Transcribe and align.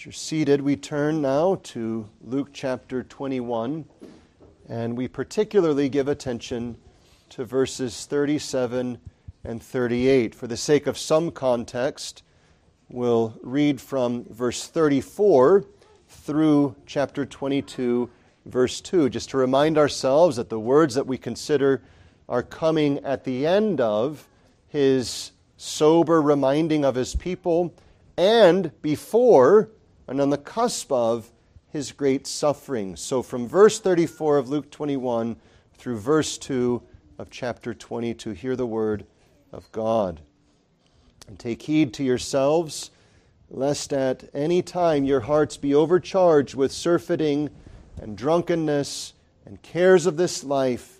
As 0.00 0.06
you're 0.06 0.12
seated, 0.12 0.62
we 0.62 0.76
turn 0.76 1.20
now 1.20 1.60
to 1.62 2.08
Luke 2.22 2.48
chapter 2.54 3.02
21, 3.02 3.84
and 4.66 4.96
we 4.96 5.06
particularly 5.06 5.90
give 5.90 6.08
attention 6.08 6.78
to 7.28 7.44
verses 7.44 8.06
37 8.06 8.96
and 9.44 9.62
38. 9.62 10.34
For 10.34 10.46
the 10.46 10.56
sake 10.56 10.86
of 10.86 10.96
some 10.96 11.30
context, 11.30 12.22
we'll 12.88 13.38
read 13.42 13.78
from 13.78 14.24
verse 14.30 14.66
34 14.66 15.66
through 16.08 16.76
chapter 16.86 17.26
22, 17.26 18.08
verse 18.46 18.80
2, 18.80 19.10
just 19.10 19.28
to 19.28 19.36
remind 19.36 19.76
ourselves 19.76 20.36
that 20.36 20.48
the 20.48 20.58
words 20.58 20.94
that 20.94 21.06
we 21.06 21.18
consider 21.18 21.82
are 22.26 22.42
coming 22.42 23.04
at 23.04 23.24
the 23.24 23.46
end 23.46 23.82
of 23.82 24.26
his 24.66 25.32
sober 25.58 26.22
reminding 26.22 26.86
of 26.86 26.94
his 26.94 27.14
people 27.14 27.74
and 28.16 28.72
before 28.80 29.68
and 30.10 30.20
on 30.20 30.28
the 30.28 30.36
cusp 30.36 30.90
of 30.90 31.30
his 31.68 31.92
great 31.92 32.26
suffering. 32.26 32.96
So, 32.96 33.22
from 33.22 33.46
verse 33.46 33.78
34 33.78 34.38
of 34.38 34.48
Luke 34.48 34.68
21 34.72 35.36
through 35.74 35.98
verse 35.98 36.36
2 36.36 36.82
of 37.16 37.30
chapter 37.30 37.72
22, 37.72 38.32
hear 38.32 38.56
the 38.56 38.66
word 38.66 39.06
of 39.52 39.70
God. 39.70 40.20
And 41.28 41.38
take 41.38 41.62
heed 41.62 41.94
to 41.94 42.02
yourselves, 42.02 42.90
lest 43.48 43.92
at 43.92 44.24
any 44.34 44.62
time 44.62 45.04
your 45.04 45.20
hearts 45.20 45.56
be 45.56 45.72
overcharged 45.72 46.56
with 46.56 46.72
surfeiting 46.72 47.48
and 48.02 48.18
drunkenness 48.18 49.12
and 49.46 49.62
cares 49.62 50.06
of 50.06 50.16
this 50.16 50.42
life, 50.42 50.98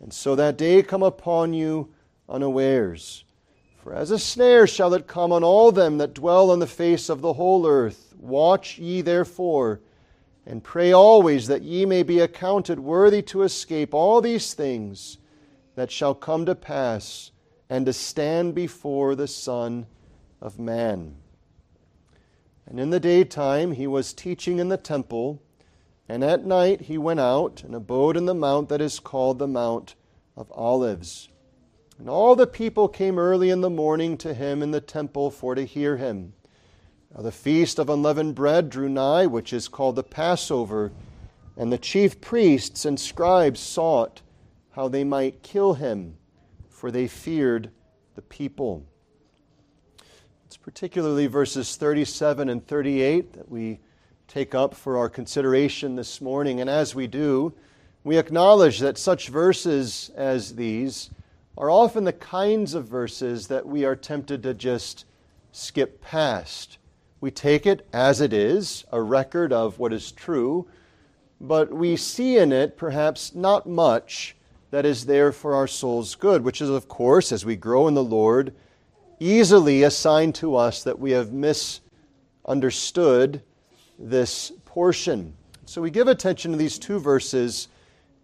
and 0.00 0.12
so 0.12 0.34
that 0.34 0.58
day 0.58 0.82
come 0.82 1.02
upon 1.02 1.54
you 1.54 1.88
unawares. 2.28 3.24
For 3.82 3.94
as 3.94 4.10
a 4.10 4.18
snare 4.18 4.66
shall 4.66 4.92
it 4.92 5.06
come 5.06 5.32
on 5.32 5.42
all 5.42 5.72
them 5.72 5.96
that 5.98 6.12
dwell 6.12 6.50
on 6.50 6.58
the 6.58 6.66
face 6.66 7.08
of 7.08 7.22
the 7.22 7.32
whole 7.32 7.66
earth. 7.66 8.14
Watch 8.18 8.78
ye 8.78 9.00
therefore, 9.00 9.80
and 10.44 10.62
pray 10.62 10.92
always 10.92 11.46
that 11.46 11.62
ye 11.62 11.86
may 11.86 12.02
be 12.02 12.20
accounted 12.20 12.78
worthy 12.78 13.22
to 13.22 13.42
escape 13.42 13.94
all 13.94 14.20
these 14.20 14.52
things 14.52 15.16
that 15.76 15.90
shall 15.90 16.14
come 16.14 16.44
to 16.44 16.54
pass, 16.54 17.30
and 17.70 17.86
to 17.86 17.92
stand 17.92 18.54
before 18.54 19.14
the 19.14 19.28
Son 19.28 19.86
of 20.42 20.58
Man. 20.58 21.16
And 22.66 22.78
in 22.78 22.90
the 22.90 23.00
daytime 23.00 23.72
he 23.72 23.86
was 23.86 24.12
teaching 24.12 24.58
in 24.58 24.68
the 24.68 24.76
temple, 24.76 25.40
and 26.06 26.22
at 26.22 26.44
night 26.44 26.82
he 26.82 26.98
went 26.98 27.20
out 27.20 27.62
and 27.64 27.74
abode 27.74 28.16
in 28.16 28.26
the 28.26 28.34
mount 28.34 28.68
that 28.68 28.82
is 28.82 29.00
called 29.00 29.38
the 29.38 29.48
Mount 29.48 29.94
of 30.36 30.52
Olives. 30.52 31.28
And 32.00 32.08
all 32.08 32.34
the 32.34 32.46
people 32.46 32.88
came 32.88 33.18
early 33.18 33.50
in 33.50 33.60
the 33.60 33.68
morning 33.68 34.16
to 34.18 34.32
him 34.32 34.62
in 34.62 34.70
the 34.70 34.80
temple 34.80 35.30
for 35.30 35.54
to 35.54 35.66
hear 35.66 35.98
him. 35.98 36.32
Now 37.14 37.20
the 37.20 37.30
feast 37.30 37.78
of 37.78 37.90
unleavened 37.90 38.34
bread 38.34 38.70
drew 38.70 38.88
nigh, 38.88 39.26
which 39.26 39.52
is 39.52 39.68
called 39.68 39.96
the 39.96 40.02
Passover, 40.02 40.92
and 41.58 41.70
the 41.70 41.76
chief 41.76 42.18
priests 42.22 42.86
and 42.86 42.98
scribes 42.98 43.60
sought 43.60 44.22
how 44.70 44.88
they 44.88 45.04
might 45.04 45.42
kill 45.42 45.74
him, 45.74 46.16
for 46.70 46.90
they 46.90 47.06
feared 47.06 47.70
the 48.14 48.22
people. 48.22 48.82
It's 50.46 50.56
particularly 50.56 51.26
verses 51.26 51.76
37 51.76 52.48
and 52.48 52.66
38 52.66 53.34
that 53.34 53.50
we 53.50 53.78
take 54.26 54.54
up 54.54 54.74
for 54.74 54.96
our 54.96 55.10
consideration 55.10 55.96
this 55.96 56.22
morning. 56.22 56.62
And 56.62 56.70
as 56.70 56.94
we 56.94 57.06
do, 57.06 57.52
we 58.04 58.16
acknowledge 58.16 58.78
that 58.78 58.96
such 58.96 59.28
verses 59.28 60.10
as 60.16 60.54
these 60.54 61.10
are 61.60 61.70
often 61.70 62.02
the 62.02 62.12
kinds 62.12 62.74
of 62.74 62.88
verses 62.88 63.46
that 63.46 63.64
we 63.64 63.84
are 63.84 63.94
tempted 63.94 64.42
to 64.42 64.52
just 64.52 65.04
skip 65.52 66.00
past 66.00 66.78
we 67.20 67.30
take 67.30 67.66
it 67.66 67.86
as 67.92 68.22
it 68.22 68.32
is, 68.32 68.84
a 68.90 69.02
record 69.02 69.52
of 69.52 69.78
what 69.78 69.92
is 69.92 70.10
true, 70.10 70.66
but 71.40 71.72
we 71.72 71.96
see 71.96 72.38
in 72.38 72.52
it 72.52 72.78
perhaps 72.78 73.34
not 73.34 73.68
much 73.68 74.36
that 74.70 74.86
is 74.86 75.06
there 75.06 75.32
for 75.32 75.54
our 75.54 75.66
soul's 75.66 76.14
good, 76.14 76.42
which 76.42 76.62
is, 76.62 76.70
of 76.70 76.86
course, 76.88 77.32
as 77.32 77.44
we 77.44 77.56
grow 77.56 77.88
in 77.88 77.94
the 77.94 78.04
Lord, 78.04 78.54
easily 79.18 79.82
a 79.82 79.90
sign 79.90 80.32
to 80.34 80.54
us 80.56 80.84
that 80.84 80.98
we 80.98 81.10
have 81.10 81.32
misunderstood 81.32 83.42
this 83.98 84.52
portion. 84.64 85.34
So 85.66 85.82
we 85.82 85.90
give 85.90 86.08
attention 86.08 86.52
to 86.52 86.56
these 86.56 86.78
two 86.78 86.98
verses, 86.98 87.68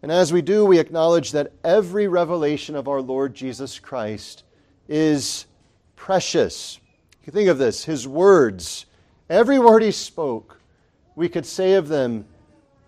and 0.07 0.13
as 0.13 0.33
we 0.33 0.41
do, 0.41 0.65
we 0.65 0.79
acknowledge 0.79 1.33
that 1.33 1.51
every 1.65 2.07
revelation 2.07 2.77
of 2.77 2.87
our 2.87 3.01
Lord 3.03 3.35
Jesus 3.35 3.81
Christ 3.81 4.45
is 4.89 5.47
precious. 5.97 6.79
You 7.25 7.33
think 7.33 7.49
of 7.49 7.59
this 7.59 7.87
His 7.87 8.07
words, 8.07 8.87
every 9.29 9.59
word 9.59 9.83
He 9.83 9.91
spoke, 9.91 10.61
we 11.17 11.29
could 11.29 11.45
say 11.45 11.73
of 11.73 11.89
them, 11.89 12.25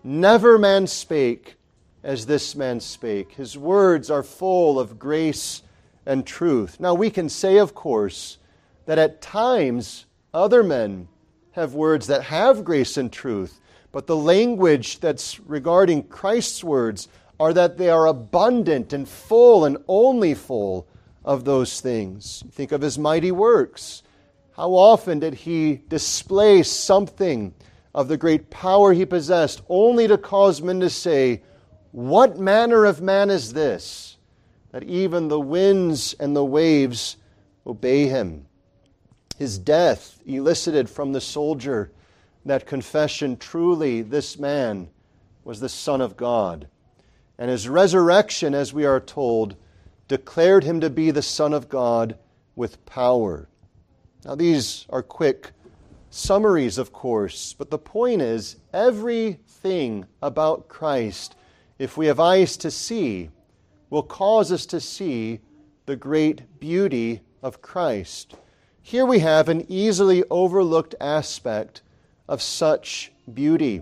Never 0.01 0.57
man 0.57 0.87
spake 0.87 1.57
as 2.03 2.25
this 2.25 2.55
man 2.55 2.79
spake. 2.79 3.33
His 3.33 3.57
words 3.57 4.09
are 4.09 4.23
full 4.23 4.79
of 4.79 4.97
grace 4.97 5.61
and 6.05 6.25
truth. 6.25 6.79
Now, 6.79 6.93
we 6.93 7.09
can 7.09 7.27
say, 7.27 7.57
of 7.57 7.75
course, 7.75 8.37
that 8.85 8.97
at 8.97 9.21
times 9.21 10.05
other 10.33 10.63
men 10.63 11.09
have 11.51 11.73
words 11.73 12.07
that 12.07 12.23
have 12.23 12.63
grace 12.63 12.95
and 12.95 13.11
truth, 13.11 13.59
but 13.91 14.07
the 14.07 14.15
language 14.15 14.99
that's 14.99 15.39
regarding 15.39 16.03
Christ's 16.03 16.63
words 16.63 17.07
are 17.39 17.53
that 17.53 17.77
they 17.77 17.89
are 17.89 18.07
abundant 18.07 18.93
and 18.93 19.07
full 19.07 19.65
and 19.65 19.77
only 19.87 20.33
full 20.33 20.87
of 21.23 21.45
those 21.45 21.81
things. 21.81 22.43
Think 22.51 22.71
of 22.71 22.81
his 22.81 22.99
mighty 22.99 23.31
works. 23.31 24.03
How 24.51 24.71
often 24.71 25.19
did 25.19 25.33
he 25.33 25.81
display 25.87 26.63
something 26.63 27.53
of 27.95 28.07
the 28.07 28.17
great 28.17 28.49
power 28.49 28.93
he 28.93 29.05
possessed 29.05 29.61
only 29.69 30.07
to 30.07 30.17
cause 30.17 30.61
men 30.61 30.79
to 30.81 30.89
say, 30.89 31.41
What 31.91 32.37
manner 32.37 32.85
of 32.85 33.01
man 33.01 33.29
is 33.29 33.53
this? 33.53 34.17
That 34.71 34.83
even 34.83 35.27
the 35.27 35.39
winds 35.39 36.13
and 36.19 36.35
the 36.35 36.45
waves 36.45 37.17
obey 37.65 38.07
him. 38.07 38.45
His 39.37 39.57
death 39.57 40.19
elicited 40.25 40.89
from 40.89 41.13
the 41.13 41.21
soldier 41.21 41.91
that 42.45 42.65
confession 42.65 43.37
truly, 43.37 44.01
this 44.01 44.39
man 44.39 44.89
was 45.43 45.59
the 45.59 45.69
Son 45.69 46.01
of 46.01 46.17
God. 46.17 46.67
And 47.37 47.49
his 47.49 47.69
resurrection, 47.69 48.53
as 48.53 48.73
we 48.73 48.85
are 48.85 48.99
told, 48.99 49.55
declared 50.07 50.63
him 50.63 50.81
to 50.81 50.89
be 50.89 51.11
the 51.11 51.21
Son 51.21 51.53
of 51.53 51.69
God 51.69 52.17
with 52.55 52.85
power. 52.85 53.47
Now, 54.25 54.35
these 54.35 54.85
are 54.89 55.01
quick 55.01 55.51
summaries, 56.09 56.77
of 56.77 56.91
course, 56.91 57.53
but 57.53 57.69
the 57.69 57.77
point 57.77 58.21
is 58.21 58.57
everything 58.73 60.05
about 60.21 60.67
Christ, 60.67 61.35
if 61.77 61.95
we 61.95 62.07
have 62.07 62.19
eyes 62.19 62.57
to 62.57 62.71
see, 62.71 63.29
will 63.89 64.03
cause 64.03 64.51
us 64.51 64.65
to 64.67 64.79
see 64.79 65.39
the 65.85 65.95
great 65.95 66.59
beauty 66.59 67.21
of 67.41 67.61
Christ. 67.61 68.35
Here 68.81 69.05
we 69.05 69.19
have 69.19 69.49
an 69.49 69.65
easily 69.69 70.23
overlooked 70.29 70.95
aspect 70.99 71.81
of 72.29 72.43
such 72.43 73.11
beauty, 73.33 73.81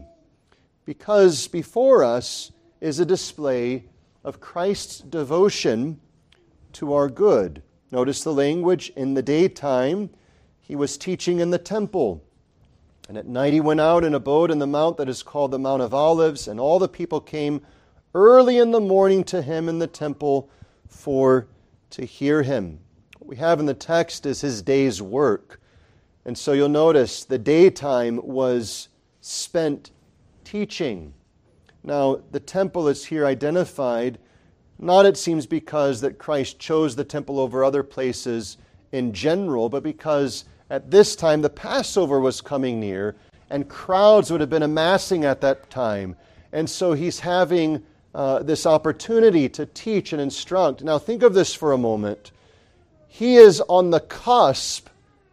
because 0.86 1.50
before 1.50 2.02
us 2.02 2.54
is 2.80 2.98
a 2.98 3.06
display 3.06 3.84
of 4.24 4.40
Christ's 4.40 5.00
devotion 5.00 6.00
to 6.72 6.94
our 6.94 7.10
good. 7.10 7.62
Notice 7.92 8.24
the 8.24 8.34
language 8.34 8.90
in 8.96 9.16
the 9.16 9.22
daytime 9.22 10.10
he 10.62 10.78
was 10.78 10.98
teaching 10.98 11.42
in 11.42 11.50
the 11.50 11.58
temple. 11.58 12.24
And 13.10 13.18
at 13.18 13.28
night 13.28 13.52
he 13.52 13.60
went 13.60 13.82
out 13.82 14.06
and 14.06 14.16
abode 14.16 14.50
in 14.50 14.60
the 14.60 14.66
mount 14.66 14.96
that 14.96 15.10
is 15.10 15.24
called 15.24 15.52
the 15.52 15.60
Mount 15.60 15.82
of 15.82 15.94
Olives, 15.94 16.48
and 16.48 16.58
all 16.58 16.80
the 16.80 16.88
people 16.88 17.20
came 17.20 17.62
early 18.14 18.60
in 18.60 18.72
the 18.72 18.80
morning 18.80 19.26
to 19.26 19.42
him 19.42 19.68
in 19.68 19.80
the 19.80 19.88
temple 19.88 20.50
for 20.88 21.48
to 21.90 22.06
hear 22.06 22.44
him. 22.44 22.80
What 23.18 23.28
we 23.28 23.36
have 23.36 23.60
in 23.60 23.66
the 23.66 23.74
text 23.74 24.26
is 24.26 24.40
his 24.40 24.62
day's 24.62 25.02
work. 25.02 25.60
And 26.28 26.38
so 26.38 26.52
you'll 26.52 26.68
notice 26.68 27.24
the 27.24 27.38
daytime 27.38 28.20
was 28.22 28.90
spent 29.22 29.92
teaching. 30.44 31.14
Now, 31.84 32.20
the 32.32 32.42
temple 32.42 32.90
is 32.90 33.06
here 33.06 33.26
identified, 33.26 34.20
not 34.78 35.06
it 35.06 35.16
seems 35.16 35.46
because 35.46 36.02
that 36.02 36.18
Christ 36.18 36.60
chose 36.60 36.98
the 36.98 37.06
temple 37.06 37.40
over 37.40 37.64
other 37.64 37.82
places 37.82 38.58
in 38.92 39.14
general, 39.14 39.70
but 39.70 39.84
because 39.84 40.44
at 40.70 40.92
this 40.92 41.16
time, 41.16 41.42
the 41.42 41.50
Passover 41.50 42.20
was 42.20 42.42
coming 42.42 42.78
near, 42.78 43.16
and 43.50 43.70
crowds 43.70 44.30
would 44.30 44.42
have 44.42 44.50
been 44.50 44.64
amassing 44.64 45.24
at 45.24 45.40
that 45.40 45.70
time. 45.70 46.14
And 46.52 46.70
so 46.70 46.92
he's 46.92 47.22
having 47.22 47.82
uh, 48.14 48.44
this 48.44 48.66
opportunity 48.66 49.48
to 49.48 49.66
teach 49.66 50.12
and 50.12 50.22
instruct. 50.22 50.84
Now, 50.84 51.00
think 51.00 51.24
of 51.24 51.34
this 51.34 51.54
for 51.54 51.72
a 51.72 51.78
moment. 51.78 52.32
He 53.08 53.38
is 53.38 53.62
on 53.62 53.92
the 53.92 54.02
cusp 54.02 54.90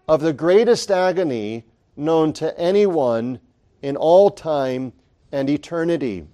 of 0.09 0.21
the 0.21 0.33
greatest 0.33 0.91
agony 0.91 1.65
known 1.97 2.33
to 2.33 2.59
anyone 2.59 3.39
in 3.83 3.97
all 3.97 4.31
time 4.31 4.93
and 5.33 5.49
eternity. 5.49 6.27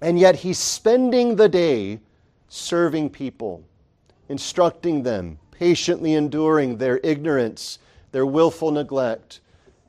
And 0.00 0.18
yet 0.18 0.36
he's 0.36 0.58
spending 0.58 1.36
the 1.36 1.48
day 1.48 2.00
serving 2.48 3.10
people, 3.10 3.64
instructing 4.28 5.02
them, 5.02 5.38
patiently 5.50 6.14
enduring 6.14 6.76
their 6.76 7.00
ignorance 7.02 7.78
their 8.16 8.24
willful 8.24 8.70
neglect. 8.70 9.40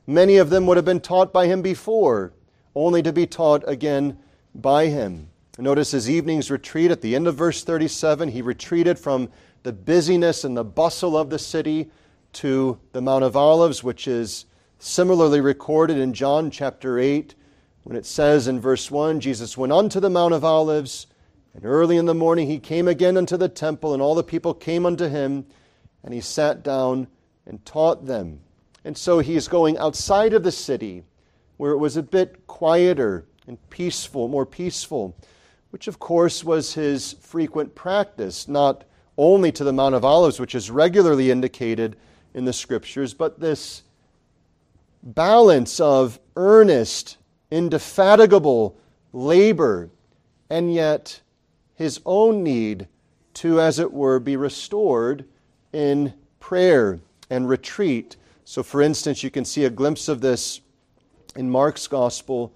Many 0.06 0.36
of 0.36 0.50
them 0.50 0.66
would 0.66 0.76
have 0.76 0.84
been 0.84 1.00
taught 1.00 1.32
by 1.32 1.46
him 1.46 1.62
before, 1.62 2.34
only 2.74 3.02
to 3.02 3.10
be 3.10 3.26
taught 3.26 3.64
again 3.66 4.18
by 4.54 4.88
him. 4.88 5.30
Notice 5.58 5.92
his 5.92 6.10
evening's 6.10 6.50
retreat 6.50 6.90
at 6.90 7.00
the 7.00 7.16
end 7.16 7.26
of 7.26 7.36
verse 7.36 7.64
37. 7.64 8.28
He 8.28 8.42
retreated 8.42 8.98
from 8.98 9.30
the 9.62 9.72
busyness 9.72 10.44
and 10.44 10.54
the 10.54 10.62
bustle 10.62 11.16
of 11.16 11.30
the 11.30 11.38
city 11.38 11.90
to 12.34 12.78
the 12.92 13.00
Mount 13.00 13.24
of 13.24 13.36
Olives, 13.36 13.82
which 13.82 14.06
is 14.06 14.46
similarly 14.78 15.40
recorded 15.40 15.98
in 15.98 16.12
John 16.12 16.50
chapter 16.50 16.98
8, 16.98 17.34
when 17.84 17.96
it 17.96 18.06
says 18.06 18.46
in 18.48 18.60
verse 18.60 18.90
1 18.90 19.20
Jesus 19.20 19.56
went 19.56 19.72
unto 19.72 20.00
the 20.00 20.10
Mount 20.10 20.34
of 20.34 20.44
Olives, 20.44 21.06
and 21.54 21.64
early 21.64 21.96
in 21.96 22.06
the 22.06 22.14
morning 22.14 22.46
he 22.46 22.58
came 22.58 22.86
again 22.86 23.16
unto 23.16 23.36
the 23.36 23.48
temple, 23.48 23.92
and 23.92 24.02
all 24.02 24.14
the 24.14 24.22
people 24.22 24.54
came 24.54 24.86
unto 24.86 25.08
him, 25.08 25.46
and 26.04 26.14
he 26.14 26.20
sat 26.20 26.62
down 26.62 27.08
and 27.46 27.64
taught 27.64 28.06
them. 28.06 28.40
And 28.84 28.96
so 28.96 29.18
he 29.18 29.34
is 29.34 29.48
going 29.48 29.76
outside 29.78 30.32
of 30.32 30.42
the 30.42 30.52
city, 30.52 31.02
where 31.56 31.72
it 31.72 31.78
was 31.78 31.96
a 31.96 32.02
bit 32.02 32.46
quieter 32.46 33.24
and 33.46 33.58
peaceful, 33.70 34.28
more 34.28 34.46
peaceful, 34.46 35.16
which 35.70 35.88
of 35.88 35.98
course 35.98 36.44
was 36.44 36.74
his 36.74 37.14
frequent 37.14 37.74
practice, 37.74 38.46
not 38.46 38.84
only 39.16 39.50
to 39.52 39.64
the 39.64 39.72
Mount 39.72 39.94
of 39.94 40.04
Olives, 40.04 40.38
which 40.38 40.54
is 40.54 40.70
regularly 40.70 41.30
indicated 41.30 41.96
in 42.38 42.44
the 42.44 42.52
scriptures, 42.52 43.14
but 43.14 43.40
this 43.40 43.82
balance 45.02 45.80
of 45.80 46.20
earnest, 46.36 47.16
indefatigable 47.50 48.78
labor, 49.12 49.90
and 50.48 50.72
yet 50.72 51.20
his 51.74 52.00
own 52.06 52.44
need 52.44 52.86
to, 53.34 53.60
as 53.60 53.80
it 53.80 53.92
were, 53.92 54.20
be 54.20 54.36
restored 54.36 55.24
in 55.72 56.14
prayer 56.38 57.00
and 57.28 57.48
retreat. 57.48 58.16
So, 58.44 58.62
for 58.62 58.82
instance, 58.82 59.24
you 59.24 59.30
can 59.30 59.44
see 59.44 59.64
a 59.64 59.70
glimpse 59.70 60.06
of 60.06 60.20
this 60.20 60.60
in 61.34 61.50
Mark's 61.50 61.88
Gospel 61.88 62.52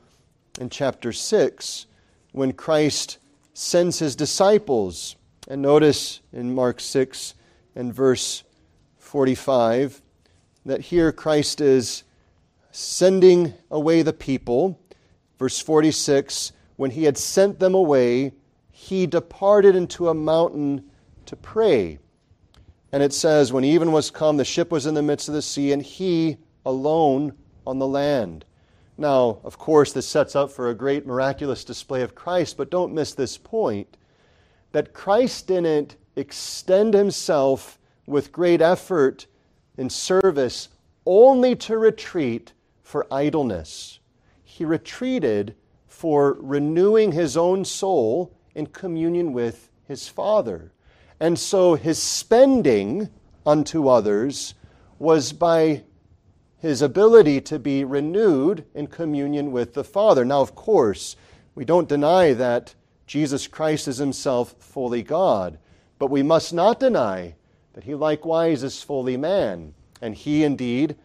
in 0.60 0.70
chapter 0.70 1.12
6 1.12 1.86
when 2.30 2.52
Christ 2.52 3.18
sends 3.52 3.98
his 3.98 4.14
disciples. 4.14 5.16
And 5.48 5.60
notice 5.60 6.20
in 6.32 6.54
Mark 6.54 6.78
6 6.78 7.34
and 7.74 7.92
verse 7.92 8.44
45 9.12 10.00
that 10.64 10.80
here 10.80 11.12
Christ 11.12 11.60
is 11.60 12.02
sending 12.70 13.52
away 13.70 14.00
the 14.00 14.14
people. 14.14 14.80
Verse 15.38 15.60
46 15.60 16.52
when 16.76 16.92
he 16.92 17.04
had 17.04 17.18
sent 17.18 17.58
them 17.58 17.74
away, 17.74 18.32
he 18.70 19.06
departed 19.06 19.76
into 19.76 20.08
a 20.08 20.14
mountain 20.14 20.84
to 21.26 21.36
pray. 21.36 21.98
And 22.90 23.02
it 23.02 23.12
says, 23.12 23.52
When 23.52 23.64
even 23.64 23.92
was 23.92 24.10
come, 24.10 24.38
the 24.38 24.46
ship 24.46 24.70
was 24.70 24.86
in 24.86 24.94
the 24.94 25.02
midst 25.02 25.28
of 25.28 25.34
the 25.34 25.42
sea, 25.42 25.72
and 25.72 25.82
he 25.82 26.38
alone 26.64 27.34
on 27.66 27.78
the 27.78 27.86
land. 27.86 28.46
Now, 28.96 29.40
of 29.44 29.58
course, 29.58 29.92
this 29.92 30.08
sets 30.08 30.34
up 30.34 30.50
for 30.50 30.70
a 30.70 30.74
great 30.74 31.06
miraculous 31.06 31.64
display 31.64 32.00
of 32.00 32.14
Christ, 32.14 32.56
but 32.56 32.70
don't 32.70 32.94
miss 32.94 33.12
this 33.12 33.36
point 33.36 33.98
that 34.72 34.94
Christ 34.94 35.48
didn't 35.48 35.96
extend 36.16 36.94
himself 36.94 37.78
with 38.06 38.32
great 38.32 38.60
effort 38.60 39.26
in 39.76 39.88
service 39.90 40.68
only 41.06 41.56
to 41.56 41.78
retreat 41.78 42.52
for 42.82 43.06
idleness. 43.10 44.00
He 44.44 44.64
retreated 44.64 45.54
for 45.86 46.36
renewing 46.40 47.12
his 47.12 47.36
own 47.36 47.64
soul 47.64 48.36
in 48.54 48.66
communion 48.66 49.32
with 49.32 49.70
his 49.84 50.08
Father. 50.08 50.72
And 51.20 51.38
so 51.38 51.74
his 51.74 52.02
spending 52.02 53.08
unto 53.46 53.88
others 53.88 54.54
was 54.98 55.32
by 55.32 55.84
his 56.58 56.82
ability 56.82 57.40
to 57.40 57.58
be 57.58 57.84
renewed 57.84 58.64
in 58.74 58.86
communion 58.86 59.50
with 59.50 59.74
the 59.74 59.84
Father. 59.84 60.24
Now, 60.24 60.40
of 60.40 60.54
course, 60.54 61.16
we 61.54 61.64
don't 61.64 61.88
deny 61.88 62.32
that 62.34 62.74
Jesus 63.06 63.46
Christ 63.46 63.88
is 63.88 63.98
himself 63.98 64.54
fully 64.58 65.02
God, 65.02 65.58
but 65.98 66.10
we 66.10 66.22
must 66.22 66.54
not 66.54 66.78
deny 66.80 67.34
that 67.74 67.84
he 67.84 67.94
likewise 67.94 68.62
is 68.62 68.82
fully 68.82 69.16
man. 69.16 69.74
And 70.00 70.14
he 70.14 70.44
indeed 70.44 70.96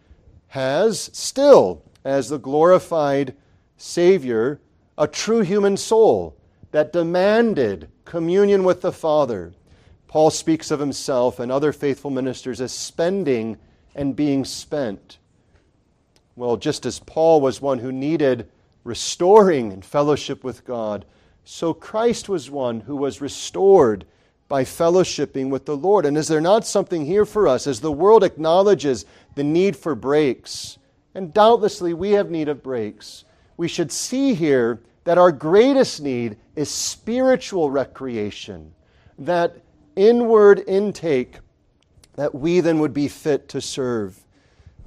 has 0.48 1.10
still, 1.12 1.82
as 2.04 2.28
the 2.28 2.38
glorified 2.38 3.34
Savior, 3.76 4.60
a 4.96 5.06
true 5.06 5.40
human 5.40 5.76
soul 5.76 6.36
that 6.72 6.92
demanded 6.92 7.88
communion 8.04 8.64
with 8.64 8.80
the 8.82 8.92
Father. 8.92 9.52
Paul 10.06 10.30
speaks 10.30 10.70
of 10.70 10.80
himself 10.80 11.38
and 11.38 11.52
other 11.52 11.72
faithful 11.72 12.10
ministers 12.10 12.60
as 12.60 12.72
spending 12.72 13.58
and 13.94 14.16
being 14.16 14.44
spent. 14.44 15.18
Well, 16.34 16.56
just 16.56 16.86
as 16.86 17.00
Paul 17.00 17.40
was 17.40 17.60
one 17.60 17.78
who 17.78 17.92
needed 17.92 18.48
restoring 18.84 19.72
and 19.72 19.84
fellowship 19.84 20.42
with 20.44 20.64
God, 20.64 21.04
so 21.44 21.74
Christ 21.74 22.28
was 22.28 22.50
one 22.50 22.80
who 22.80 22.96
was 22.96 23.20
restored 23.20 24.06
by 24.48 24.64
fellowshipping 24.64 25.50
with 25.50 25.66
the 25.66 25.76
Lord. 25.76 26.06
And 26.06 26.16
is 26.16 26.28
there 26.28 26.40
not 26.40 26.66
something 26.66 27.04
here 27.04 27.26
for 27.26 27.46
us 27.46 27.66
as 27.66 27.80
the 27.80 27.92
world 27.92 28.24
acknowledges 28.24 29.04
the 29.34 29.44
need 29.44 29.76
for 29.76 29.94
breaks? 29.94 30.78
And 31.14 31.32
doubtlessly 31.34 31.92
we 31.94 32.12
have 32.12 32.30
need 32.30 32.48
of 32.48 32.62
breaks. 32.62 33.24
We 33.56 33.68
should 33.68 33.92
see 33.92 34.34
here 34.34 34.80
that 35.04 35.18
our 35.18 35.32
greatest 35.32 36.00
need 36.00 36.36
is 36.56 36.70
spiritual 36.70 37.70
recreation, 37.70 38.72
that 39.18 39.56
inward 39.96 40.62
intake 40.66 41.38
that 42.14 42.34
we 42.34 42.60
then 42.60 42.78
would 42.80 42.94
be 42.94 43.08
fit 43.08 43.48
to 43.50 43.60
serve. 43.60 44.18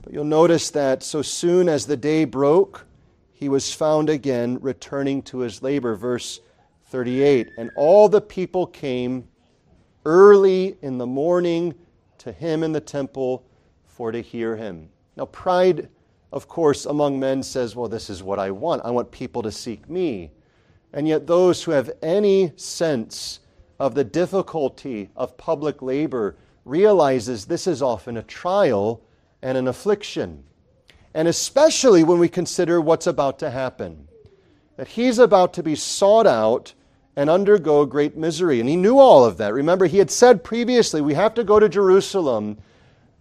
But 0.02 0.14
you'll 0.14 0.24
notice 0.26 0.70
that 0.72 1.04
so 1.04 1.22
soon 1.22 1.70
as 1.70 1.86
the 1.86 1.98
day 1.98 2.26
broke, 2.26 2.86
he 3.32 3.50
was 3.50 3.74
found 3.74 4.10
again 4.10 4.60
returning 4.62 5.22
to 5.24 5.40
his 5.40 5.64
labor. 5.64 5.96
Verse 5.96 6.42
38 6.88 7.52
And 7.58 7.72
all 7.76 8.10
the 8.10 8.22
people 8.22 8.68
came 8.68 9.28
early 10.06 10.78
in 10.82 10.98
the 10.98 11.06
morning 11.06 11.76
to 12.20 12.32
him 12.32 12.64
in 12.64 12.72
the 12.72 12.82
temple 12.82 13.44
for 13.86 14.12
to 14.12 14.22
hear 14.22 14.56
him. 14.56 14.90
Now, 15.16 15.26
pride, 15.26 15.90
of 16.32 16.48
course, 16.48 16.86
among 16.86 17.20
men 17.20 17.44
says, 17.44 17.76
Well, 17.76 17.90
this 17.90 18.10
is 18.10 18.24
what 18.24 18.40
I 18.40 18.52
want. 18.52 18.84
I 18.86 18.92
want 18.92 19.12
people 19.12 19.42
to 19.44 19.52
seek 19.52 19.90
me. 19.90 20.32
And 20.94 21.08
yet, 21.08 21.28
those 21.28 21.64
who 21.64 21.72
have 21.72 21.92
any 22.02 22.52
sense 22.56 23.40
of 23.80 23.96
the 23.96 24.04
difficulty 24.04 25.10
of 25.16 25.38
public 25.38 25.82
labor 25.82 26.36
realizes 26.66 27.46
this 27.46 27.68
is 27.68 27.82
often 27.82 28.18
a 28.18 28.24
trial 28.24 29.02
and 29.42 29.58
an 29.58 29.68
affliction. 29.68 30.44
And 31.14 31.28
especially 31.28 32.04
when 32.04 32.20
we 32.20 32.30
consider 32.30 32.80
what's 32.80 33.08
about 33.08 33.40
to 33.40 33.50
happen. 33.50 34.08
That 34.78 34.88
he's 34.88 35.20
about 35.20 35.54
to 35.56 35.64
be 35.64 35.76
sought 35.76 36.28
out 36.28 36.74
and 37.16 37.30
undergo 37.30 37.86
great 37.86 38.16
misery. 38.16 38.60
And 38.60 38.70
he 38.70 38.76
knew 38.76 38.98
all 38.98 39.26
of 39.26 39.38
that. 39.38 39.54
Remember, 39.54 39.86
he 39.86 39.98
had 39.98 40.12
said 40.12 40.44
previously, 40.44 41.02
we 41.02 41.14
have 41.14 41.34
to 41.36 41.44
go 41.44 41.60
to 41.60 41.70
Jerusalem, 41.70 42.58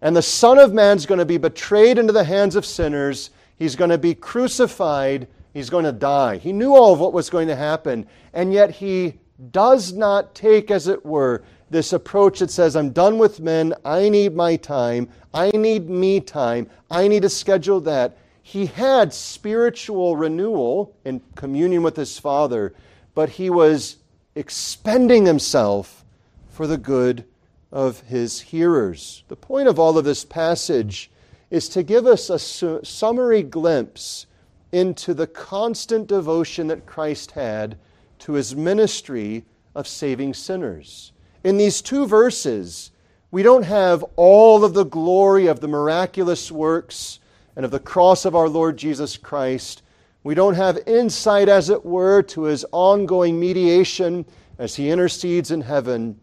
and 0.01 0.17
the 0.17 0.23
Son 0.23 0.59
of 0.59 0.73
Man's 0.73 1.07
going 1.07 1.19
to 1.19 1.25
be 1.25 1.39
betrayed 1.39 1.99
into 1.99 2.13
the 2.13 2.25
hands 2.25 2.57
of 2.57 2.65
sinners. 2.65 3.31
He's 3.59 3.77
going 3.77 3.91
to 3.91 3.99
be 3.99 4.15
crucified. 4.15 5.29
He's 5.53 5.71
going 5.71 5.85
to 5.85 5.93
die. 5.93 6.37
He 6.37 6.53
knew 6.53 6.75
all 6.75 6.93
of 6.93 7.01
what 7.01 7.13
was 7.13 7.29
going 7.29 7.49
to 7.49 7.57
happen, 7.57 8.07
and 8.33 8.53
yet 8.53 8.71
he 8.71 9.19
does 9.51 9.93
not 9.93 10.35
take, 10.35 10.71
as 10.71 10.87
it 10.87 11.05
were, 11.05 11.43
this 11.71 11.93
approach 11.93 12.41
that 12.41 12.51
says, 12.51 12.77
I'm 12.77 12.91
done 12.91 13.19
with 13.19 13.41
men. 13.41 13.75
I 13.85 14.09
need 14.09 14.35
my 14.35 14.57
time. 14.57 15.09
I 15.33 15.51
need 15.51 15.89
me 15.89 16.21
time. 16.21 16.69
I 16.91 17.09
need 17.09 17.23
to 17.23 17.29
schedule 17.29 17.81
that. 17.83 18.17
He 18.43 18.67
had 18.67 19.15
spiritual 19.15 20.17
renewal 20.17 20.97
in 21.05 21.23
communion 21.37 21.83
with 21.83 21.97
his 21.97 22.19
Father 22.19 22.75
but 23.21 23.29
he 23.29 23.51
was 23.51 23.99
expending 24.35 25.27
himself 25.27 26.07
for 26.49 26.67
the 26.67 26.79
good 26.79 27.23
of 27.71 28.01
his 28.01 28.41
hearers. 28.41 29.25
The 29.29 29.37
point 29.37 29.69
of 29.69 29.79
all 29.79 29.99
of 29.99 30.07
this 30.07 30.25
passage 30.25 31.11
is 31.51 31.69
to 31.69 31.83
give 31.83 32.07
us 32.07 32.31
a 32.31 32.39
su- 32.39 32.81
summary 32.83 33.43
glimpse 33.43 34.25
into 34.73 35.13
the 35.13 35.27
constant 35.27 36.07
devotion 36.07 36.69
that 36.69 36.87
Christ 36.87 37.33
had 37.33 37.77
to 38.21 38.33
his 38.33 38.57
ministry 38.57 39.45
of 39.75 39.87
saving 39.87 40.33
sinners. 40.33 41.13
In 41.45 41.59
these 41.59 41.83
two 41.83 42.07
verses, 42.07 42.91
we 43.31 43.43
don't 43.43 43.65
have 43.65 44.03
all 44.17 44.65
of 44.65 44.73
the 44.73 44.87
glory 44.87 45.47
of 45.47 45.61
the 45.61 45.69
miraculous 45.69 46.51
works 46.51 47.19
and 47.55 47.67
of 47.67 47.71
the 47.71 47.81
cross 47.81 48.25
of 48.25 48.35
our 48.35 48.49
Lord 48.49 48.79
Jesus 48.79 49.19
Christ 49.19 49.83
we 50.23 50.35
don't 50.35 50.55
have 50.55 50.79
insight, 50.87 51.49
as 51.49 51.71
it 51.71 51.85
were, 51.85 52.23
to 52.23 52.43
his 52.43 52.67
ongoing 52.73 53.41
mediation 53.41 54.27
as 54.59 54.77
he 54.77 54.91
intercedes 54.91 55.51
in 55.51 55.63
heaven. 55.63 56.21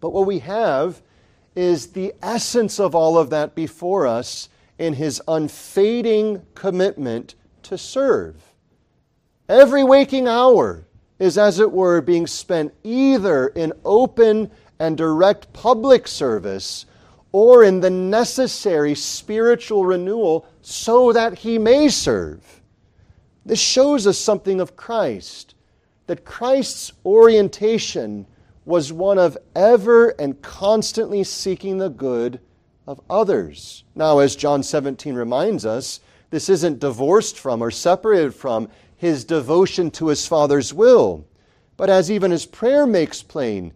But 0.00 0.10
what 0.10 0.26
we 0.26 0.38
have 0.40 1.02
is 1.54 1.88
the 1.88 2.14
essence 2.22 2.80
of 2.80 2.94
all 2.94 3.18
of 3.18 3.30
that 3.30 3.54
before 3.54 4.06
us 4.06 4.48
in 4.78 4.94
his 4.94 5.20
unfading 5.28 6.42
commitment 6.54 7.34
to 7.64 7.76
serve. 7.76 8.36
Every 9.48 9.84
waking 9.84 10.28
hour 10.28 10.86
is, 11.18 11.38
as 11.38 11.58
it 11.58 11.72
were, 11.72 12.00
being 12.00 12.26
spent 12.26 12.74
either 12.82 13.48
in 13.48 13.72
open 13.84 14.50
and 14.78 14.96
direct 14.96 15.52
public 15.52 16.08
service 16.08 16.86
or 17.32 17.64
in 17.64 17.80
the 17.80 17.90
necessary 17.90 18.94
spiritual 18.94 19.84
renewal 19.84 20.46
so 20.62 21.12
that 21.12 21.38
he 21.38 21.58
may 21.58 21.88
serve. 21.88 22.55
This 23.46 23.60
shows 23.60 24.08
us 24.08 24.18
something 24.18 24.60
of 24.60 24.74
Christ, 24.74 25.54
that 26.08 26.24
Christ's 26.24 26.92
orientation 27.04 28.26
was 28.64 28.92
one 28.92 29.18
of 29.18 29.38
ever 29.54 30.08
and 30.18 30.42
constantly 30.42 31.22
seeking 31.22 31.78
the 31.78 31.88
good 31.88 32.40
of 32.88 33.00
others. 33.08 33.84
Now, 33.94 34.18
as 34.18 34.34
John 34.34 34.64
17 34.64 35.14
reminds 35.14 35.64
us, 35.64 36.00
this 36.30 36.48
isn't 36.48 36.80
divorced 36.80 37.38
from 37.38 37.62
or 37.62 37.70
separated 37.70 38.34
from 38.34 38.68
his 38.96 39.24
devotion 39.24 39.92
to 39.92 40.08
his 40.08 40.26
Father's 40.26 40.74
will. 40.74 41.24
But 41.76 41.88
as 41.88 42.10
even 42.10 42.32
his 42.32 42.46
prayer 42.46 42.84
makes 42.84 43.22
plain, 43.22 43.72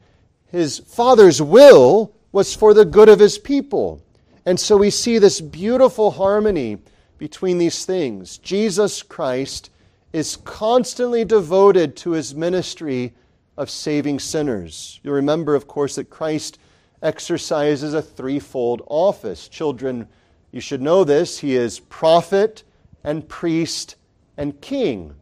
his 0.48 0.80
Father's 0.80 1.40
will 1.40 2.12
was 2.32 2.56
for 2.56 2.74
the 2.74 2.84
good 2.84 3.08
of 3.08 3.20
his 3.20 3.38
people. 3.38 4.02
And 4.44 4.58
so 4.58 4.76
we 4.76 4.90
see 4.90 5.18
this 5.18 5.40
beautiful 5.40 6.10
harmony 6.10 6.78
between 7.20 7.58
these 7.58 7.84
things. 7.84 8.38
Jesus 8.38 9.02
Christ 9.02 9.68
is 10.10 10.36
constantly 10.36 11.22
devoted 11.22 11.94
to 11.98 12.12
his 12.12 12.34
ministry 12.34 13.12
of 13.58 13.68
saving 13.68 14.18
sinners. 14.18 14.98
You'll 15.02 15.16
remember, 15.16 15.54
of 15.54 15.68
course, 15.68 15.96
that 15.96 16.08
Christ 16.08 16.58
exercises 17.02 17.92
a 17.92 18.00
threefold 18.00 18.80
office. 18.86 19.48
Children, 19.48 20.08
you 20.50 20.62
should 20.62 20.80
know 20.80 21.04
this. 21.04 21.38
He 21.38 21.56
is 21.56 21.78
prophet 21.78 22.64
and 23.04 23.28
priest 23.28 23.96
and 24.38 24.58
king. 24.62 25.14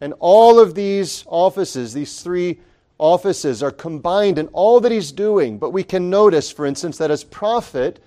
And 0.00 0.14
all 0.20 0.58
of 0.58 0.74
these 0.74 1.24
offices, 1.26 1.92
these 1.92 2.22
three 2.22 2.58
offices, 2.96 3.62
are 3.62 3.70
combined 3.70 4.38
in 4.38 4.46
all 4.48 4.80
that 4.80 4.92
he's 4.92 5.12
doing. 5.12 5.58
But 5.58 5.74
we 5.74 5.84
can 5.84 6.08
notice, 6.08 6.50
for 6.50 6.64
instance, 6.64 6.96
that 6.96 7.10
as 7.10 7.22
prophet, 7.22 8.02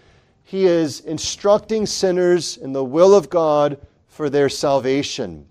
he 0.47 0.65
is 0.65 1.01
instructing 1.01 1.85
sinners 1.85 2.55
in 2.55 2.71
the 2.71 2.81
will 2.81 3.13
of 3.13 3.29
God 3.29 3.85
for 4.07 4.29
their 4.29 4.47
salvation. 4.47 5.45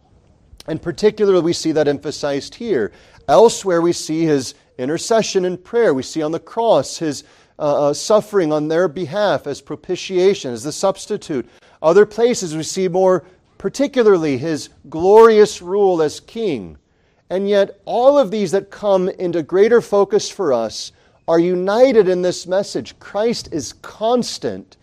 And 0.69 0.81
particularly, 0.81 1.43
we 1.43 1.53
see 1.53 1.71
that 1.73 1.87
emphasized 1.87 2.55
here. 2.55 2.93
Elsewhere, 3.29 3.83
we 3.83 3.93
see 3.93 4.25
his 4.25 4.55
intercession 4.79 5.45
and 5.45 5.63
prayer. 5.63 5.93
We 5.93 6.03
see 6.03 6.23
on 6.23 6.33
the 6.33 6.41
cross 6.41 6.97
his 6.97 7.25
uh, 7.59 7.89
uh, 7.89 7.93
suffering 7.93 8.55
on 8.55 8.69
their 8.69 8.89
behalf 8.89 9.47
as 9.47 9.61
propitiation, 9.61 10.55
as 10.55 10.63
the 10.63 10.73
substitute. 10.73 11.47
Other 11.83 12.07
places, 12.07 12.57
we 12.57 12.63
see 12.63 12.89
more 12.89 13.27
particularly 13.59 14.39
his 14.39 14.71
glorious 14.89 15.61
rule 15.61 16.01
as 16.01 16.21
king. 16.21 16.79
And 17.29 17.51
yet, 17.51 17.83
all 17.85 18.17
of 18.17 18.31
these 18.31 18.51
that 18.53 18.71
come 18.71 19.11
into 19.11 19.43
greater 19.43 19.83
focus 19.83 20.31
for 20.31 20.55
us 20.55 20.93
are 21.29 21.39
united 21.39 22.09
in 22.09 22.23
this 22.23 22.47
message. 22.47 22.99
Christ 22.99 23.51
is 23.53 23.75
constant 23.75 24.76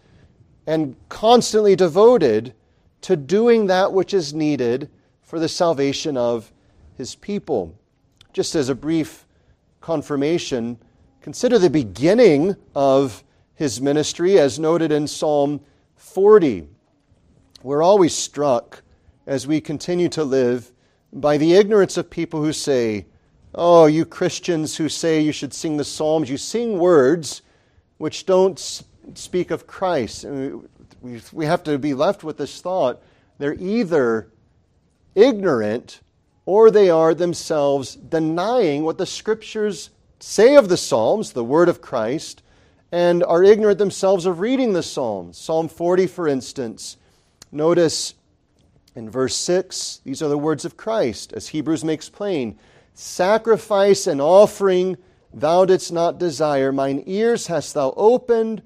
and 0.66 0.96
constantly 1.10 1.76
devoted 1.76 2.54
to 3.02 3.16
doing 3.16 3.68
that 3.68 3.92
which 3.92 4.14
is 4.14 4.34
needed 4.34 4.90
for 5.22 5.40
the 5.40 5.50
salvation 5.50 6.16
of 6.16 6.52
his 6.98 7.16
people. 7.16 7.76
Just 8.32 8.56
as 8.56 8.70
a 8.70 8.76
brief 8.76 9.26
confirmation, 9.82 10.78
consider 11.22 11.60
the 11.60 11.70
beginning 11.70 12.56
of 12.76 13.24
his 13.56 13.82
ministry 13.82 14.40
as 14.40 14.58
noted 14.60 14.92
in 14.92 15.08
Psalm 15.08 15.60
40. 15.96 16.68
We're 17.62 17.84
always 17.84 18.16
struck 18.16 18.82
as 19.26 19.48
we 19.48 19.62
continue 19.62 20.10
to 20.10 20.24
live 20.24 20.72
by 21.12 21.38
the 21.38 21.54
ignorance 21.54 21.98
of 21.98 22.10
people 22.10 22.44
who 22.44 22.54
say, 22.54 23.06
Oh, 23.56 23.86
you 23.86 24.04
Christians 24.06 24.78
who 24.78 24.90
say 24.90 25.20
you 25.20 25.32
should 25.32 25.54
sing 25.54 25.78
the 25.78 25.84
Psalms, 25.84 26.30
you 26.30 26.38
sing 26.38 26.80
words 26.80 27.44
which 27.98 28.26
don't 28.26 28.84
speak 29.16 29.52
of 29.52 29.68
Christ. 29.68 30.26
We 31.02 31.46
have 31.46 31.64
to 31.64 31.78
be 31.78 31.94
left 31.94 32.24
with 32.24 32.38
this 32.38 32.62
thought. 32.62 33.02
They're 33.38 33.56
either 33.56 34.30
ignorant 35.16 36.02
or 36.46 36.72
they 36.72 36.90
are 36.90 37.14
themselves 37.14 37.96
denying 37.96 38.84
what 38.84 38.98
the 38.98 39.06
scriptures 39.06 39.90
say 40.20 40.56
of 40.56 40.70
the 40.70 40.78
Psalms, 40.78 41.34
the 41.34 41.44
word 41.44 41.70
of 41.70 41.82
Christ, 41.82 42.42
and 42.92 43.24
are 43.24 43.44
ignorant 43.44 43.80
themselves 43.80 44.26
of 44.26 44.40
reading 44.40 44.74
the 44.74 44.84
Psalms. 44.84 45.38
Psalm 45.38 45.68
40, 45.68 46.08
for 46.08 46.28
instance, 46.28 46.98
notice 47.52 48.14
in 48.96 49.10
verse 49.10 49.36
6, 49.36 50.02
these 50.04 50.22
are 50.22 50.30
the 50.30 50.38
words 50.38 50.66
of 50.66 50.78
Christ, 50.78 51.34
as 51.34 51.48
Hebrews 51.48 51.84
makes 51.84 52.10
plain 52.10 52.58
Sacrifice 52.94 54.06
and 54.06 54.22
offering 54.22 54.98
thou 55.34 55.66
didst 55.66 55.92
not 55.92 56.20
desire, 56.20 56.72
mine 56.72 57.04
ears 57.08 57.48
hast 57.48 57.74
thou 57.74 57.94
opened, 57.98 58.62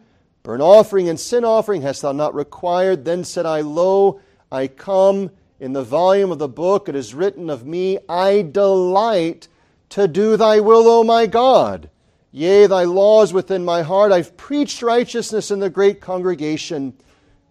burnt 0.48 0.62
offering 0.62 1.10
and 1.10 1.20
sin 1.20 1.44
offering 1.44 1.82
hast 1.82 2.01
thou 2.01 2.13
not 2.13 2.34
required. 2.34 3.04
Then 3.04 3.25
said 3.25 3.46
I, 3.46 3.60
Lo, 3.60 4.22
I 4.50 4.68
come. 4.68 5.30
In 5.60 5.74
the 5.74 5.84
volume 5.84 6.32
of 6.32 6.39
the 6.39 6.48
book 6.48 6.88
it 6.88 6.96
is 6.96 7.13
written 7.13 7.50
of 7.50 7.66
me, 7.66 7.98
I 8.08 8.44
delight 8.44 9.50
to 9.89 10.08
do 10.08 10.38
thy 10.38 10.62
will, 10.62 10.88
O 10.88 11.04
my 11.04 11.25
God. 11.25 11.89
Yea, 12.32 12.66
thy 12.66 12.86
law 12.86 13.24
is 13.24 13.34
within 13.34 13.66
my 13.66 13.82
heart. 13.82 14.13
I've 14.13 14.38
preached 14.38 14.82
righteousness 14.82 15.51
in 15.51 15.60
the 15.60 15.70
great 15.70 16.00
congregation. 16.00 16.94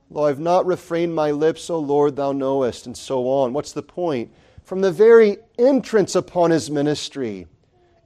Lo, 0.08 0.24
I've 0.24 0.40
not 0.40 0.64
refrained 0.64 1.14
my 1.14 1.32
lips, 1.32 1.68
O 1.68 1.78
Lord, 1.78 2.16
thou 2.16 2.32
knowest, 2.32 2.86
and 2.86 2.96
so 2.96 3.28
on. 3.28 3.52
What's 3.52 3.72
the 3.72 3.82
point? 3.82 4.32
From 4.64 4.80
the 4.80 4.90
very 4.90 5.36
entrance 5.58 6.14
upon 6.14 6.50
his 6.50 6.70
ministry, 6.70 7.46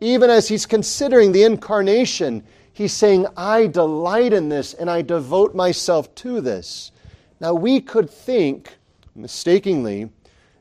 even 0.00 0.30
as 0.30 0.48
he's 0.48 0.66
considering 0.66 1.30
the 1.30 1.44
incarnation, 1.44 2.42
he's 2.80 2.94
saying, 2.94 3.26
I 3.36 3.66
delight 3.66 4.32
in 4.32 4.48
this 4.48 4.72
and 4.72 4.88
I 4.88 5.02
devote 5.02 5.54
myself 5.54 6.14
to 6.14 6.40
this. 6.40 6.92
Now, 7.38 7.52
we 7.52 7.78
could 7.78 8.08
think 8.08 8.74
mistakenly 9.14 10.08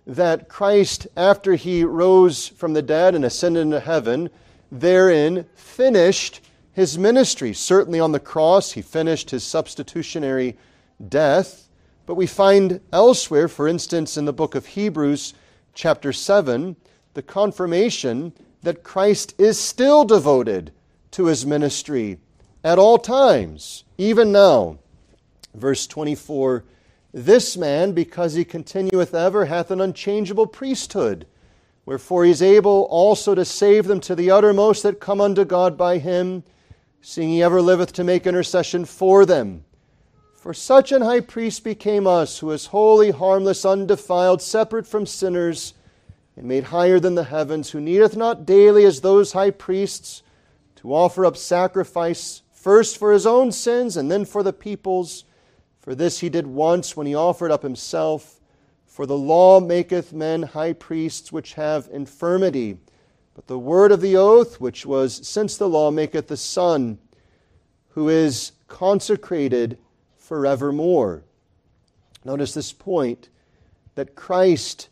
that 0.05 0.49
Christ, 0.49 1.07
after 1.15 1.55
he 1.55 1.85
rose 1.85 2.49
from 2.49 2.73
the 2.73 2.81
dead 2.81 3.15
and 3.15 3.23
ascended 3.23 3.61
into 3.61 3.79
heaven, 3.79 4.29
therein 4.69 5.45
finished 5.55 6.41
his 6.73 6.97
ministry. 6.97 7.53
Certainly 7.53 8.01
on 8.01 8.11
the 8.11 8.19
cross, 8.19 8.73
he 8.73 8.81
finished 8.81 9.29
his 9.29 9.45
substitutionary 9.45 10.57
death. 11.07 11.69
But 12.05 12.15
we 12.15 12.27
find 12.27 12.81
elsewhere, 12.91 13.47
for 13.47 13.65
instance, 13.65 14.17
in 14.17 14.25
the 14.25 14.33
book 14.33 14.55
of 14.55 14.65
Hebrews, 14.65 15.35
chapter 15.73 16.11
7, 16.11 16.75
the 17.13 17.21
confirmation 17.21 18.33
that 18.61 18.83
Christ 18.83 19.35
is 19.37 19.57
still 19.57 20.03
devoted 20.03 20.73
to 21.11 21.25
his 21.25 21.45
ministry 21.45 22.19
at 22.63 22.79
all 22.79 22.97
times, 22.97 23.83
even 23.97 24.31
now. 24.31 24.77
Verse 25.53 25.87
24 25.87 26.63
this 27.13 27.57
man, 27.57 27.93
because 27.93 28.35
he 28.35 28.45
continueth 28.45 29.15
ever, 29.15 29.45
hath 29.45 29.71
an 29.71 29.81
unchangeable 29.81 30.45
priesthood. 30.45 31.25
Wherefore 31.85 32.25
he 32.25 32.31
is 32.31 32.41
able 32.41 32.87
also 32.91 33.33
to 33.33 33.45
save 33.45 33.87
them 33.87 33.99
to 34.01 34.15
the 34.15 34.29
uttermost 34.29 34.83
that 34.83 34.99
come 34.99 35.19
unto 35.19 35.43
God 35.43 35.75
by 35.75 35.97
him, 35.97 36.43
seeing 37.01 37.29
he 37.29 37.41
ever 37.41 37.61
liveth 37.61 37.93
to 37.93 38.03
make 38.03 38.27
intercession 38.27 38.85
for 38.85 39.25
them. 39.25 39.63
For 40.35 40.53
such 40.53 40.91
an 40.91 41.01
high 41.01 41.21
priest 41.21 41.63
became 41.63 42.05
us, 42.05 42.39
who 42.39 42.51
is 42.51 42.67
holy, 42.67 43.09
harmless, 43.09 43.65
undefiled, 43.65 44.41
separate 44.41 44.85
from 44.85 45.07
sinners, 45.07 45.73
and 46.37 46.47
made 46.47 46.65
higher 46.65 46.99
than 46.99 47.15
the 47.15 47.23
heavens, 47.23 47.71
who 47.71 47.81
needeth 47.81 48.15
not 48.15 48.45
daily 48.45 48.85
as 48.85 49.01
those 49.01 49.33
high 49.33 49.51
priests 49.51 50.21
to 50.81 50.93
offer 50.93 51.25
up 51.25 51.37
sacrifice, 51.37 52.41
first 52.51 52.97
for 52.97 53.13
his 53.13 53.25
own 53.25 53.51
sins 53.51 53.95
and 53.97 54.11
then 54.11 54.25
for 54.25 54.43
the 54.43 54.53
people's 54.53 55.25
for 55.79 55.95
this 55.95 56.19
he 56.19 56.29
did 56.29 56.45
once 56.45 56.95
when 56.95 57.07
he 57.07 57.15
offered 57.15 57.51
up 57.51 57.63
himself. 57.63 58.39
For 58.85 59.05
the 59.05 59.17
law 59.17 59.59
maketh 59.59 60.13
men 60.13 60.43
high 60.43 60.73
priests 60.73 61.31
which 61.31 61.53
have 61.53 61.89
infirmity. 61.91 62.77
But 63.33 63.47
the 63.47 63.57
word 63.57 63.91
of 63.91 64.01
the 64.01 64.17
oath, 64.17 64.59
which 64.59 64.85
was 64.85 65.25
since 65.27 65.57
the 65.57 65.69
law, 65.69 65.89
maketh 65.89 66.27
the 66.27 66.37
Son, 66.37 66.99
who 67.89 68.09
is 68.09 68.51
consecrated 68.67 69.77
forevermore. 70.17 71.23
Notice 72.25 72.53
this 72.53 72.73
point 72.73 73.29
that 73.95 74.15
Christ 74.15 74.89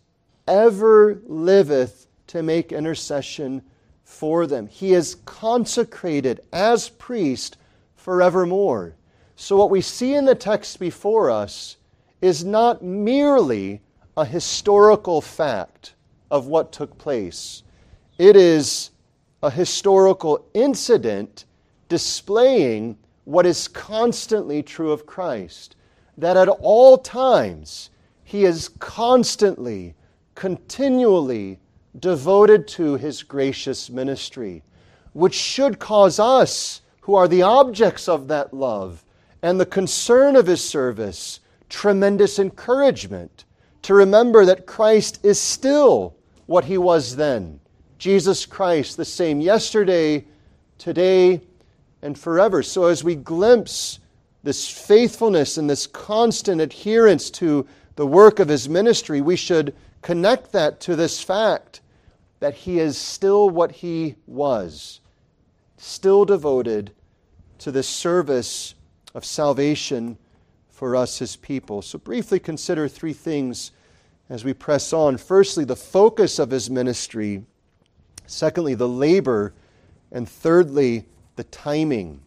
ever 0.48 1.22
liveth 1.28 2.08
to 2.28 2.42
make 2.42 2.72
intercession 2.72 3.62
for 4.08 4.48
them. 4.48 4.68
He 4.68 4.94
is 4.94 5.16
consecrated 5.26 6.40
as 6.54 6.88
priest 6.88 7.58
forevermore. 7.98 8.96
So, 9.36 9.58
what 9.58 9.70
we 9.70 9.82
see 9.82 10.16
in 10.16 10.24
the 10.24 10.34
text 10.34 10.80
before 10.80 11.30
us 11.30 11.76
is 12.22 12.46
not 12.46 12.82
merely 12.82 13.82
a 14.16 14.24
historical 14.24 15.20
fact 15.20 15.94
of 16.32 16.48
what 16.48 16.72
took 16.72 16.98
place, 16.98 17.64
it 18.18 18.38
is 18.38 18.92
a 19.44 19.52
historical 19.52 20.48
incident 20.54 21.44
displaying 21.90 22.98
what 23.26 23.46
is 23.46 23.68
constantly 23.68 24.64
true 24.64 24.92
of 24.92 25.06
Christ 25.06 25.76
that 26.18 26.38
at 26.38 26.48
all 26.48 26.98
times 26.98 27.90
he 28.24 28.46
is 28.46 28.70
constantly, 28.80 29.96
continually 30.34 31.60
devoted 32.00 32.68
to 32.68 32.96
his 32.96 33.24
gracious 33.24 33.90
ministry, 33.90 34.64
which 35.14 35.34
should 35.34 35.80
cause 35.80 36.20
us, 36.20 36.82
who 37.02 37.16
are 37.16 37.28
the 37.28 37.42
objects 37.42 38.08
of 38.08 38.28
that 38.28 38.54
love, 38.54 39.04
and 39.42 39.60
the 39.60 39.66
concern 39.66 40.36
of 40.36 40.48
his 40.48 40.64
service 40.64 41.40
tremendous 41.70 42.40
encouragement 42.40 43.46
to 43.82 43.94
remember 43.94 44.46
that 44.46 44.66
Christ 44.66 45.20
is 45.24 45.40
still 45.40 46.16
what 46.46 46.66
he 46.66 46.78
was 46.78 47.16
then. 47.16 47.60
Jesus 47.98 48.46
Christ, 48.46 48.98
the 48.98 49.06
same 49.06 49.42
yesterday, 49.42 50.26
today, 50.78 51.42
and 52.02 52.18
forever. 52.18 52.64
So 52.64 52.86
as 52.86 53.04
we 53.04 53.16
glimpse 53.16 54.00
this 54.44 54.70
faithfulness 54.70 55.58
and 55.58 55.70
this 55.70 55.88
constant 55.88 56.62
adherence 56.62 57.30
to 57.32 57.68
the 57.96 58.08
work 58.08 58.40
of 58.40 58.48
his 58.48 58.70
ministry, 58.70 59.20
we 59.22 59.36
should 59.36 59.76
connect 60.02 60.52
that 60.52 60.80
to 60.82 60.96
this 60.96 61.22
fact 61.22 61.82
that 62.40 62.54
he 62.54 62.80
is 62.80 62.98
still 62.98 63.50
what 63.50 63.72
he 63.72 64.16
was, 64.26 65.00
still 65.78 66.26
devoted 66.26 66.92
to 67.60 67.72
the 67.72 67.84
service 67.84 68.76
of 69.16 69.26
salvation 69.26 70.18
for 70.70 70.96
us, 70.96 71.18
his 71.18 71.36
people. 71.36 71.82
So, 71.82 71.98
briefly 71.98 72.40
consider 72.40 72.88
three 72.88 73.14
things 73.14 73.72
as 74.30 74.46
we 74.46 74.54
press 74.54 74.94
on. 74.94 75.18
Firstly, 75.18 75.66
the 75.66 75.76
focus 75.76 76.38
of 76.38 76.52
his 76.52 76.70
ministry. 76.70 77.44
Secondly, 78.28 78.76
the 78.76 78.88
labor. 78.88 79.54
And 80.12 80.30
thirdly, 80.30 81.06
the 81.36 81.46
timing. 81.46 82.22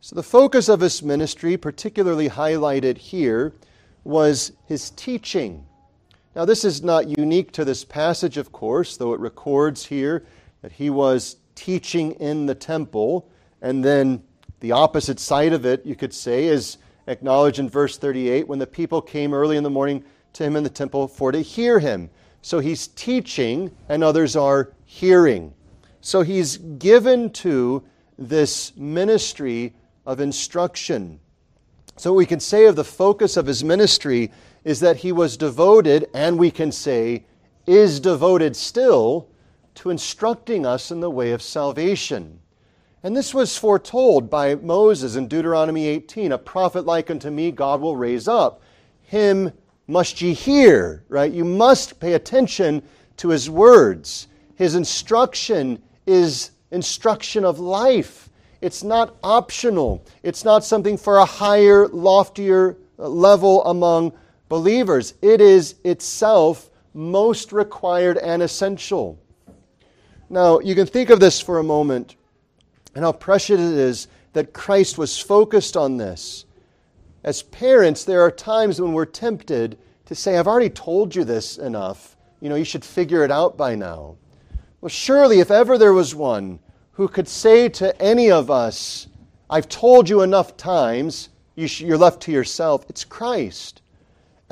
So, 0.00 0.16
the 0.16 0.22
focus 0.22 0.70
of 0.70 0.80
his 0.80 1.02
ministry, 1.02 1.58
particularly 1.58 2.30
highlighted 2.30 2.96
here, 2.96 3.52
was 4.04 4.52
his 4.66 4.90
teaching. 4.90 5.66
Now, 6.34 6.46
this 6.46 6.64
is 6.64 6.82
not 6.82 7.08
unique 7.18 7.52
to 7.52 7.64
this 7.64 7.84
passage, 7.84 8.38
of 8.38 8.52
course, 8.52 8.96
though 8.96 9.12
it 9.12 9.20
records 9.20 9.84
here 9.86 10.24
that 10.62 10.72
he 10.72 10.88
was 10.88 11.36
teaching 11.54 12.12
in 12.12 12.46
the 12.46 12.54
temple. 12.54 13.28
And 13.60 13.84
then 13.84 14.22
the 14.60 14.72
opposite 14.72 15.20
side 15.20 15.52
of 15.52 15.66
it, 15.66 15.84
you 15.84 15.94
could 15.94 16.14
say, 16.14 16.46
is 16.46 16.78
acknowledged 17.06 17.58
in 17.58 17.68
verse 17.68 17.98
38 17.98 18.48
when 18.48 18.58
the 18.58 18.66
people 18.66 19.02
came 19.02 19.34
early 19.34 19.58
in 19.58 19.62
the 19.62 19.70
morning 19.70 20.04
to 20.32 20.44
him 20.44 20.56
in 20.56 20.64
the 20.64 20.70
temple 20.70 21.06
for 21.06 21.32
to 21.32 21.40
hear 21.42 21.78
him. 21.78 22.08
So 22.40 22.60
he's 22.60 22.88
teaching, 22.88 23.70
and 23.90 24.02
others 24.02 24.34
are 24.34 24.72
hearing. 24.86 25.52
So 26.00 26.22
he's 26.22 26.56
given 26.56 27.30
to 27.30 27.84
this 28.18 28.74
ministry 28.76 29.74
of 30.06 30.18
instruction. 30.20 31.20
So, 31.96 32.14
we 32.14 32.24
can 32.24 32.40
say 32.40 32.64
of 32.66 32.74
the 32.74 32.84
focus 32.84 33.36
of 33.36 33.46
his 33.46 33.62
ministry 33.62 34.32
is 34.64 34.80
that 34.80 34.98
he 34.98 35.12
was 35.12 35.36
devoted, 35.36 36.08
and 36.14 36.38
we 36.38 36.50
can 36.50 36.72
say 36.72 37.24
is 37.66 38.00
devoted 38.00 38.56
still, 38.56 39.28
to 39.74 39.90
instructing 39.90 40.66
us 40.66 40.90
in 40.90 41.00
the 41.00 41.10
way 41.10 41.32
of 41.32 41.42
salvation. 41.42 42.38
And 43.02 43.16
this 43.16 43.34
was 43.34 43.56
foretold 43.56 44.30
by 44.30 44.54
Moses 44.56 45.16
in 45.16 45.26
Deuteronomy 45.26 45.86
18 45.86 46.32
A 46.32 46.38
prophet 46.38 46.86
like 46.86 47.10
unto 47.10 47.30
me, 47.30 47.50
God 47.50 47.80
will 47.80 47.96
raise 47.96 48.28
up. 48.28 48.62
Him 49.02 49.52
must 49.86 50.20
ye 50.20 50.32
hear, 50.32 51.04
right? 51.08 51.32
You 51.32 51.44
must 51.44 51.98
pay 51.98 52.12
attention 52.12 52.82
to 53.16 53.30
his 53.30 53.50
words. 53.50 54.28
His 54.54 54.74
instruction 54.74 55.82
is 56.06 56.52
instruction 56.70 57.44
of 57.44 57.58
life. 57.58 58.28
It's 58.60 58.84
not 58.84 59.16
optional. 59.24 60.04
It's 60.22 60.44
not 60.44 60.64
something 60.64 60.96
for 60.96 61.18
a 61.18 61.24
higher, 61.24 61.88
loftier 61.88 62.76
uh, 62.98 63.08
level 63.08 63.64
among 63.64 64.12
believers. 64.52 65.14
It 65.22 65.40
is 65.40 65.76
itself 65.82 66.68
most 66.92 67.54
required 67.54 68.18
and 68.18 68.42
essential. 68.42 69.18
Now, 70.28 70.58
you 70.58 70.74
can 70.74 70.86
think 70.86 71.08
of 71.08 71.20
this 71.20 71.40
for 71.40 71.58
a 71.58 71.62
moment 71.62 72.16
and 72.94 73.02
how 73.02 73.12
precious 73.12 73.58
it 73.58 73.78
is 73.78 74.08
that 74.34 74.52
Christ 74.52 74.98
was 74.98 75.18
focused 75.18 75.74
on 75.74 75.96
this. 75.96 76.44
As 77.24 77.44
parents, 77.44 78.04
there 78.04 78.20
are 78.20 78.30
times 78.30 78.78
when 78.78 78.92
we're 78.92 79.06
tempted 79.06 79.78
to 80.04 80.14
say, 80.14 80.36
I've 80.36 80.46
already 80.46 80.68
told 80.68 81.14
you 81.14 81.24
this 81.24 81.56
enough. 81.56 82.18
You 82.42 82.50
know, 82.50 82.56
you 82.56 82.64
should 82.66 82.84
figure 82.84 83.24
it 83.24 83.30
out 83.30 83.56
by 83.56 83.74
now. 83.74 84.16
Well, 84.82 84.90
surely, 84.90 85.40
if 85.40 85.50
ever 85.50 85.78
there 85.78 85.94
was 85.94 86.14
one 86.14 86.58
who 86.92 87.08
could 87.08 87.26
say 87.26 87.70
to 87.70 88.02
any 88.02 88.30
of 88.30 88.50
us, 88.50 89.06
I've 89.48 89.70
told 89.70 90.10
you 90.10 90.20
enough 90.20 90.58
times, 90.58 91.30
you 91.54 91.94
are 91.94 91.96
left 91.96 92.20
to 92.24 92.32
yourself, 92.32 92.84
it's 92.90 93.02
Christ. 93.02 93.81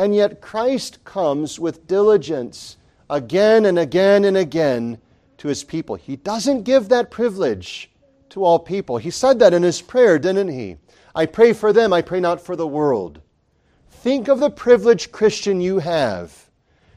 And 0.00 0.14
yet, 0.14 0.40
Christ 0.40 1.04
comes 1.04 1.60
with 1.60 1.86
diligence 1.86 2.78
again 3.10 3.66
and 3.66 3.78
again 3.78 4.24
and 4.24 4.36
again 4.36 4.98
to 5.36 5.48
his 5.48 5.62
people. 5.62 5.96
He 5.96 6.16
doesn't 6.16 6.62
give 6.62 6.88
that 6.88 7.10
privilege 7.10 7.90
to 8.30 8.42
all 8.42 8.58
people. 8.58 8.96
He 8.96 9.10
said 9.10 9.38
that 9.40 9.52
in 9.52 9.62
his 9.62 9.82
prayer, 9.82 10.18
didn't 10.18 10.48
he? 10.48 10.76
I 11.14 11.26
pray 11.26 11.52
for 11.52 11.70
them, 11.74 11.92
I 11.92 12.00
pray 12.00 12.20
not 12.20 12.40
for 12.40 12.56
the 12.56 12.66
world. 12.66 13.20
Think 13.90 14.28
of 14.28 14.40
the 14.40 14.48
privileged 14.48 15.12
Christian 15.12 15.60
you 15.60 15.80
have, 15.80 16.48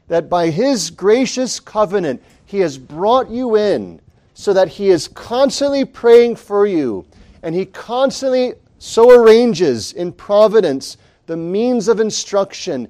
that 0.08 0.30
by 0.30 0.48
his 0.48 0.88
gracious 0.88 1.60
covenant, 1.60 2.22
he 2.46 2.60
has 2.60 2.78
brought 2.78 3.28
you 3.28 3.56
in 3.56 4.00
so 4.34 4.52
that 4.52 4.68
He 4.68 4.90
is 4.90 5.08
constantly 5.08 5.84
praying 5.84 6.36
for 6.36 6.66
you, 6.66 7.06
and 7.42 7.54
He 7.54 7.66
constantly 7.66 8.54
so 8.78 9.10
arranges 9.10 9.92
in 9.92 10.12
providence 10.12 10.96
the 11.26 11.36
means 11.36 11.88
of 11.88 12.00
instruction, 12.00 12.88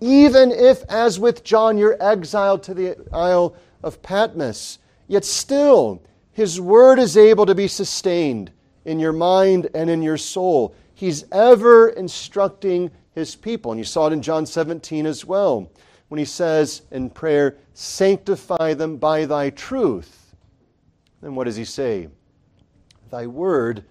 even 0.00 0.50
if, 0.50 0.82
as 0.88 1.18
with 1.18 1.44
John, 1.44 1.76
you're 1.78 1.96
exiled 2.02 2.62
to 2.64 2.74
the 2.74 2.96
Isle 3.12 3.54
of 3.82 4.02
Patmos. 4.02 4.78
Yet 5.08 5.24
still, 5.24 6.02
His 6.32 6.60
word 6.60 6.98
is 6.98 7.16
able 7.16 7.46
to 7.46 7.54
be 7.54 7.68
sustained 7.68 8.52
in 8.84 8.98
your 8.98 9.12
mind 9.12 9.68
and 9.74 9.90
in 9.90 10.02
your 10.02 10.16
soul. 10.16 10.74
He's 10.94 11.24
ever 11.32 11.90
instructing 11.90 12.90
His 13.14 13.34
people. 13.34 13.72
And 13.72 13.78
you 13.78 13.84
saw 13.84 14.06
it 14.06 14.12
in 14.12 14.22
John 14.22 14.46
17 14.46 15.06
as 15.06 15.24
well, 15.24 15.70
when 16.08 16.18
He 16.18 16.24
says 16.24 16.82
in 16.90 17.10
prayer, 17.10 17.56
Sanctify 17.74 18.74
them 18.74 18.96
by 18.96 19.24
thy 19.24 19.50
truth. 19.50 20.20
Then 21.20 21.34
what 21.34 21.44
does 21.44 21.56
he 21.56 21.64
say? 21.64 22.08
Thy 23.10 23.26
word 23.26 23.84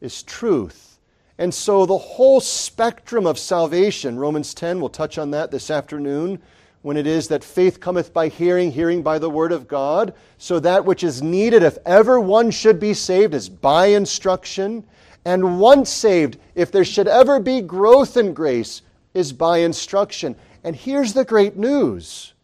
is 0.00 0.22
truth. 0.22 0.95
And 1.38 1.52
so 1.52 1.84
the 1.84 1.98
whole 1.98 2.40
spectrum 2.40 3.26
of 3.26 3.38
salvation, 3.38 4.18
Romans 4.18 4.54
10, 4.54 4.80
we'll 4.80 4.88
touch 4.88 5.18
on 5.18 5.30
that 5.32 5.50
this 5.50 5.70
afternoon, 5.70 6.40
when 6.82 6.96
it 6.96 7.06
is 7.06 7.28
that 7.28 7.44
faith 7.44 7.80
cometh 7.80 8.12
by 8.12 8.28
hearing, 8.28 8.70
hearing 8.70 9.02
by 9.02 9.18
the 9.18 9.28
word 9.28 9.52
of 9.52 9.68
God. 9.68 10.14
So 10.38 10.60
that 10.60 10.84
which 10.84 11.02
is 11.02 11.20
needed, 11.20 11.62
if 11.62 11.78
ever 11.84 12.20
one 12.20 12.50
should 12.50 12.80
be 12.80 12.94
saved, 12.94 13.34
is 13.34 13.48
by 13.48 13.86
instruction. 13.86 14.84
And 15.24 15.58
once 15.58 15.90
saved, 15.90 16.38
if 16.54 16.70
there 16.70 16.84
should 16.84 17.08
ever 17.08 17.40
be 17.40 17.60
growth 17.60 18.16
in 18.16 18.32
grace, 18.32 18.82
is 19.12 19.32
by 19.32 19.58
instruction. 19.58 20.36
And 20.62 20.76
here's 20.76 21.12
the 21.12 21.24
great 21.24 21.56
news 21.56 22.34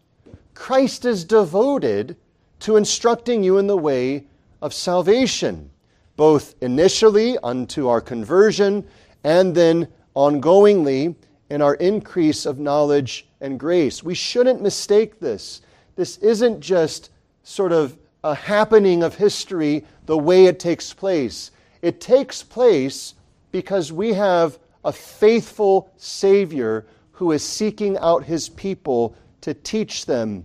Christ 0.55 1.05
is 1.05 1.25
devoted 1.25 2.17
to 2.61 2.77
instructing 2.77 3.43
you 3.43 3.59
in 3.59 3.67
the 3.67 3.77
way 3.77 4.27
of 4.61 4.73
salvation, 4.73 5.71
both 6.17 6.55
initially 6.61 7.39
unto 7.43 7.89
our 7.89 8.01
conversion 8.01 8.87
and 9.25 9.55
then 9.55 9.89
ongoingly 10.15 11.15
in 11.51 11.63
our 11.63 11.75
increase 11.75 12.47
of 12.47 12.59
knowledge 12.59 13.27
and 13.41 13.59
grace. 13.59 14.03
We 14.03 14.15
shouldn't 14.15 14.63
mistake 14.63 15.21
this. 15.21 15.63
This 15.97 16.17
isn't 16.19 16.61
just 16.61 17.11
sort 17.43 17.73
of 17.73 17.97
a 18.25 18.35
happening 18.35 19.03
of 19.03 19.17
history 19.17 19.85
the 20.07 20.17
way 20.17 20.47
it 20.47 20.59
takes 20.59 20.93
place. 20.93 21.51
It 21.83 22.01
takes 22.01 22.43
place 22.43 23.15
because 23.51 23.93
we 23.93 24.13
have 24.13 24.59
a 24.85 24.93
faithful 24.93 25.93
Savior 25.97 26.87
who 27.13 27.33
is 27.33 27.47
seeking 27.47 27.99
out 27.99 28.25
his 28.25 28.49
people 28.49 29.15
to 29.43 29.55
teach 29.55 30.07
them 30.07 30.45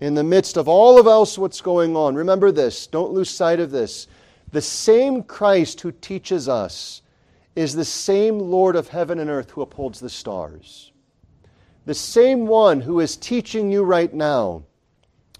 in 0.00 0.14
the 0.14 0.24
midst 0.24 0.56
of 0.56 0.68
all 0.68 0.98
of 0.98 1.06
else 1.06 1.38
what's 1.38 1.60
going 1.60 1.94
on. 1.94 2.14
Remember 2.14 2.50
this, 2.50 2.86
don't 2.86 3.12
lose 3.12 3.30
sight 3.30 3.60
of 3.60 3.70
this. 3.70 4.08
The 4.52 4.60
same 4.60 5.22
Christ 5.22 5.80
who 5.80 5.92
teaches 5.92 6.48
us 6.48 7.02
is 7.54 7.74
the 7.74 7.84
same 7.84 8.38
Lord 8.38 8.76
of 8.76 8.88
heaven 8.88 9.18
and 9.18 9.30
earth 9.30 9.50
who 9.50 9.62
upholds 9.62 10.00
the 10.00 10.08
stars. 10.08 10.92
The 11.86 11.94
same 11.94 12.46
one 12.46 12.80
who 12.80 13.00
is 13.00 13.16
teaching 13.16 13.70
you 13.70 13.82
right 13.82 14.12
now 14.12 14.64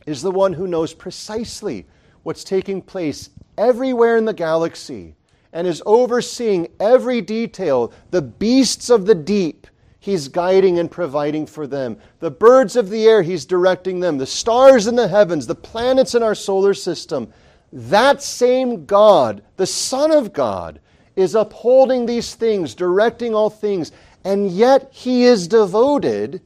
is 0.07 0.23
the 0.23 0.31
one 0.31 0.53
who 0.53 0.67
knows 0.67 0.95
precisely 0.95 1.87
what's 2.23 2.45
taking 2.45 2.83
place 2.83 3.31
everywhere 3.59 4.17
in 4.17 4.25
the 4.25 4.33
galaxy 4.33 5.15
and 5.53 5.67
is 5.67 5.83
overseeing 5.85 6.69
every 6.79 7.21
detail, 7.21 7.93
the 8.11 8.23
beasts 8.23 8.91
of 8.91 9.07
the 9.07 9.15
deep 9.15 9.67
He's 10.01 10.29
guiding 10.29 10.79
and 10.79 10.91
providing 10.91 11.45
for 11.45 11.67
them. 11.67 11.99
The 12.21 12.31
birds 12.31 12.75
of 12.75 12.89
the 12.89 13.07
air, 13.07 13.21
He's 13.21 13.45
directing 13.45 14.01
them. 14.01 14.17
The 14.17 14.27
stars 14.27 14.87
in 14.87 14.97
the 14.97 15.07
heavens, 15.07 15.47
the 15.47 15.55
planets 15.55 16.15
in 16.15 16.23
our 16.23 16.35
solar 16.35 16.73
system. 16.73 17.31
That 17.73 18.23
same 18.23 18.85
God, 18.87 19.43
the 19.57 19.67
Son 19.67 20.11
of 20.11 20.33
God, 20.33 20.81
is 21.17 21.35
upholding 21.35 22.07
these 22.07 22.35
things, 22.35 22.75
directing 22.75 23.35
all 23.35 23.51
things, 23.51 23.93
and 24.25 24.51
yet 24.51 24.91
He 24.93 25.25
is 25.25 25.49
devoted 25.49 26.41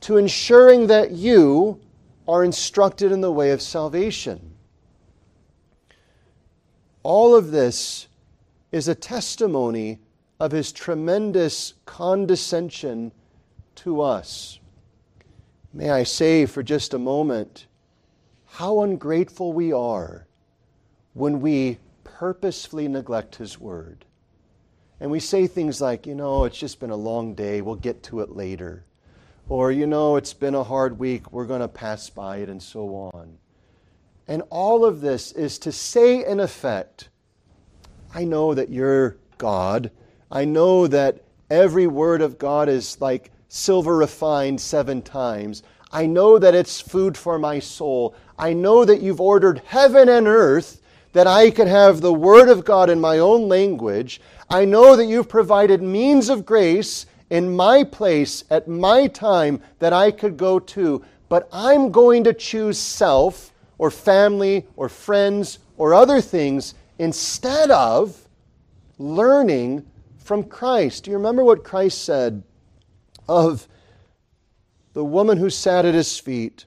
to 0.00 0.16
ensuring 0.16 0.86
that 0.88 1.12
you 1.12 1.80
are 2.26 2.44
instructed 2.44 3.12
in 3.12 3.20
the 3.20 3.32
way 3.32 3.50
of 3.50 3.62
salvation. 3.62 4.54
All 7.02 7.34
of 7.34 7.50
this 7.50 8.08
is 8.72 8.88
a 8.88 8.94
testimony 8.94 10.00
of 10.40 10.52
his 10.52 10.72
tremendous 10.72 11.74
condescension 11.86 13.12
to 13.76 14.00
us. 14.00 14.58
May 15.72 15.90
I 15.90 16.02
say 16.02 16.46
for 16.46 16.62
just 16.62 16.94
a 16.94 16.98
moment 16.98 17.66
how 18.54 18.82
ungrateful 18.82 19.52
we 19.52 19.72
are 19.72 20.28
when 21.12 21.40
we 21.40 21.76
purposefully 22.04 22.86
neglect 22.86 23.34
his 23.34 23.58
word. 23.58 24.04
And 25.00 25.10
we 25.10 25.18
say 25.18 25.48
things 25.48 25.80
like, 25.80 26.06
you 26.06 26.14
know, 26.14 26.44
it's 26.44 26.58
just 26.58 26.78
been 26.78 26.90
a 26.90 26.96
long 26.96 27.34
day, 27.34 27.62
we'll 27.62 27.74
get 27.74 28.04
to 28.04 28.20
it 28.20 28.30
later. 28.30 28.84
Or, 29.48 29.72
you 29.72 29.88
know, 29.88 30.14
it's 30.14 30.34
been 30.34 30.54
a 30.54 30.62
hard 30.62 31.00
week, 31.00 31.32
we're 31.32 31.46
going 31.46 31.62
to 31.62 31.68
pass 31.68 32.08
by 32.10 32.36
it, 32.38 32.48
and 32.48 32.62
so 32.62 33.10
on. 33.12 33.38
And 34.28 34.44
all 34.50 34.84
of 34.84 35.00
this 35.00 35.32
is 35.32 35.58
to 35.58 35.72
say, 35.72 36.24
in 36.24 36.38
effect, 36.38 37.08
I 38.14 38.22
know 38.22 38.54
that 38.54 38.70
you're 38.70 39.16
God. 39.36 39.90
I 40.30 40.44
know 40.44 40.86
that 40.86 41.24
every 41.50 41.88
word 41.88 42.22
of 42.22 42.38
God 42.38 42.68
is 42.68 43.00
like 43.00 43.32
silver 43.54 43.96
refined 43.96 44.60
seven 44.60 45.00
times. 45.00 45.62
I 45.92 46.06
know 46.06 46.40
that 46.40 46.56
it's 46.56 46.80
food 46.80 47.16
for 47.16 47.38
my 47.38 47.60
soul. 47.60 48.16
I 48.36 48.52
know 48.52 48.84
that 48.84 49.00
you've 49.00 49.20
ordered 49.20 49.62
heaven 49.66 50.08
and 50.08 50.26
earth 50.26 50.80
that 51.12 51.28
I 51.28 51.52
could 51.52 51.68
have 51.68 52.00
the 52.00 52.12
Word 52.12 52.48
of 52.48 52.64
God 52.64 52.90
in 52.90 53.00
my 53.00 53.20
own 53.20 53.48
language. 53.48 54.20
I 54.50 54.64
know 54.64 54.96
that 54.96 55.06
you've 55.06 55.28
provided 55.28 55.80
means 55.80 56.28
of 56.28 56.44
grace 56.44 57.06
in 57.30 57.54
my 57.54 57.84
place 57.84 58.42
at 58.50 58.66
my 58.66 59.06
time 59.06 59.60
that 59.78 59.92
I 59.92 60.10
could 60.10 60.36
go 60.36 60.58
to, 60.58 61.04
but 61.28 61.48
I'm 61.52 61.92
going 61.92 62.24
to 62.24 62.34
choose 62.34 62.76
self 62.76 63.52
or 63.78 63.92
family 63.92 64.66
or 64.74 64.88
friends 64.88 65.60
or 65.76 65.94
other 65.94 66.20
things 66.20 66.74
instead 66.98 67.70
of 67.70 68.20
learning 68.98 69.86
from 70.18 70.42
Christ. 70.42 71.04
Do 71.04 71.12
you 71.12 71.16
remember 71.16 71.44
what 71.44 71.62
Christ 71.62 72.02
said 72.04 72.42
of 73.28 73.68
the 74.92 75.04
woman 75.04 75.38
who 75.38 75.50
sat 75.50 75.84
at 75.84 75.94
his 75.94 76.18
feet? 76.18 76.66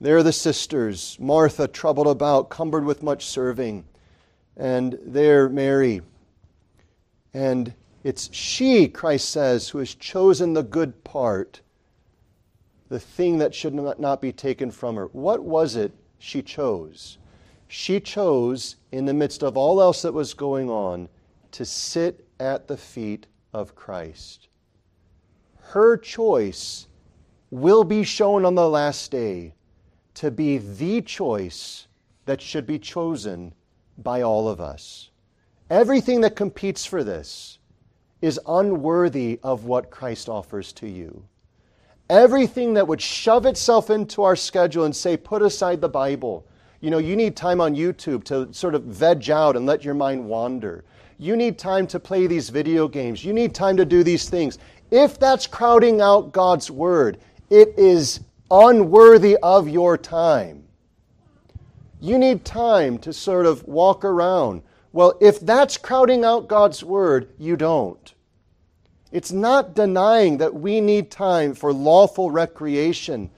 There 0.00 0.16
are 0.16 0.22
the 0.22 0.32
sisters, 0.32 1.16
Martha 1.20 1.68
troubled 1.68 2.08
about, 2.08 2.50
cumbered 2.50 2.84
with 2.84 3.02
much 3.02 3.26
serving, 3.26 3.84
and 4.56 4.98
there 5.04 5.48
Mary. 5.48 6.02
And 7.32 7.72
it's 8.02 8.28
she, 8.34 8.88
Christ 8.88 9.30
says, 9.30 9.68
who 9.68 9.78
has 9.78 9.94
chosen 9.94 10.54
the 10.54 10.64
good 10.64 11.04
part, 11.04 11.60
the 12.88 13.00
thing 13.00 13.38
that 13.38 13.54
should 13.54 13.74
not 13.74 14.20
be 14.20 14.32
taken 14.32 14.70
from 14.70 14.96
her. 14.96 15.06
What 15.06 15.44
was 15.44 15.76
it 15.76 15.92
she 16.18 16.42
chose? 16.42 17.18
She 17.68 18.00
chose, 18.00 18.76
in 18.90 19.06
the 19.06 19.14
midst 19.14 19.42
of 19.42 19.56
all 19.56 19.80
else 19.80 20.02
that 20.02 20.12
was 20.12 20.34
going 20.34 20.68
on, 20.68 21.08
to 21.52 21.64
sit 21.64 22.26
at 22.38 22.68
the 22.68 22.76
feet 22.76 23.28
of 23.54 23.74
Christ. 23.74 24.48
Her 25.72 25.96
choice 25.96 26.86
will 27.50 27.82
be 27.82 28.04
shown 28.04 28.44
on 28.44 28.54
the 28.54 28.68
last 28.68 29.10
day 29.10 29.54
to 30.16 30.30
be 30.30 30.58
the 30.58 31.00
choice 31.00 31.86
that 32.26 32.42
should 32.42 32.66
be 32.66 32.78
chosen 32.78 33.54
by 33.96 34.20
all 34.20 34.48
of 34.48 34.60
us. 34.60 35.08
Everything 35.70 36.20
that 36.20 36.36
competes 36.36 36.84
for 36.84 37.02
this 37.02 37.58
is 38.20 38.38
unworthy 38.46 39.40
of 39.42 39.64
what 39.64 39.90
Christ 39.90 40.28
offers 40.28 40.74
to 40.74 40.86
you. 40.86 41.24
Everything 42.10 42.74
that 42.74 42.86
would 42.86 43.00
shove 43.00 43.46
itself 43.46 43.88
into 43.88 44.24
our 44.24 44.36
schedule 44.36 44.84
and 44.84 44.94
say, 44.94 45.16
put 45.16 45.40
aside 45.40 45.80
the 45.80 45.88
Bible. 45.88 46.46
You 46.82 46.90
know, 46.90 46.98
you 46.98 47.16
need 47.16 47.34
time 47.34 47.62
on 47.62 47.74
YouTube 47.74 48.24
to 48.24 48.52
sort 48.52 48.74
of 48.74 48.82
veg 48.82 49.30
out 49.30 49.56
and 49.56 49.64
let 49.64 49.86
your 49.86 49.94
mind 49.94 50.28
wander. 50.28 50.84
You 51.16 51.34
need 51.34 51.58
time 51.58 51.86
to 51.86 51.98
play 51.98 52.26
these 52.26 52.50
video 52.50 52.88
games. 52.88 53.24
You 53.24 53.32
need 53.32 53.54
time 53.54 53.78
to 53.78 53.86
do 53.86 54.02
these 54.02 54.28
things. 54.28 54.58
If 54.92 55.18
that's 55.18 55.46
crowding 55.46 56.02
out 56.02 56.32
God's 56.32 56.70
Word, 56.70 57.18
it 57.48 57.78
is 57.78 58.20
unworthy 58.50 59.38
of 59.42 59.66
your 59.66 59.96
time. 59.96 60.64
You 61.98 62.18
need 62.18 62.44
time 62.44 62.98
to 62.98 63.12
sort 63.14 63.46
of 63.46 63.66
walk 63.66 64.04
around. 64.04 64.62
Well, 64.92 65.16
if 65.18 65.40
that's 65.40 65.78
crowding 65.78 66.26
out 66.26 66.46
God's 66.46 66.84
Word, 66.84 67.32
you 67.38 67.56
don't. 67.56 68.12
It's 69.10 69.32
not 69.32 69.74
denying 69.74 70.36
that 70.36 70.54
we 70.54 70.82
need 70.82 71.10
time 71.10 71.54
for 71.54 71.72
lawful 71.72 72.30
recreation, 72.30 73.30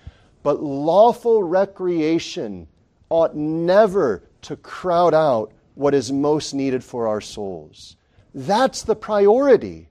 but 0.43 0.61
lawful 0.61 1.45
recreation 1.45 2.67
ought 3.11 3.37
never 3.37 4.25
to 4.43 4.57
crowd 4.57 5.15
out 5.15 5.53
what 5.77 5.95
is 5.95 6.11
most 6.11 6.53
needed 6.53 6.83
for 6.83 7.07
our 7.07 7.21
souls. 7.21 7.95
That's 8.35 8.83
the 8.83 8.97
priority. 8.97 9.89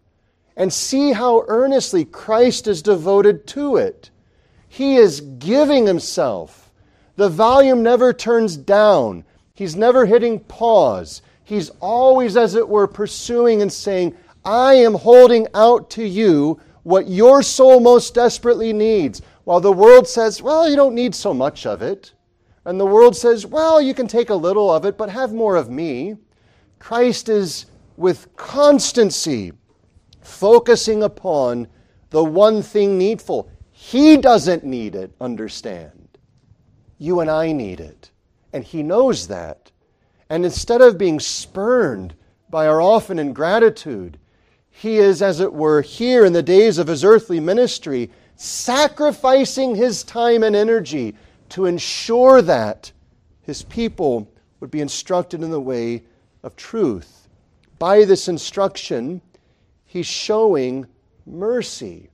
And 0.56 0.72
see 0.72 1.14
how 1.14 1.46
earnestly 1.48 2.06
Christ 2.06 2.68
is 2.68 2.82
devoted 2.82 3.48
to 3.48 3.78
it. 3.78 4.12
He 4.68 4.98
is 4.98 5.22
giving 5.22 5.88
himself. 5.88 6.72
The 7.16 7.30
volume 7.30 7.84
never 7.84 8.14
turns 8.14 8.58
down. 8.58 9.24
He's 9.54 9.76
never 9.76 10.06
hitting 10.06 10.40
pause. 10.40 11.22
He's 11.44 11.70
always, 11.80 12.38
as 12.38 12.56
it 12.56 12.68
were, 12.68 12.88
pursuing 12.88 13.62
and 13.62 13.72
saying, 13.72 14.16
I 14.46 14.76
am 14.76 14.96
holding 14.96 15.48
out 15.54 15.90
to 15.92 16.04
you 16.04 16.60
what 16.84 17.08
your 17.08 17.44
soul 17.44 17.80
most 17.80 18.14
desperately 18.14 18.74
needs. 18.74 19.22
While 19.44 19.62
the 19.62 19.72
world 19.72 20.08
says, 20.08 20.42
well, 20.42 20.70
you 20.70 20.76
don't 20.76 20.96
need 20.96 21.16
so 21.16 21.34
much 21.34 21.66
of 21.66 21.82
it. 21.82 22.14
And 22.66 22.80
the 22.80 22.86
world 22.86 23.16
says, 23.16 23.46
well, 23.46 23.82
you 23.82 23.94
can 23.94 24.08
take 24.08 24.30
a 24.30 24.36
little 24.36 24.72
of 24.72 24.86
it, 24.86 24.98
but 24.98 25.10
have 25.10 25.34
more 25.34 25.56
of 25.56 25.70
me. 25.70 26.18
Christ 26.80 27.30
is 27.30 27.66
with 27.98 28.36
constancy 28.36 29.54
focusing 30.24 31.04
upon 31.04 31.68
the 32.10 32.24
one 32.24 32.62
thing 32.62 32.98
needful. 32.98 33.50
He 33.72 34.18
doesn't 34.18 34.64
need 34.64 34.96
it, 34.96 35.12
understand. 35.20 36.18
You 36.98 37.20
and 37.20 37.30
I 37.30 37.52
need 37.52 37.80
it. 37.80 38.12
And 38.54 38.64
He 38.64 38.84
knows 38.84 39.28
that. 39.28 39.72
And 40.30 40.46
instead 40.46 40.82
of 40.82 40.98
being 40.98 41.20
spurned 41.20 42.14
by 42.50 42.68
our 42.68 42.82
often 42.82 43.20
ingratitude, 43.20 44.18
He 44.70 44.98
is, 44.98 45.22
as 45.22 45.40
it 45.40 45.52
were, 45.52 45.82
here 45.82 46.24
in 46.24 46.34
the 46.34 46.44
days 46.44 46.78
of 46.78 46.88
His 46.88 47.04
earthly 47.04 47.40
ministry, 47.40 48.12
sacrificing 48.36 49.76
His 49.76 50.04
time 50.04 50.44
and 50.44 50.56
energy 50.56 51.16
to 51.50 51.66
ensure 51.66 52.42
that 52.42 52.92
His 53.42 53.64
people 53.64 54.32
would 54.60 54.72
be 54.72 54.82
instructed 54.82 55.44
in 55.44 55.52
the 55.52 55.60
way 55.60 56.04
of 56.44 56.56
truth. 56.56 57.28
By 57.80 58.06
this 58.06 58.28
instruction, 58.28 59.22
He's 59.94 60.08
showing 60.08 60.88
mercy. 61.24 62.10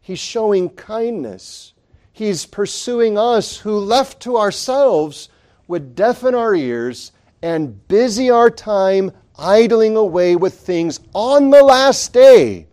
He's 0.00 0.18
showing 0.18 0.70
kindness. 0.70 1.74
He's 2.14 2.46
pursuing 2.46 3.18
us 3.18 3.58
who, 3.58 3.78
left 3.78 4.20
to 4.20 4.38
ourselves, 4.38 5.28
would 5.68 5.94
deafen 5.94 6.34
our 6.34 6.54
ears 6.54 7.12
and 7.42 7.86
busy 7.88 8.30
our 8.30 8.48
time 8.48 9.12
idling 9.36 9.98
away 9.98 10.34
with 10.34 10.54
things 10.54 10.98
on 11.12 11.50
the 11.50 11.62
last 11.62 12.14
day, 12.14 12.66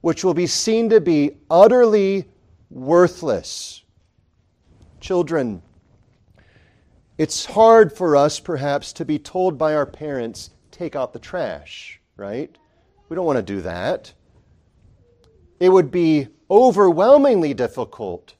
which 0.00 0.24
will 0.24 0.32
be 0.32 0.46
seen 0.46 0.88
to 0.88 0.98
be 0.98 1.32
utterly 1.50 2.30
worthless. 2.70 3.82
Children, 5.02 5.60
it's 7.18 7.44
hard 7.44 7.92
for 7.92 8.16
us, 8.16 8.40
perhaps, 8.40 8.94
to 8.94 9.04
be 9.04 9.18
told 9.18 9.58
by 9.58 9.74
our 9.74 9.84
parents, 9.84 10.48
take 10.70 10.96
out 10.96 11.12
the 11.12 11.18
trash, 11.18 12.00
right? 12.16 12.56
We 13.12 13.16
don't 13.16 13.26
want 13.26 13.36
to 13.36 13.42
do 13.42 13.60
that. 13.60 14.14
It 15.60 15.68
would 15.68 15.90
be 15.90 16.28
overwhelmingly 16.50 17.52
difficult 17.52 18.32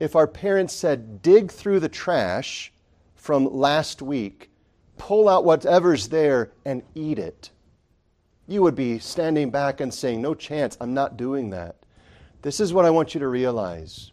if 0.00 0.16
our 0.16 0.26
parents 0.26 0.72
said, 0.72 1.20
dig 1.20 1.52
through 1.52 1.80
the 1.80 1.90
trash 1.90 2.72
from 3.16 3.54
last 3.54 4.00
week, 4.00 4.50
pull 4.96 5.28
out 5.28 5.44
whatever's 5.44 6.08
there, 6.08 6.52
and 6.64 6.82
eat 6.94 7.18
it. 7.18 7.50
You 8.46 8.62
would 8.62 8.74
be 8.74 8.98
standing 8.98 9.50
back 9.50 9.82
and 9.82 9.92
saying, 9.92 10.22
No 10.22 10.34
chance, 10.34 10.78
I'm 10.80 10.94
not 10.94 11.18
doing 11.18 11.50
that. 11.50 11.76
This 12.40 12.60
is 12.60 12.72
what 12.72 12.86
I 12.86 12.90
want 12.90 13.12
you 13.12 13.20
to 13.20 13.28
realize 13.28 14.12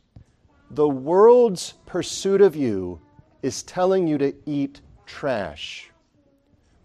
the 0.72 0.90
world's 0.90 1.76
pursuit 1.86 2.42
of 2.42 2.54
you 2.54 3.00
is 3.44 3.64
telling 3.64 4.08
you 4.08 4.18
to 4.18 4.36
eat 4.46 4.82
trash. 5.06 5.90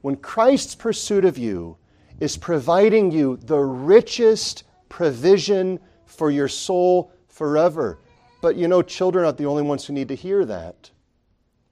When 0.02 0.14
Christ's 0.14 0.76
pursuit 0.76 1.24
of 1.24 1.36
you 1.36 1.76
is 2.20 2.36
providing 2.36 3.10
you 3.10 3.36
the 3.36 3.58
richest 3.58 4.64
provision 4.88 5.78
for 6.04 6.30
your 6.30 6.48
soul 6.48 7.12
forever. 7.28 7.98
But 8.40 8.56
you 8.56 8.68
know, 8.68 8.82
children 8.82 9.24
aren't 9.24 9.38
the 9.38 9.46
only 9.46 9.62
ones 9.62 9.84
who 9.84 9.92
need 9.92 10.08
to 10.08 10.14
hear 10.14 10.44
that. 10.44 10.90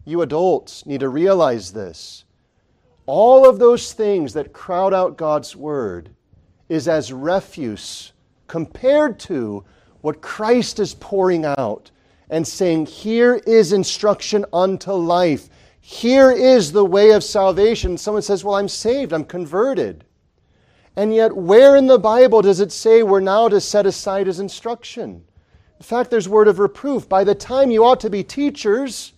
You 0.05 0.23
adults 0.23 0.85
need 0.85 1.01
to 1.01 1.09
realize 1.09 1.73
this. 1.73 2.25
All 3.07 3.49
of 3.49 3.59
those 3.59 3.93
things 3.93 4.33
that 4.35 4.53
crowd 4.53 4.93
out 4.93 5.17
God's 5.17 5.55
Word 5.57 6.11
is 6.69 6.89
as 6.89 7.13
refuse 7.13 8.13
compared 8.47 9.19
to 9.21 9.65
what 10.01 10.21
Christ 10.21 10.79
is 10.79 10.95
pouring 10.95 11.45
out 11.45 11.91
and 12.29 12.47
saying, 12.47 12.87
Here 12.87 13.37
is 13.47 13.73
instruction 13.73 14.45
unto 14.53 14.93
life. 14.93 15.49
Here 15.81 16.31
is 16.31 16.73
the 16.73 16.85
way 16.85 17.11
of 17.11 17.23
salvation. 17.23 17.99
Someone 17.99 18.23
says, 18.23 18.45
Well, 18.45 18.57
I'm 18.57 18.69
saved, 18.69 19.13
I'm 19.13 19.25
converted. 19.25 20.05
And 20.97 21.15
yet, 21.15 21.37
where 21.37 21.77
in 21.77 21.87
the 21.87 21.99
Bible 21.99 22.43
does 22.43 22.61
it 22.61 22.71
say 22.71 23.03
we're 23.03 23.21
now 23.21 23.49
to 23.49 23.61
set 23.61 23.87
aside 23.87 24.27
his 24.27 24.41
instruction? 24.41 25.25
In 25.79 25.85
fact, 25.85 26.11
there's 26.11 26.29
word 26.29 26.49
of 26.49 26.59
reproof. 26.59 27.09
By 27.09 27.25
the 27.25 27.35
time 27.35 27.71
you 27.71 27.85
ought 27.85 28.01
to 28.01 28.11
be 28.11 28.23
teachers, 28.23 29.13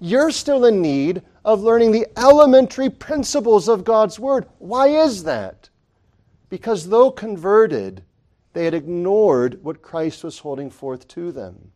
you're 0.00 0.32
still 0.32 0.64
in 0.64 0.82
need 0.82 1.22
of 1.44 1.62
learning 1.62 1.92
the 1.92 2.06
elementary 2.16 2.90
principles 2.90 3.68
of 3.68 3.84
God's 3.84 4.18
Word. 4.18 4.46
Why 4.58 4.88
is 4.88 5.24
that? 5.24 5.68
Because 6.48 6.88
though 6.88 7.10
converted, 7.10 8.02
they 8.52 8.64
had 8.64 8.74
ignored 8.74 9.62
what 9.62 9.80
Christ 9.80 10.24
was 10.24 10.40
holding 10.40 10.70
forth 10.70 11.06
to 11.08 11.32
them. 11.32 11.70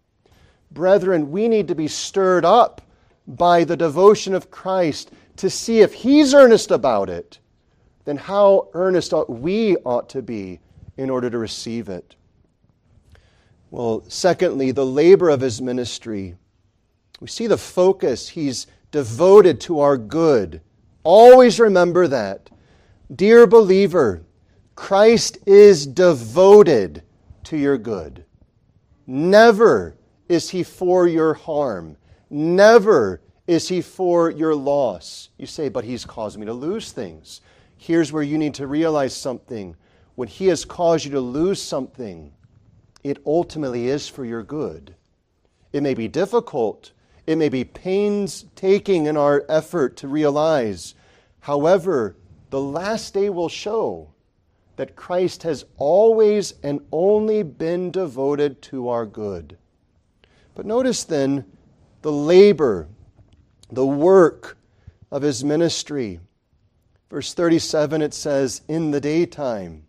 Brethren, 0.71 1.31
we 1.31 1.49
need 1.49 1.69
to 1.69 1.75
be 1.75 1.89
stirred 1.89 2.45
up 2.45 2.83
by 3.27 3.65
the 3.65 3.77
devotion 3.77 4.35
of 4.35 4.51
Christ 4.51 5.11
to 5.37 5.49
see 5.49 5.81
if 5.81 5.95
He's 5.95 6.35
earnest 6.35 6.71
about 6.71 7.09
it, 7.09 7.39
then 8.07 8.17
how 8.17 8.69
earnest 8.73 9.13
ought 9.13 9.29
we 9.29 9.77
ought 9.85 10.09
to 10.09 10.23
be 10.23 10.61
in 10.97 11.11
order 11.11 11.29
to 11.29 11.37
receive 11.37 11.91
it. 11.91 12.17
Well, 13.71 14.03
secondly, 14.09 14.71
the 14.71 14.87
labor 14.87 15.29
of 15.29 15.43
His 15.43 15.61
ministry 15.61 16.37
we 17.21 17.29
see 17.29 17.47
the 17.47 17.59
focus. 17.59 18.29
He's 18.29 18.67
devoted 18.91 19.61
to 19.63 19.81
our 19.81 19.97
good. 19.97 20.61
Always 21.03 21.61
remember 21.61 22.09
that. 22.09 22.51
Dear 23.15 23.47
believer, 23.47 24.23
Christ 24.75 25.39
is 25.47 25.87
devoted 25.87 27.03
to 27.45 27.57
your 27.57 27.79
good. 27.79 28.25
Never 29.07 29.97
is 30.29 30.51
he 30.51 30.63
for 30.63 31.07
your 31.07 31.35
harm. 31.35 31.97
Never 32.29 33.21
is 33.47 33.69
he 33.69 33.81
for 33.81 34.31
your 34.31 34.55
loss. 34.55 35.31
You 35.39 35.47
say, 35.47 35.69
but 35.69 35.85
he's 35.85 36.05
caused 36.05 36.39
me 36.39 36.47
to 36.47 36.53
lose 36.53 36.91
things. 36.91 37.41
Here's 37.77 38.13
where 38.13 38.23
you 38.23 38.39
need 38.39 38.55
to 38.55 38.67
realize 38.67 39.15
something. 39.15 39.77
When 40.15 40.29
he 40.29 40.47
has 40.47 40.65
caused 40.65 41.05
you 41.05 41.11
to 41.13 41.21
lose 41.21 41.61
something, 41.61 42.33
it 43.05 43.23
ultimately 43.27 43.89
is 43.89 44.09
for 44.09 44.25
your 44.25 44.43
good. 44.43 44.95
It 45.73 45.83
may 45.83 45.95
be 45.95 46.09
difficult, 46.09 46.93
it 47.27 47.37
may 47.37 47.49
be 47.49 47.65
painstaking 47.65 49.07
in 49.07 49.17
our 49.17 49.45
effort 49.49 49.97
to 49.99 50.09
realize. 50.09 50.95
However, 51.41 52.17
the 52.51 52.61
last 52.61 53.15
day 53.15 53.29
will 53.29 53.49
show 53.49 54.09
that 54.77 54.97
Christ 54.97 55.43
has 55.43 55.65
always 55.77 56.55
and 56.63 56.81
only 56.93 57.43
been 57.43 57.91
devoted 57.91 58.63
to 58.63 58.89
our 58.89 59.07
good. 59.07 59.57
But 60.55 60.67
notice 60.67 61.05
then 61.05 61.45
the 62.03 62.13
labor, 62.13 62.89
the 63.71 63.87
work 63.87 64.57
of 65.11 65.23
his 65.23 65.43
ministry. 65.43 66.21
Verse 67.17 67.33
37, 67.33 68.03
it 68.03 68.13
says, 68.13 68.61
in 68.69 68.91
the 68.91 69.01
daytime. 69.01 69.85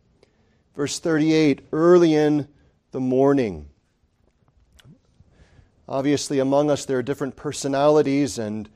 Verse 0.78 0.98
38, 0.98 1.60
early 1.74 2.16
in 2.16 2.48
the 2.92 3.02
morning. 3.02 3.68
Obviously, 5.90 6.40
among 6.40 6.72
us, 6.72 6.86
there 6.86 7.00
are 7.00 7.04
different 7.04 7.36
personalities, 7.36 8.38
and 8.40 8.70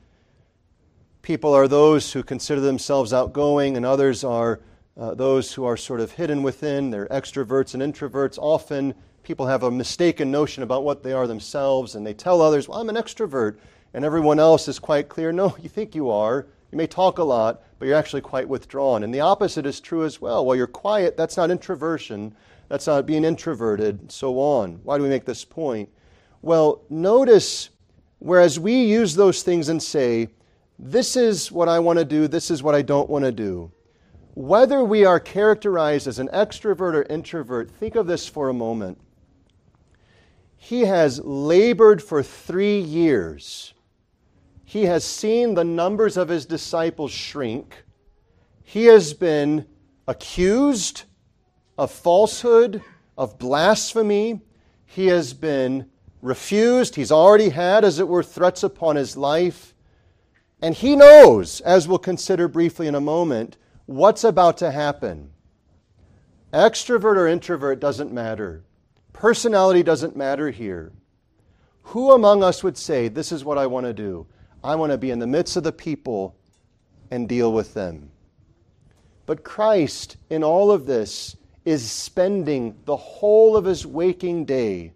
people 1.22 1.54
are 1.54 1.66
those 1.66 2.12
who 2.12 2.22
consider 2.22 2.60
themselves 2.60 3.14
outgoing, 3.14 3.74
and 3.74 3.86
others 3.86 4.22
are 4.22 4.60
uh, 4.98 5.14
those 5.14 5.54
who 5.54 5.64
are 5.64 5.78
sort 5.78 6.00
of 6.00 6.12
hidden 6.12 6.42
within. 6.42 6.90
They're 6.90 7.06
extroverts 7.06 7.72
and 7.72 7.82
introverts. 7.82 8.36
Often, 8.38 8.92
people 9.22 9.46
have 9.46 9.62
a 9.62 9.70
mistaken 9.70 10.30
notion 10.30 10.62
about 10.62 10.84
what 10.84 11.02
they 11.02 11.14
are 11.14 11.26
themselves, 11.26 11.94
and 11.94 12.06
they 12.06 12.12
tell 12.12 12.42
others, 12.42 12.68
Well, 12.68 12.80
I'm 12.80 12.90
an 12.90 12.96
extrovert. 12.96 13.56
And 13.94 14.04
everyone 14.04 14.38
else 14.38 14.68
is 14.68 14.78
quite 14.78 15.08
clear, 15.08 15.32
No, 15.32 15.56
you 15.62 15.70
think 15.70 15.94
you 15.94 16.10
are. 16.10 16.46
You 16.72 16.78
may 16.78 16.86
talk 16.86 17.18
a 17.18 17.24
lot, 17.24 17.62
but 17.78 17.86
you're 17.86 17.98
actually 17.98 18.22
quite 18.22 18.48
withdrawn. 18.48 19.04
And 19.04 19.14
the 19.14 19.20
opposite 19.20 19.66
is 19.66 19.78
true 19.78 20.04
as 20.04 20.20
well. 20.20 20.44
While 20.44 20.56
you're 20.56 20.66
quiet, 20.66 21.18
that's 21.18 21.36
not 21.36 21.50
introversion, 21.50 22.34
that's 22.68 22.86
not 22.86 23.04
being 23.04 23.24
introverted, 23.24 24.10
so 24.10 24.40
on. 24.40 24.80
Why 24.82 24.96
do 24.96 25.02
we 25.02 25.10
make 25.10 25.26
this 25.26 25.44
point? 25.44 25.90
Well, 26.40 26.82
notice 26.88 27.68
whereas 28.20 28.58
we 28.58 28.84
use 28.84 29.14
those 29.14 29.42
things 29.42 29.68
and 29.68 29.82
say, 29.82 30.28
this 30.78 31.14
is 31.14 31.52
what 31.52 31.68
I 31.68 31.78
want 31.78 31.98
to 31.98 32.04
do, 32.06 32.26
this 32.26 32.50
is 32.50 32.62
what 32.62 32.74
I 32.74 32.80
don't 32.80 33.10
want 33.10 33.26
to 33.26 33.32
do. 33.32 33.70
Whether 34.34 34.82
we 34.82 35.04
are 35.04 35.20
characterized 35.20 36.06
as 36.06 36.18
an 36.18 36.28
extrovert 36.28 36.94
or 36.94 37.02
introvert, 37.02 37.70
think 37.70 37.96
of 37.96 38.06
this 38.06 38.26
for 38.26 38.48
a 38.48 38.54
moment. 38.54 38.98
He 40.56 40.82
has 40.82 41.20
labored 41.22 42.02
for 42.02 42.22
three 42.22 42.78
years. 42.78 43.71
He 44.72 44.84
has 44.86 45.04
seen 45.04 45.52
the 45.52 45.64
numbers 45.64 46.16
of 46.16 46.30
his 46.30 46.46
disciples 46.46 47.12
shrink. 47.12 47.84
He 48.62 48.86
has 48.86 49.12
been 49.12 49.66
accused 50.08 51.02
of 51.76 51.90
falsehood, 51.90 52.82
of 53.18 53.38
blasphemy. 53.38 54.40
He 54.86 55.08
has 55.08 55.34
been 55.34 55.90
refused. 56.22 56.94
He's 56.94 57.12
already 57.12 57.50
had, 57.50 57.84
as 57.84 57.98
it 57.98 58.08
were, 58.08 58.22
threats 58.22 58.62
upon 58.62 58.96
his 58.96 59.14
life. 59.14 59.74
And 60.62 60.74
he 60.74 60.96
knows, 60.96 61.60
as 61.60 61.86
we'll 61.86 61.98
consider 61.98 62.48
briefly 62.48 62.86
in 62.86 62.94
a 62.94 63.00
moment, 63.00 63.58
what's 63.84 64.24
about 64.24 64.56
to 64.56 64.70
happen. 64.70 65.32
Extrovert 66.50 67.18
or 67.18 67.28
introvert 67.28 67.78
doesn't 67.78 68.10
matter. 68.10 68.64
Personality 69.12 69.82
doesn't 69.82 70.16
matter 70.16 70.50
here. 70.50 70.92
Who 71.82 72.12
among 72.12 72.42
us 72.42 72.64
would 72.64 72.78
say, 72.78 73.08
This 73.08 73.32
is 73.32 73.44
what 73.44 73.58
I 73.58 73.66
want 73.66 73.84
to 73.84 73.92
do? 73.92 74.28
I 74.64 74.74
want 74.76 74.92
to 74.92 74.98
be 74.98 75.10
in 75.10 75.18
the 75.18 75.26
midst 75.26 75.56
of 75.56 75.64
the 75.64 75.72
people 75.72 76.36
and 77.10 77.28
deal 77.28 77.52
with 77.52 77.74
them. 77.74 78.10
But 79.26 79.44
Christ, 79.44 80.16
in 80.30 80.42
all 80.42 80.70
of 80.70 80.86
this, 80.86 81.36
is 81.64 81.88
spending 81.88 82.76
the 82.84 82.96
whole 82.96 83.56
of 83.56 83.64
his 83.64 83.86
waking 83.86 84.44
day 84.44 84.92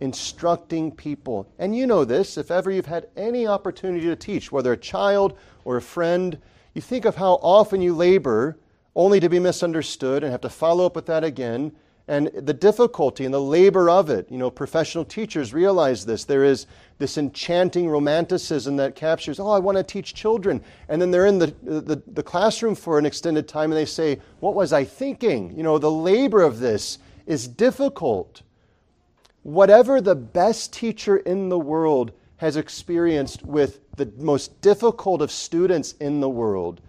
instructing 0.00 0.90
people. 0.90 1.48
And 1.58 1.74
you 1.74 1.86
know 1.86 2.04
this, 2.04 2.36
if 2.36 2.50
ever 2.50 2.70
you've 2.70 2.86
had 2.86 3.08
any 3.16 3.46
opportunity 3.46 4.06
to 4.06 4.16
teach, 4.16 4.52
whether 4.52 4.72
a 4.72 4.76
child 4.76 5.36
or 5.64 5.76
a 5.76 5.82
friend, 5.82 6.38
you 6.74 6.82
think 6.82 7.04
of 7.04 7.16
how 7.16 7.34
often 7.34 7.80
you 7.80 7.94
labor 7.94 8.58
only 8.94 9.20
to 9.20 9.28
be 9.28 9.38
misunderstood 9.38 10.22
and 10.22 10.30
have 10.30 10.42
to 10.42 10.48
follow 10.48 10.86
up 10.86 10.94
with 10.94 11.06
that 11.06 11.24
again. 11.24 11.72
And 12.06 12.26
the 12.34 12.52
difficulty 12.52 13.24
and 13.24 13.32
the 13.32 13.40
labor 13.40 13.88
of 13.88 14.10
it. 14.10 14.30
You 14.30 14.36
know, 14.36 14.50
professional 14.50 15.04
teachers 15.04 15.54
realize 15.54 16.04
this. 16.04 16.24
There 16.24 16.44
is 16.44 16.66
this 16.98 17.16
enchanting 17.16 17.88
romanticism 17.88 18.76
that 18.76 18.94
captures, 18.94 19.40
oh, 19.40 19.48
I 19.48 19.58
want 19.58 19.78
to 19.78 19.82
teach 19.82 20.14
children. 20.14 20.62
And 20.88 21.00
then 21.00 21.10
they're 21.10 21.26
in 21.26 21.38
the, 21.38 21.54
the, 21.62 22.02
the 22.06 22.22
classroom 22.22 22.74
for 22.74 22.98
an 22.98 23.06
extended 23.06 23.48
time 23.48 23.72
and 23.72 23.78
they 23.78 23.86
say, 23.86 24.20
what 24.40 24.54
was 24.54 24.72
I 24.72 24.84
thinking? 24.84 25.56
You 25.56 25.62
know, 25.62 25.78
the 25.78 25.90
labor 25.90 26.42
of 26.42 26.60
this 26.60 26.98
is 27.26 27.48
difficult 27.48 28.42
whatever 29.44 30.00
the 30.00 30.14
best 30.14 30.72
teacher 30.72 31.18
in 31.18 31.48
the 31.48 31.58
world 31.58 32.10
has 32.38 32.56
experienced 32.56 33.44
with 33.44 33.78
the 33.96 34.10
most 34.16 34.60
difficult 34.60 35.22
of 35.22 35.30
students 35.30 35.92
in 36.00 36.20
the 36.20 36.28
world, 36.28 36.80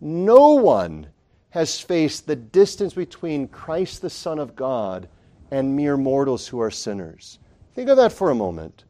no 0.00 0.54
one 0.54 1.06
has 1.54 1.80
faced 1.80 2.26
the 2.26 2.34
distance 2.34 2.94
between 2.94 3.46
Christ, 3.46 4.02
the 4.02 4.10
Son 4.10 4.40
of 4.40 4.56
God, 4.56 5.08
and 5.52 5.76
mere 5.76 5.96
mortals 5.96 6.48
who 6.48 6.60
are 6.60 6.68
sinners. 6.68 7.38
Think 7.76 7.88
of 7.88 7.96
that 7.96 8.12
for 8.12 8.30
a 8.30 8.34
moment. 8.34 8.82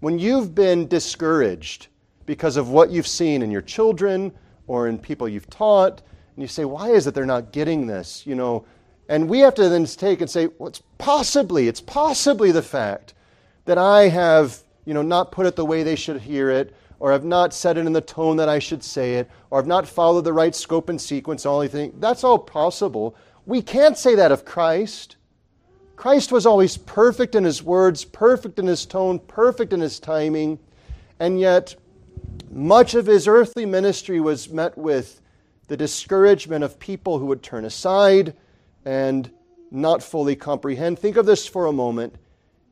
When 0.00 0.18
you've 0.18 0.54
been 0.54 0.88
discouraged 0.88 1.88
because 2.24 2.56
of 2.56 2.70
what 2.70 2.88
you've 2.88 3.06
seen 3.06 3.42
in 3.42 3.50
your 3.50 3.60
children 3.60 4.32
or 4.66 4.88
in 4.88 4.98
people 4.98 5.28
you've 5.28 5.50
taught, 5.50 6.00
and 6.34 6.42
you 6.42 6.48
say, 6.48 6.64
Why 6.64 6.88
is 6.88 7.06
it 7.06 7.14
they're 7.14 7.26
not 7.26 7.52
getting 7.52 7.86
this? 7.86 8.26
You 8.26 8.36
know, 8.36 8.64
and 9.10 9.28
we 9.28 9.40
have 9.40 9.54
to 9.56 9.68
then 9.68 9.84
take 9.84 10.22
and 10.22 10.30
say, 10.30 10.48
well, 10.58 10.68
it's 10.68 10.82
possibly, 10.96 11.68
it's 11.68 11.82
possibly 11.82 12.52
the 12.52 12.62
fact 12.62 13.12
that 13.66 13.76
I 13.76 14.08
have, 14.08 14.62
you 14.86 14.94
know, 14.94 15.02
not 15.02 15.30
put 15.30 15.44
it 15.44 15.56
the 15.56 15.66
way 15.66 15.82
they 15.82 15.96
should 15.96 16.22
hear 16.22 16.48
it, 16.48 16.74
or 17.02 17.10
have 17.10 17.24
not 17.24 17.52
said 17.52 17.76
it 17.76 17.84
in 17.84 17.92
the 17.92 18.00
tone 18.00 18.36
that 18.36 18.48
I 18.48 18.60
should 18.60 18.84
say 18.84 19.14
it, 19.14 19.28
or 19.50 19.58
have 19.58 19.66
not 19.66 19.88
followed 19.88 20.22
the 20.22 20.32
right 20.32 20.54
scope 20.54 20.88
and 20.88 21.00
sequence, 21.00 21.44
all 21.44 21.60
anything. 21.60 21.92
That's 21.98 22.22
all 22.22 22.38
possible. 22.38 23.16
We 23.44 23.60
can't 23.60 23.98
say 23.98 24.14
that 24.14 24.30
of 24.30 24.44
Christ. 24.44 25.16
Christ 25.96 26.30
was 26.30 26.46
always 26.46 26.76
perfect 26.76 27.34
in 27.34 27.42
his 27.42 27.60
words, 27.60 28.04
perfect 28.04 28.60
in 28.60 28.68
his 28.68 28.86
tone, 28.86 29.18
perfect 29.18 29.72
in 29.72 29.80
his 29.80 29.98
timing, 29.98 30.60
and 31.18 31.40
yet 31.40 31.74
much 32.52 32.94
of 32.94 33.06
his 33.06 33.26
earthly 33.26 33.66
ministry 33.66 34.20
was 34.20 34.48
met 34.48 34.78
with 34.78 35.20
the 35.66 35.76
discouragement 35.76 36.62
of 36.62 36.78
people 36.78 37.18
who 37.18 37.26
would 37.26 37.42
turn 37.42 37.64
aside 37.64 38.32
and 38.84 39.28
not 39.72 40.04
fully 40.04 40.36
comprehend. 40.36 41.00
Think 41.00 41.16
of 41.16 41.26
this 41.26 41.48
for 41.48 41.66
a 41.66 41.72
moment. 41.72 42.14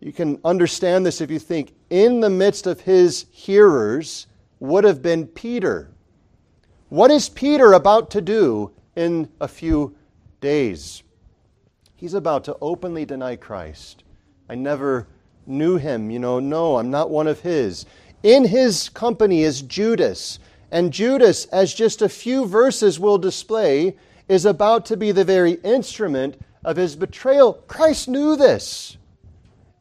You 0.01 0.13
can 0.13 0.41
understand 0.45 1.05
this 1.05 1.21
if 1.21 1.31
you 1.31 1.39
think 1.39 1.75
in 1.91 2.21
the 2.21 2.31
midst 2.31 2.67
of 2.67 2.81
his 2.81 3.27
hearers 3.31 4.27
would 4.59 4.85
have 4.85 5.03
been 5.03 5.27
Peter. 5.27 5.91
What 6.89 7.11
is 7.11 7.29
Peter 7.29 7.75
about 7.75 8.11
to 8.13 8.23
do 8.23 8.73
in 8.97 9.29
a 9.41 9.47
few 9.47 9.95
days? 10.41 11.03
He's 11.97 12.15
about 12.15 12.45
to 12.45 12.57
openly 12.63 13.05
deny 13.05 13.37
Christ. 13.37 14.05
I 14.49 14.55
never 14.55 15.07
knew 15.47 15.77
him. 15.77 16.11
You 16.11 16.19
know, 16.19 16.41
no, 16.41 16.79
I'm 16.79 16.91
not 16.91 17.11
one 17.11 17.27
of 17.27 17.41
his. 17.41 17.85
In 18.23 18.47
his 18.47 18.89
company 18.89 19.43
is 19.43 19.61
Judas. 19.61 20.39
And 20.71 20.93
Judas, 20.93 21.45
as 21.47 21.75
just 21.75 22.01
a 22.01 22.09
few 22.09 22.47
verses 22.47 22.99
will 22.99 23.19
display, 23.19 23.97
is 24.29 24.47
about 24.47 24.87
to 24.87 24.97
be 24.97 25.13
the 25.13 25.25
very 25.25 25.53
instrument 25.63 26.41
of 26.65 26.77
his 26.77 26.97
betrayal. 26.97 27.55
Christ 27.67 28.09
knew 28.09 28.35
this. 28.35 28.97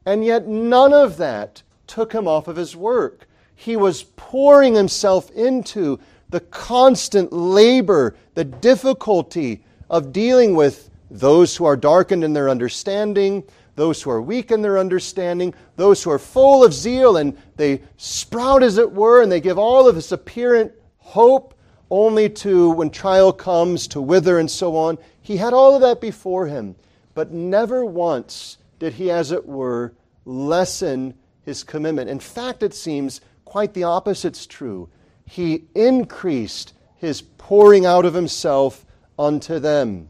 And 0.09 0.25
yet, 0.25 0.47
none 0.47 0.91
of 0.91 1.17
that 1.17 1.61
took 1.85 2.13
him 2.13 2.27
off 2.27 2.47
of 2.47 2.55
his 2.55 2.75
work. 2.75 3.27
He 3.55 3.77
was 3.77 4.01
pouring 4.15 4.73
himself 4.73 5.29
into 5.29 5.99
the 6.29 6.39
constant 6.39 7.31
labor, 7.31 8.15
the 8.33 8.43
difficulty 8.43 9.63
of 9.87 10.11
dealing 10.11 10.55
with 10.55 10.89
those 11.11 11.55
who 11.55 11.65
are 11.65 11.77
darkened 11.77 12.23
in 12.23 12.33
their 12.33 12.49
understanding, 12.49 13.43
those 13.75 14.01
who 14.01 14.09
are 14.09 14.19
weak 14.19 14.49
in 14.49 14.63
their 14.63 14.79
understanding, 14.79 15.53
those 15.75 16.01
who 16.01 16.09
are 16.09 16.17
full 16.17 16.63
of 16.63 16.73
zeal 16.73 17.17
and 17.17 17.37
they 17.55 17.79
sprout, 17.97 18.63
as 18.63 18.79
it 18.79 18.91
were, 18.91 19.21
and 19.21 19.31
they 19.31 19.39
give 19.39 19.59
all 19.59 19.87
of 19.87 19.93
this 19.93 20.11
apparent 20.11 20.71
hope 20.97 21.53
only 21.91 22.27
to, 22.29 22.71
when 22.71 22.89
trial 22.89 23.31
comes, 23.31 23.85
to 23.89 24.01
wither 24.01 24.39
and 24.39 24.49
so 24.49 24.75
on. 24.75 24.97
He 25.21 25.37
had 25.37 25.53
all 25.53 25.75
of 25.75 25.81
that 25.81 26.01
before 26.01 26.47
him, 26.47 26.75
but 27.13 27.31
never 27.31 27.85
once 27.85 28.57
did 28.79 28.93
he, 28.93 29.11
as 29.11 29.31
it 29.31 29.45
were, 29.45 29.93
lessen 30.29 31.15
his 31.41 31.63
commitment. 31.63 32.09
In 32.09 32.19
fact, 32.19 32.61
it 32.61 32.73
seems 32.73 33.19
quite 33.45 33.73
the 33.73 33.83
opposite's 33.83 34.45
true. 34.45 34.89
He 35.25 35.63
increased 35.73 36.73
his 36.97 37.21
pouring 37.21 37.85
out 37.85 38.05
of 38.05 38.13
himself 38.13 38.85
unto 39.17 39.59
them 39.59 40.07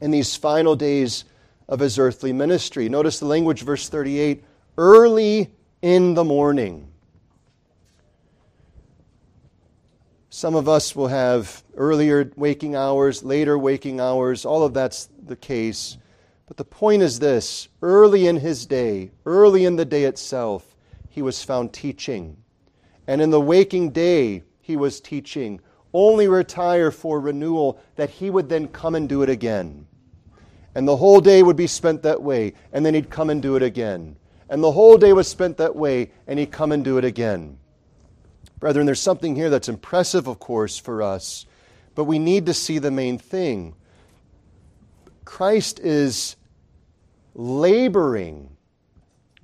in 0.00 0.10
these 0.10 0.36
final 0.36 0.76
days 0.76 1.24
of 1.68 1.80
his 1.80 1.98
earthly 1.98 2.32
ministry. 2.32 2.88
Notice 2.88 3.18
the 3.18 3.26
language, 3.26 3.62
verse 3.62 3.88
38 3.88 4.44
early 4.78 5.50
in 5.82 6.14
the 6.14 6.24
morning. 6.24 6.86
Some 10.30 10.54
of 10.54 10.68
us 10.68 10.94
will 10.94 11.08
have 11.08 11.64
earlier 11.76 12.30
waking 12.36 12.76
hours, 12.76 13.24
later 13.24 13.58
waking 13.58 14.00
hours. 14.00 14.44
All 14.44 14.62
of 14.62 14.74
that's 14.74 15.08
the 15.26 15.36
case. 15.36 15.98
But 16.50 16.56
the 16.56 16.64
point 16.64 17.00
is 17.02 17.20
this 17.20 17.68
early 17.80 18.26
in 18.26 18.34
his 18.34 18.66
day, 18.66 19.12
early 19.24 19.64
in 19.64 19.76
the 19.76 19.84
day 19.84 20.02
itself, 20.02 20.74
he 21.08 21.22
was 21.22 21.44
found 21.44 21.72
teaching. 21.72 22.38
And 23.06 23.22
in 23.22 23.30
the 23.30 23.40
waking 23.40 23.90
day, 23.90 24.42
he 24.60 24.74
was 24.74 25.00
teaching. 25.00 25.60
Only 25.92 26.26
retire 26.26 26.90
for 26.90 27.20
renewal, 27.20 27.80
that 27.94 28.10
he 28.10 28.30
would 28.30 28.48
then 28.48 28.66
come 28.66 28.96
and 28.96 29.08
do 29.08 29.22
it 29.22 29.30
again. 29.30 29.86
And 30.74 30.88
the 30.88 30.96
whole 30.96 31.20
day 31.20 31.44
would 31.44 31.54
be 31.54 31.68
spent 31.68 32.02
that 32.02 32.20
way, 32.20 32.54
and 32.72 32.84
then 32.84 32.94
he'd 32.94 33.10
come 33.10 33.30
and 33.30 33.40
do 33.40 33.54
it 33.54 33.62
again. 33.62 34.16
And 34.48 34.60
the 34.60 34.72
whole 34.72 34.98
day 34.98 35.12
was 35.12 35.28
spent 35.28 35.56
that 35.58 35.76
way, 35.76 36.10
and 36.26 36.36
he'd 36.36 36.50
come 36.50 36.72
and 36.72 36.84
do 36.84 36.98
it 36.98 37.04
again. 37.04 37.58
Brethren, 38.58 38.86
there's 38.86 39.00
something 39.00 39.36
here 39.36 39.50
that's 39.50 39.68
impressive, 39.68 40.26
of 40.26 40.40
course, 40.40 40.76
for 40.76 41.00
us, 41.00 41.46
but 41.94 42.06
we 42.06 42.18
need 42.18 42.46
to 42.46 42.54
see 42.54 42.78
the 42.78 42.90
main 42.90 43.18
thing. 43.18 43.76
Christ 45.24 45.78
is 45.78 46.34
laboring 47.40 48.50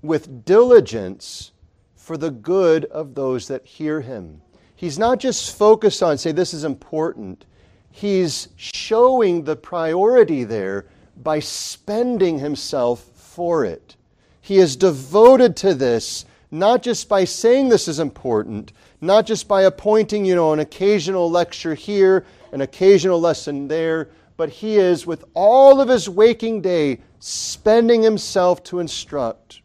with 0.02 0.44
diligence 0.44 1.52
for 1.94 2.18
the 2.18 2.30
good 2.30 2.84
of 2.86 3.14
those 3.14 3.48
that 3.48 3.66
hear 3.66 4.02
him. 4.02 4.42
He's 4.74 4.98
not 4.98 5.18
just 5.18 5.56
focused 5.56 6.02
on, 6.02 6.18
say, 6.18 6.32
this 6.32 6.52
is 6.52 6.64
important. 6.64 7.46
He's 7.90 8.48
showing 8.56 9.44
the 9.44 9.56
priority 9.56 10.44
there 10.44 10.86
by 11.22 11.40
spending 11.40 12.38
himself 12.38 13.00
for 13.14 13.64
it. 13.64 13.96
He 14.42 14.58
is 14.58 14.76
devoted 14.76 15.56
to 15.56 15.74
this, 15.74 16.26
not 16.50 16.82
just 16.82 17.08
by 17.08 17.24
saying 17.24 17.70
this 17.70 17.88
is 17.88 17.98
important, 17.98 18.72
not 19.00 19.24
just 19.24 19.48
by 19.48 19.62
appointing, 19.62 20.26
you 20.26 20.34
know, 20.34 20.52
an 20.52 20.60
occasional 20.60 21.30
lecture 21.30 21.74
here, 21.74 22.26
an 22.52 22.60
occasional 22.60 23.18
lesson 23.18 23.68
there, 23.68 24.10
but 24.36 24.50
he 24.50 24.76
is, 24.76 25.06
with 25.06 25.24
all 25.34 25.80
of 25.80 25.88
his 25.88 26.08
waking 26.08 26.60
day, 26.60 27.00
spending 27.18 28.02
himself 28.02 28.62
to 28.64 28.78
instruct. 28.78 29.62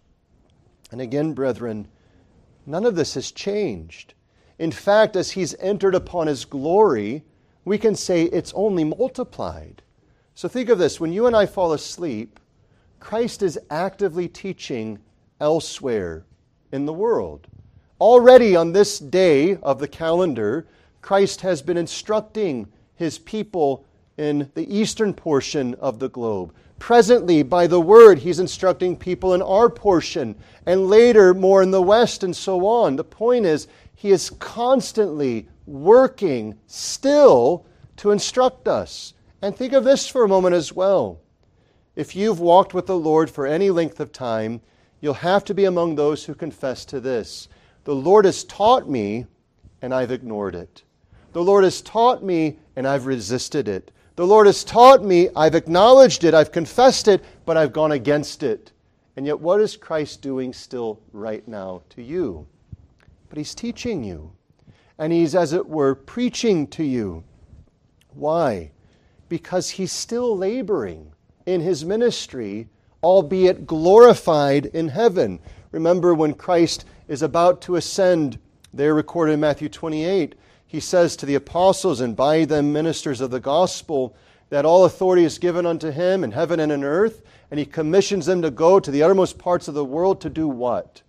And 0.92 1.02
again, 1.02 1.34
brethren, 1.34 1.88
none 2.66 2.86
of 2.86 2.96
this 2.96 3.16
has 3.16 3.32
changed. 3.32 4.14
In 4.60 4.72
fact, 4.72 5.16
as 5.16 5.32
he's 5.32 5.56
entered 5.56 5.96
upon 5.96 6.28
his 6.28 6.46
glory, 6.46 7.24
we 7.66 7.78
can 7.78 7.96
say 7.96 8.24
it's 8.24 8.54
only 8.54 8.84
multiplied. 8.84 9.82
So 10.36 10.48
think 10.48 10.70
of 10.70 10.80
this 10.80 11.00
when 11.00 11.14
you 11.14 11.28
and 11.28 11.36
I 11.36 11.46
fall 11.46 11.74
asleep, 11.74 12.40
Christ 13.00 13.42
is 13.42 13.60
actively 13.70 14.28
teaching 14.28 15.00
elsewhere 15.40 16.26
in 16.72 16.86
the 16.86 16.94
world. 16.94 17.48
Already 18.00 18.56
on 18.56 18.72
this 18.72 19.00
day 19.00 19.58
of 19.58 19.80
the 19.80 19.88
calendar, 19.88 20.68
Christ 21.02 21.42
has 21.42 21.62
been 21.62 21.78
instructing 21.78 22.72
his 22.96 23.20
people 23.20 23.86
in 24.22 24.50
the 24.54 24.74
eastern 24.74 25.14
portion 25.14 25.74
of 25.76 25.98
the 25.98 26.10
globe. 26.10 26.54
Presently, 26.78 27.42
by 27.42 27.66
the 27.66 27.82
word, 27.82 28.20
he's 28.20 28.40
instructing 28.40 28.96
people 28.96 29.34
in 29.34 29.42
our 29.42 29.70
portion, 29.70 30.36
and 30.66 30.88
later 30.88 31.34
more 31.34 31.64
in 31.64 31.72
the 31.72 31.82
west, 31.82 32.24
and 32.24 32.36
so 32.36 32.68
on. 32.68 32.96
The 32.96 33.04
point 33.04 33.46
is, 33.46 33.68
he 33.96 34.12
is 34.12 34.30
constantly 34.30 35.48
working 35.66 36.56
still 36.68 37.66
to 37.98 38.12
instruct 38.12 38.68
us. 38.68 39.14
And 39.42 39.56
think 39.56 39.74
of 39.74 39.84
this 39.84 40.08
for 40.08 40.24
a 40.24 40.30
moment 40.30 40.54
as 40.54 40.72
well. 40.72 41.20
If 41.96 42.16
you've 42.16 42.40
walked 42.40 42.76
with 42.76 42.86
the 42.86 42.98
Lord 42.98 43.30
for 43.30 43.48
any 43.48 43.72
length 43.72 44.00
of 44.00 44.12
time, 44.12 44.62
you'll 45.02 45.16
have 45.16 45.44
to 45.46 45.56
be 45.56 45.66
among 45.66 45.96
those 45.96 46.26
who 46.26 46.36
confess 46.36 46.86
to 46.86 47.00
this. 47.00 47.48
The 47.86 47.96
Lord 47.96 48.26
has 48.26 48.44
taught 48.44 48.88
me, 48.88 49.26
and 49.82 49.94
I've 49.94 50.12
ignored 50.12 50.54
it. 50.54 50.84
The 51.34 51.44
Lord 51.44 51.64
has 51.64 51.82
taught 51.82 52.24
me, 52.24 52.60
and 52.76 52.88
I've 52.88 53.08
resisted 53.08 53.68
it. 53.68 53.92
The 54.16 54.28
Lord 54.28 54.46
has 54.48 54.64
taught 54.64 55.04
me, 55.04 55.30
I've 55.36 55.56
acknowledged 55.56 56.24
it, 56.24 56.34
I've 56.34 56.52
confessed 56.52 57.08
it, 57.08 57.24
but 57.46 57.58
I've 57.58 57.74
gone 57.74 57.92
against 57.92 58.44
it. 58.44 58.72
And 59.16 59.26
yet, 59.26 59.40
what 59.40 59.62
is 59.62 59.76
Christ 59.78 60.22
doing 60.22 60.54
still 60.54 61.00
right 61.14 61.46
now 61.48 61.82
to 61.90 62.02
you? 62.02 62.48
But 63.30 63.38
He's 63.38 63.56
teaching 63.56 64.04
you, 64.04 64.32
and 64.98 65.12
He's, 65.12 65.36
as 65.36 65.54
it 65.54 65.68
were, 65.68 65.96
preaching 65.96 66.68
to 66.68 66.84
you. 66.84 67.24
Why? 68.14 68.72
because 69.32 69.70
he's 69.70 69.94
still 69.94 70.36
laboring 70.36 71.14
in 71.46 71.62
his 71.62 71.86
ministry, 71.86 72.68
albeit 73.02 73.66
glorified 73.66 74.66
in 74.66 74.90
heaven. 74.90 75.40
Remember 75.72 76.14
when 76.14 76.34
Christ 76.34 76.84
is 77.08 77.22
about 77.22 77.62
to 77.62 77.78
ascend, 77.78 78.38
there 78.74 78.94
recorded 78.94 79.32
in 79.32 79.40
Matthew 79.40 79.70
28, 79.70 80.36
he 80.72 80.80
says 80.80 81.18
to 81.18 81.26
the 81.26 81.36
apostles 81.36 82.00
and 82.00 82.16
by 82.16 82.46
them 82.46 82.72
ministers 82.72 83.20
of 83.20 83.30
the 83.30 83.42
gospel 83.42 84.16
that 84.52 84.64
all 84.64 84.86
authority 84.86 85.26
is 85.26 85.38
given 85.38 85.66
unto 85.66 85.92
him 85.92 86.24
in 86.24 86.32
heaven 86.32 86.62
and 86.62 86.72
in 86.72 86.86
earth, 86.86 87.24
and 87.52 87.60
he 87.60 87.66
commissions 87.66 88.26
them 88.26 88.42
to 88.42 88.50
go 88.50 88.80
to 88.80 88.90
the 88.90 89.04
uttermost 89.04 89.38
parts 89.38 89.68
of 89.68 89.74
the 89.74 89.84
world 89.84 90.22
to 90.22 90.30
do 90.30 90.48
what? 90.48 91.02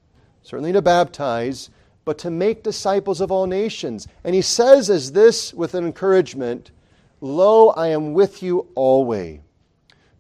Certainly 0.42 0.72
to 0.72 0.83
baptize, 0.83 1.70
but 2.05 2.18
to 2.18 2.29
make 2.29 2.64
disciples 2.64 3.20
of 3.20 3.31
all 3.31 3.46
nations. 3.46 4.09
And 4.25 4.35
he 4.35 4.42
says 4.42 4.90
as 4.90 5.12
this 5.12 5.55
with 5.55 5.77
an 5.77 5.87
encouragement, 5.87 6.72
Lo, 7.20 7.68
I 7.68 7.87
am 7.87 8.14
with 8.14 8.42
you 8.42 8.66
always. 8.75 9.38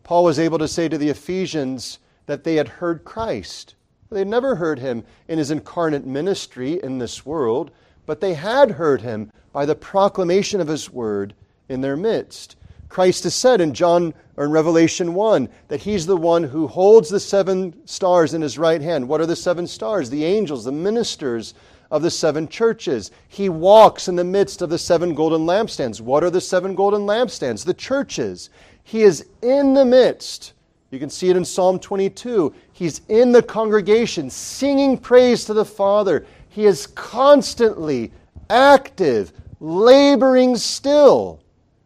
Paul 0.04 0.22
was 0.22 0.38
able 0.38 0.58
to 0.58 0.68
say 0.68 0.88
to 0.88 0.98
the 0.98 1.08
Ephesians 1.08 1.98
that 2.26 2.44
they 2.44 2.54
had 2.54 2.68
heard 2.68 3.02
Christ. 3.02 3.74
They 4.08 4.20
had 4.20 4.28
never 4.28 4.54
heard 4.54 4.78
him 4.78 5.02
in 5.26 5.38
his 5.38 5.50
incarnate 5.50 6.06
ministry 6.06 6.78
in 6.80 6.98
this 6.98 7.26
world, 7.26 7.72
but 8.06 8.20
they 8.20 8.34
had 8.34 8.72
heard 8.72 9.00
him 9.00 9.32
by 9.52 9.66
the 9.66 9.74
proclamation 9.74 10.60
of 10.60 10.68
his 10.68 10.90
word 10.90 11.34
in 11.68 11.80
their 11.80 11.96
midst. 11.96 12.56
Christ 12.88 13.24
has 13.24 13.34
said 13.34 13.60
in 13.60 13.72
John 13.72 14.12
or 14.36 14.44
in 14.44 14.50
Revelation 14.50 15.14
1 15.14 15.48
that 15.68 15.80
he's 15.80 16.04
the 16.06 16.16
one 16.16 16.42
who 16.42 16.66
holds 16.66 17.08
the 17.08 17.20
seven 17.20 17.74
stars 17.86 18.34
in 18.34 18.42
his 18.42 18.58
right 18.58 18.82
hand. 18.82 19.08
What 19.08 19.20
are 19.20 19.26
the 19.26 19.34
seven 19.36 19.66
stars? 19.66 20.10
The 20.10 20.24
angels, 20.24 20.64
the 20.64 20.72
ministers 20.72 21.54
of 21.90 22.02
the 22.02 22.10
seven 22.10 22.48
churches. 22.48 23.10
He 23.28 23.48
walks 23.48 24.08
in 24.08 24.16
the 24.16 24.24
midst 24.24 24.60
of 24.62 24.70
the 24.70 24.78
seven 24.78 25.14
golden 25.14 25.42
lampstands. 25.42 26.00
What 26.00 26.24
are 26.24 26.30
the 26.30 26.40
seven 26.40 26.74
golden 26.74 27.02
lampstands? 27.02 27.64
The 27.64 27.74
churches. 27.74 28.50
He 28.82 29.02
is 29.02 29.26
in 29.42 29.74
the 29.74 29.84
midst. 29.84 30.52
You 30.90 30.98
can 30.98 31.08
see 31.08 31.30
it 31.30 31.36
in 31.36 31.44
Psalm 31.44 31.78
22. 31.78 32.54
He's 32.72 33.00
in 33.08 33.32
the 33.32 33.42
congregation 33.42 34.28
singing 34.28 34.98
praise 34.98 35.46
to 35.46 35.54
the 35.54 35.64
Father. 35.64 36.26
He 36.52 36.66
is 36.66 36.86
constantly 36.86 38.12
active, 38.50 39.32
laboring 39.58 40.56
still 40.58 41.42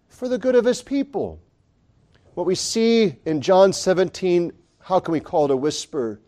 for 0.08 0.28
the 0.28 0.38
good 0.38 0.56
of 0.56 0.64
his 0.64 0.82
people. 0.82 1.38
What 2.34 2.46
we 2.46 2.56
see 2.56 3.14
in 3.26 3.40
John 3.40 3.72
17, 3.72 4.52
how 4.80 4.98
can 4.98 5.12
we 5.12 5.20
call 5.20 5.44
it 5.44 5.52
a 5.52 5.56
whisper? 5.56 6.20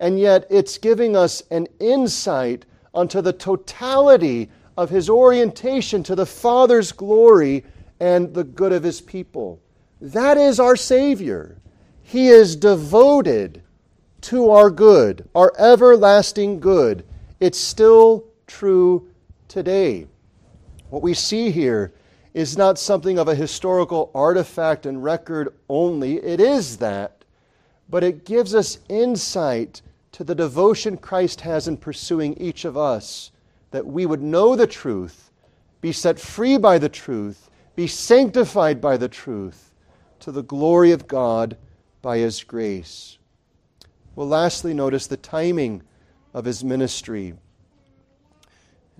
And 0.00 0.18
yet 0.18 0.44
it's 0.50 0.76
giving 0.76 1.16
us 1.16 1.44
an 1.52 1.68
insight 1.78 2.66
unto 2.92 3.20
the 3.20 3.32
totality 3.32 4.50
of 4.76 4.90
his 4.90 5.08
orientation 5.08 6.02
to 6.02 6.16
the 6.16 6.26
Father's 6.26 6.90
glory 6.90 7.64
and 8.00 8.34
the 8.34 8.42
good 8.42 8.72
of 8.72 8.82
his 8.82 9.00
people. 9.00 9.62
That 10.00 10.36
is 10.36 10.58
our 10.58 10.74
Savior. 10.74 11.58
He 12.02 12.26
is 12.26 12.56
devoted 12.56 13.62
to 14.22 14.50
our 14.50 14.68
good, 14.68 15.28
our 15.32 15.52
everlasting 15.60 16.58
good. 16.58 17.04
It's 17.44 17.60
still 17.60 18.24
true 18.46 19.06
today. 19.48 20.06
What 20.88 21.02
we 21.02 21.12
see 21.12 21.50
here 21.50 21.92
is 22.32 22.56
not 22.56 22.78
something 22.78 23.18
of 23.18 23.28
a 23.28 23.34
historical 23.34 24.10
artifact 24.14 24.86
and 24.86 25.04
record 25.04 25.52
only. 25.68 26.14
It 26.24 26.40
is 26.40 26.78
that. 26.78 27.26
But 27.90 28.02
it 28.02 28.24
gives 28.24 28.54
us 28.54 28.78
insight 28.88 29.82
to 30.12 30.24
the 30.24 30.34
devotion 30.34 30.96
Christ 30.96 31.42
has 31.42 31.68
in 31.68 31.76
pursuing 31.76 32.32
each 32.38 32.64
of 32.64 32.78
us, 32.78 33.30
that 33.72 33.86
we 33.86 34.06
would 34.06 34.22
know 34.22 34.56
the 34.56 34.66
truth, 34.66 35.30
be 35.82 35.92
set 35.92 36.18
free 36.18 36.56
by 36.56 36.78
the 36.78 36.88
truth, 36.88 37.50
be 37.76 37.86
sanctified 37.86 38.80
by 38.80 38.96
the 38.96 39.10
truth, 39.10 39.74
to 40.20 40.32
the 40.32 40.42
glory 40.42 40.92
of 40.92 41.06
God 41.06 41.58
by 42.00 42.16
His 42.16 42.42
grace. 42.42 43.18
Well, 44.16 44.28
lastly, 44.28 44.72
notice 44.72 45.06
the 45.06 45.18
timing 45.18 45.82
of 46.34 46.44
His 46.44 46.62
ministry. 46.62 47.34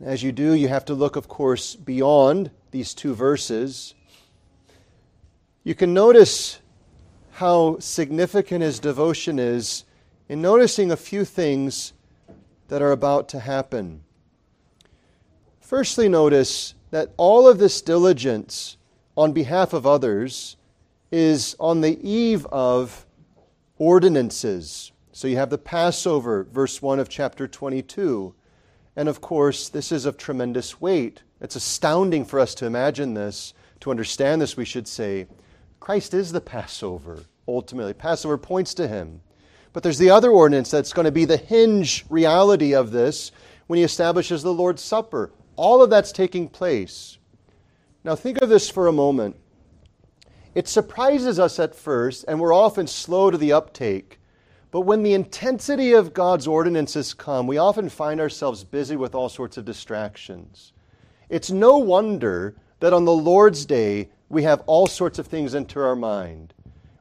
As 0.02 0.22
you 0.22 0.32
do, 0.32 0.54
you 0.54 0.68
have 0.68 0.86
to 0.86 0.94
look, 0.94 1.16
of 1.16 1.28
course, 1.28 1.76
beyond 1.76 2.50
these 2.70 2.94
two 2.94 3.14
verses, 3.14 3.94
you 5.62 5.74
can 5.74 5.92
notice 5.92 6.60
how 7.32 7.78
significant 7.80 8.62
his 8.62 8.78
devotion 8.78 9.38
is 9.38 9.84
in 10.28 10.40
noticing 10.40 10.90
a 10.90 10.96
few 10.96 11.24
things 11.24 11.92
that 12.68 12.80
are 12.80 12.92
about 12.92 13.28
to 13.28 13.40
happen. 13.40 14.02
Firstly, 15.60 16.08
notice 16.08 16.74
that 16.90 17.12
all 17.16 17.48
of 17.48 17.58
this 17.58 17.82
diligence 17.82 18.76
on 19.16 19.32
behalf 19.32 19.72
of 19.72 19.86
others 19.86 20.56
is 21.10 21.56
on 21.58 21.80
the 21.80 21.98
eve 22.08 22.46
of 22.46 23.06
ordinances. 23.78 24.92
So 25.14 25.28
you 25.28 25.36
have 25.36 25.50
the 25.50 25.58
Passover, 25.58 26.42
verse 26.42 26.82
1 26.82 26.98
of 26.98 27.08
chapter 27.08 27.46
22. 27.46 28.34
And 28.96 29.08
of 29.08 29.20
course, 29.20 29.68
this 29.68 29.92
is 29.92 30.06
of 30.06 30.16
tremendous 30.16 30.80
weight. 30.80 31.22
It's 31.40 31.54
astounding 31.54 32.24
for 32.24 32.40
us 32.40 32.52
to 32.56 32.66
imagine 32.66 33.14
this, 33.14 33.54
to 33.78 33.92
understand 33.92 34.42
this, 34.42 34.56
we 34.56 34.64
should 34.64 34.88
say. 34.88 35.28
Christ 35.78 36.14
is 36.14 36.32
the 36.32 36.40
Passover, 36.40 37.20
ultimately. 37.46 37.92
Passover 37.92 38.36
points 38.36 38.74
to 38.74 38.88
him. 38.88 39.20
But 39.72 39.84
there's 39.84 39.98
the 39.98 40.10
other 40.10 40.32
ordinance 40.32 40.72
that's 40.72 40.92
going 40.92 41.04
to 41.04 41.12
be 41.12 41.26
the 41.26 41.36
hinge 41.36 42.04
reality 42.10 42.74
of 42.74 42.90
this 42.90 43.30
when 43.68 43.76
he 43.76 43.84
establishes 43.84 44.42
the 44.42 44.52
Lord's 44.52 44.82
Supper. 44.82 45.30
All 45.54 45.80
of 45.80 45.90
that's 45.90 46.10
taking 46.10 46.48
place. 46.48 47.18
Now, 48.02 48.16
think 48.16 48.42
of 48.42 48.48
this 48.48 48.68
for 48.68 48.88
a 48.88 48.92
moment. 48.92 49.36
It 50.56 50.66
surprises 50.66 51.38
us 51.38 51.60
at 51.60 51.76
first, 51.76 52.24
and 52.26 52.40
we're 52.40 52.52
often 52.52 52.88
slow 52.88 53.30
to 53.30 53.38
the 53.38 53.52
uptake 53.52 54.18
but 54.74 54.80
when 54.80 55.04
the 55.04 55.14
intensity 55.14 55.92
of 55.92 56.12
God's 56.12 56.48
ordinances 56.48 57.14
come, 57.14 57.46
we 57.46 57.58
often 57.58 57.88
find 57.88 58.20
ourselves 58.20 58.64
busy 58.64 58.96
with 58.96 59.14
all 59.14 59.28
sorts 59.28 59.56
of 59.56 59.64
distractions. 59.64 60.72
It's 61.28 61.48
no 61.48 61.78
wonder 61.78 62.56
that 62.80 62.92
on 62.92 63.04
the 63.04 63.12
Lord's 63.12 63.66
day, 63.66 64.08
we 64.28 64.42
have 64.42 64.64
all 64.66 64.88
sorts 64.88 65.20
of 65.20 65.28
things 65.28 65.54
enter 65.54 65.86
our 65.86 65.94
mind. 65.94 66.54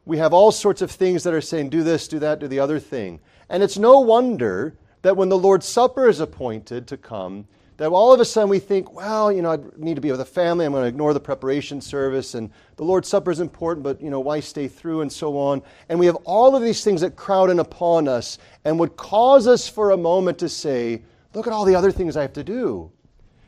We 0.05 0.19
have 0.19 0.33
all 0.35 0.51
sorts 0.51 0.83
of 0.83 0.91
things 0.91 1.23
that 1.23 1.33
are 1.33 1.41
saying, 1.41 1.69
do 1.69 1.81
this, 1.81 2.07
do 2.07 2.19
that, 2.19 2.37
do 2.37 2.47
the 2.47 2.59
other 2.59 2.79
thing. 2.79 3.19
And 3.49 3.63
it's 3.63 3.79
no 3.79 4.01
wonder 4.01 4.77
that 5.01 5.17
when 5.17 5.29
the 5.29 5.35
Lord's 5.39 5.65
Supper 5.65 6.07
is 6.07 6.19
appointed 6.19 6.85
to 6.89 6.95
come, 6.97 7.47
that 7.77 7.89
all 7.89 8.13
of 8.13 8.19
a 8.19 8.25
sudden 8.25 8.49
we 8.49 8.59
think, 8.59 8.93
well, 8.93 9.31
you 9.31 9.41
know, 9.41 9.51
I 9.51 9.57
need 9.77 9.95
to 9.95 10.01
be 10.01 10.11
with 10.11 10.21
a 10.21 10.25
family. 10.25 10.65
I'm 10.65 10.73
going 10.73 10.83
to 10.83 10.87
ignore 10.87 11.13
the 11.13 11.19
preparation 11.19 11.81
service, 11.81 12.35
and 12.35 12.51
the 12.75 12.83
Lord's 12.83 13.07
Supper 13.07 13.31
is 13.31 13.39
important, 13.39 13.83
but, 13.83 13.99
you 14.01 14.09
know, 14.09 14.19
why 14.19 14.39
stay 14.39 14.67
through, 14.67 15.01
and 15.01 15.11
so 15.11 15.37
on. 15.37 15.61
And 15.89 15.97
we 15.99 16.05
have 16.05 16.15
all 16.17 16.55
of 16.55 16.61
these 16.61 16.83
things 16.83 17.01
that 17.01 17.15
crowd 17.15 17.49
in 17.49 17.59
upon 17.59 18.07
us 18.07 18.37
and 18.63 18.77
would 18.79 18.95
cause 18.95 19.47
us 19.47 19.67
for 19.67 19.91
a 19.91 19.97
moment 19.97 20.37
to 20.39 20.49
say, 20.49 21.01
look 21.33 21.47
at 21.47 21.53
all 21.53 21.65
the 21.65 21.75
other 21.75 21.91
things 21.91 22.15
I 22.15 22.21
have 22.21 22.33
to 22.33 22.43
do. 22.43 22.91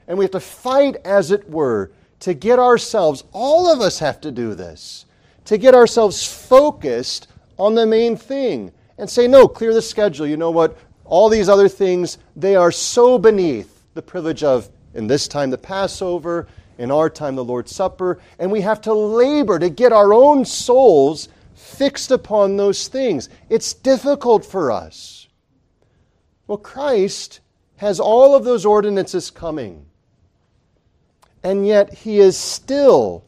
And 0.07 0.17
we 0.17 0.25
have 0.25 0.31
to 0.31 0.39
fight, 0.39 0.97
as 1.05 1.31
it 1.31 1.49
were, 1.49 1.91
to 2.21 2.33
get 2.33 2.57
ourselves, 2.57 3.23
all 3.31 3.71
of 3.71 3.81
us 3.81 3.99
have 3.99 4.21
to 4.21 4.31
do 4.31 4.55
this, 4.55 5.05
to 5.45 5.57
get 5.57 5.75
ourselves 5.75 6.25
focused 6.25 7.27
on 7.57 7.75
the 7.75 7.85
main 7.85 8.17
thing 8.17 8.71
and 8.97 9.09
say, 9.09 9.27
no, 9.27 9.47
clear 9.47 9.73
the 9.73 9.81
schedule. 9.81 10.25
You 10.25 10.37
know 10.37 10.51
what? 10.51 10.77
All 11.03 11.29
these 11.29 11.49
other 11.49 11.69
things, 11.69 12.17
they 12.35 12.55
are 12.55 12.71
so 12.71 13.19
beneath 13.19 13.74
the 13.95 14.01
privilege 14.01 14.43
of, 14.43 14.69
in 14.93 15.07
this 15.07 15.25
time, 15.25 15.49
the 15.49 15.57
Passover, 15.57 16.47
in 16.77 16.91
our 16.91 17.09
time, 17.09 17.35
the 17.35 17.43
Lord's 17.43 17.73
Supper, 17.73 18.19
and 18.37 18.51
we 18.51 18.59
have 18.59 18.81
to 18.81 18.93
labor 18.93 19.57
to 19.57 19.69
get 19.69 19.93
our 19.93 20.13
own 20.13 20.43
souls 20.43 21.29
fixed 21.53 22.11
upon 22.11 22.57
those 22.57 22.89
things. 22.89 23.29
It's 23.49 23.73
difficult 23.73 24.45
for 24.45 24.69
us. 24.69 25.29
Well, 26.45 26.57
Christ 26.57 27.39
has 27.77 28.01
all 28.01 28.35
of 28.35 28.43
those 28.43 28.65
ordinances 28.65 29.31
coming, 29.31 29.85
and 31.41 31.65
yet 31.65 31.93
he 31.93 32.19
is 32.19 32.37
still 32.37 33.23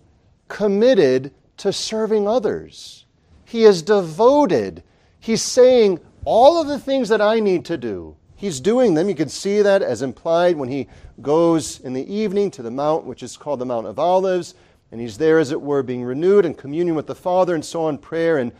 committed 0.49 1.33
to 1.57 1.71
serving 1.71 2.27
others. 2.27 3.05
He 3.45 3.63
is 3.63 3.81
devoted. 3.81 4.83
He's 5.21 5.41
saying, 5.41 6.01
All 6.25 6.59
of 6.61 6.67
the 6.67 6.79
things 6.79 7.07
that 7.07 7.21
I 7.21 7.39
need 7.39 7.63
to 7.65 7.77
do, 7.77 8.16
He's 8.37 8.59
doing 8.59 8.93
them. 8.93 9.09
You 9.09 9.15
can 9.15 9.29
see 9.29 9.63
that 9.63 9.81
as 9.81 10.03
implied 10.03 10.55
when 10.57 10.69
he 10.69 10.87
goes 11.21 11.79
in 11.79 11.93
the 11.93 12.13
evening 12.13 12.51
to 12.51 12.61
the 12.61 12.69
mount, 12.69 13.03
which 13.03 13.23
is 13.23 13.35
called 13.35 13.59
the 13.59 13.65
Mount 13.65 13.87
of 13.87 13.97
Olives, 13.97 14.53
and 14.91 15.01
he's 15.01 15.17
there, 15.17 15.39
as 15.39 15.51
it 15.51 15.59
were, 15.59 15.81
being 15.81 16.03
renewed 16.03 16.45
in 16.45 16.53
communion 16.53 16.95
with 16.95 17.07
the 17.07 17.15
Father 17.15 17.55
and 17.55 17.65
so 17.65 17.85
on, 17.85 17.97
prayer 17.97 18.37
and 18.37 18.51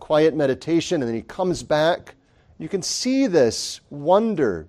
quiet 0.00 0.34
meditation, 0.34 1.00
and 1.00 1.08
then 1.08 1.14
he 1.14 1.22
comes 1.22 1.62
back. 1.62 2.16
You 2.58 2.68
can 2.68 2.82
see 2.82 3.28
this 3.28 3.80
wonder. 3.88 4.66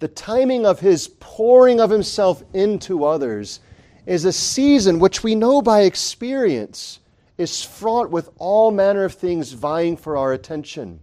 The 0.00 0.08
timing 0.08 0.66
of 0.66 0.80
his 0.80 1.08
pouring 1.08 1.80
of 1.80 1.90
himself 1.90 2.44
into 2.52 3.04
others 3.04 3.60
is 4.04 4.26
a 4.26 4.32
season 4.32 4.98
which 4.98 5.24
we 5.24 5.34
know 5.34 5.62
by 5.62 5.80
experience 5.80 7.00
is 7.38 7.62
fraught 7.62 8.10
with 8.10 8.28
all 8.36 8.70
manner 8.70 9.04
of 9.04 9.14
things 9.14 9.52
vying 9.52 9.96
for 9.96 10.18
our 10.18 10.34
attention. 10.34 11.00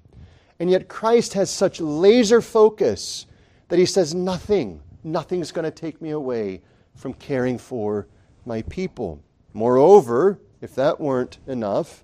And 0.60 0.70
yet 0.70 0.88
Christ 0.88 1.34
has 1.34 1.50
such 1.50 1.80
laser 1.82 2.42
focus 2.42 3.26
that 3.70 3.80
he 3.80 3.86
says, 3.86 4.14
Nothing, 4.14 4.82
nothing's 5.04 5.52
going 5.52 5.66
to 5.66 5.72
take 5.72 6.02
me 6.02 6.12
away 6.12 6.62
from 6.96 7.14
caring 7.14 7.58
for 7.58 8.08
my 8.46 8.62
people. 8.64 9.22
Moreover, 9.54 10.40
if 10.62 10.76
that 10.76 11.00
weren't 11.00 11.40
enough, 11.48 12.04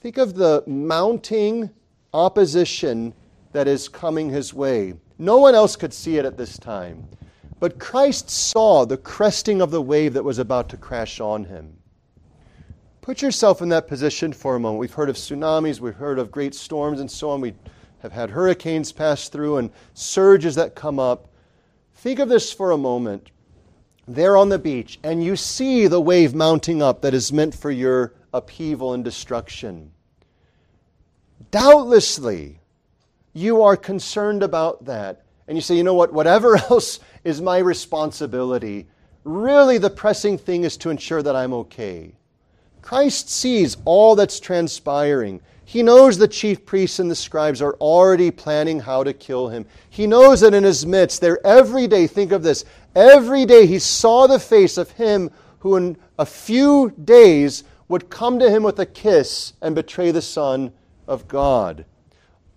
think 0.00 0.18
of 0.18 0.34
the 0.34 0.62
mounting 0.66 1.70
opposition 2.12 3.14
that 3.52 3.68
is 3.68 3.88
coming 3.88 4.28
his 4.28 4.52
way. 4.52 4.94
No 5.18 5.38
one 5.38 5.54
else 5.54 5.76
could 5.76 5.92
see 5.92 6.18
it 6.18 6.24
at 6.24 6.36
this 6.36 6.58
time. 6.58 7.08
But 7.60 7.78
Christ 7.78 8.30
saw 8.30 8.84
the 8.84 8.96
cresting 8.96 9.60
of 9.60 9.70
the 9.70 9.82
wave 9.82 10.14
that 10.14 10.24
was 10.24 10.38
about 10.38 10.68
to 10.68 10.76
crash 10.76 11.20
on 11.20 11.44
him. 11.44 11.77
Put 13.08 13.22
yourself 13.22 13.62
in 13.62 13.70
that 13.70 13.88
position 13.88 14.34
for 14.34 14.54
a 14.54 14.60
moment. 14.60 14.80
We've 14.80 14.92
heard 14.92 15.08
of 15.08 15.16
tsunamis, 15.16 15.80
we've 15.80 15.94
heard 15.94 16.18
of 16.18 16.30
great 16.30 16.54
storms, 16.54 17.00
and 17.00 17.10
so 17.10 17.30
on. 17.30 17.40
We 17.40 17.54
have 18.00 18.12
had 18.12 18.28
hurricanes 18.28 18.92
pass 18.92 19.30
through 19.30 19.56
and 19.56 19.70
surges 19.94 20.56
that 20.56 20.74
come 20.74 20.98
up. 20.98 21.30
Think 21.94 22.18
of 22.18 22.28
this 22.28 22.52
for 22.52 22.70
a 22.70 22.76
moment. 22.76 23.30
There 24.06 24.36
on 24.36 24.50
the 24.50 24.58
beach, 24.58 24.98
and 25.02 25.24
you 25.24 25.36
see 25.36 25.86
the 25.86 26.02
wave 26.02 26.34
mounting 26.34 26.82
up 26.82 27.00
that 27.00 27.14
is 27.14 27.32
meant 27.32 27.54
for 27.54 27.70
your 27.70 28.12
upheaval 28.34 28.92
and 28.92 29.02
destruction. 29.02 29.90
Doubtlessly, 31.50 32.60
you 33.32 33.62
are 33.62 33.78
concerned 33.78 34.42
about 34.42 34.84
that. 34.84 35.22
And 35.46 35.56
you 35.56 35.62
say, 35.62 35.76
you 35.76 35.82
know 35.82 35.94
what, 35.94 36.12
whatever 36.12 36.56
else 36.70 37.00
is 37.24 37.40
my 37.40 37.56
responsibility, 37.56 38.86
really 39.24 39.78
the 39.78 39.88
pressing 39.88 40.36
thing 40.36 40.64
is 40.64 40.76
to 40.76 40.90
ensure 40.90 41.22
that 41.22 41.34
I'm 41.34 41.54
okay. 41.54 42.12
Christ 42.82 43.28
sees 43.28 43.76
all 43.84 44.14
that's 44.14 44.40
transpiring. 44.40 45.40
He 45.64 45.82
knows 45.82 46.16
the 46.16 46.28
chief 46.28 46.64
priests 46.64 46.98
and 46.98 47.10
the 47.10 47.14
scribes 47.14 47.60
are 47.60 47.74
already 47.74 48.30
planning 48.30 48.80
how 48.80 49.04
to 49.04 49.12
kill 49.12 49.48
him. 49.48 49.66
He 49.90 50.06
knows 50.06 50.40
that 50.40 50.54
in 50.54 50.64
his 50.64 50.86
midst, 50.86 51.20
there 51.20 51.44
every 51.46 51.86
day, 51.86 52.06
think 52.06 52.32
of 52.32 52.42
this, 52.42 52.64
every 52.94 53.44
day 53.44 53.66
he 53.66 53.78
saw 53.78 54.26
the 54.26 54.38
face 54.38 54.78
of 54.78 54.90
him 54.92 55.30
who 55.58 55.76
in 55.76 55.96
a 56.18 56.24
few 56.24 56.94
days 57.04 57.64
would 57.88 58.08
come 58.08 58.38
to 58.38 58.50
him 58.50 58.62
with 58.62 58.78
a 58.78 58.86
kiss 58.86 59.52
and 59.60 59.74
betray 59.74 60.10
the 60.10 60.22
Son 60.22 60.72
of 61.06 61.28
God. 61.28 61.84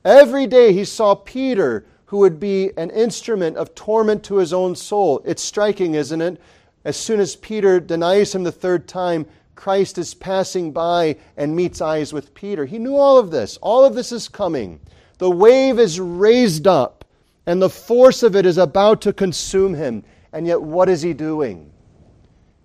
Every 0.06 0.48
day 0.48 0.74
he 0.74 0.86
saw 0.86 1.16
Peter, 1.16 1.86
who 2.06 2.18
would 2.20 2.40
be 2.40 2.72
an 2.78 2.90
instrument 2.92 3.58
of 3.58 3.76
torment 3.76 4.24
to 4.24 4.38
his 4.38 4.54
own 4.54 4.76
soul. 4.76 5.22
It's 5.26 5.44
striking, 5.44 5.96
isn't 5.96 6.22
it? 6.22 6.42
As 6.84 6.98
soon 6.98 7.20
as 7.20 7.36
Peter 7.36 7.80
denies 7.80 8.34
him 8.34 8.44
the 8.44 8.52
third 8.52 8.88
time, 8.88 9.26
Christ 9.62 10.00
is 10.00 10.16
passing 10.16 10.72
by 10.72 11.18
and 11.38 11.56
meets 11.56 11.82
eyes 11.82 12.12
with 12.12 12.34
Peter. 12.34 12.66
He 12.66 12.80
knew 12.80 12.96
all 12.96 13.20
of 13.20 13.30
this. 13.30 13.58
All 13.58 13.86
of 13.86 13.94
this 13.94 14.12
is 14.12 14.28
coming. 14.28 14.80
The 15.20 15.30
wave 15.30 15.78
is 15.78 16.00
raised 16.00 16.66
up, 16.66 17.06
and 17.46 17.62
the 17.62 17.70
force 17.70 18.24
of 18.24 18.36
it 18.36 18.48
is 18.48 18.58
about 18.58 19.02
to 19.02 19.14
consume 19.14 19.76
him. 19.76 20.04
And 20.34 20.48
yet, 20.48 20.64
what 20.64 20.90
is 20.90 21.04
he 21.04 21.14
doing? 21.14 21.72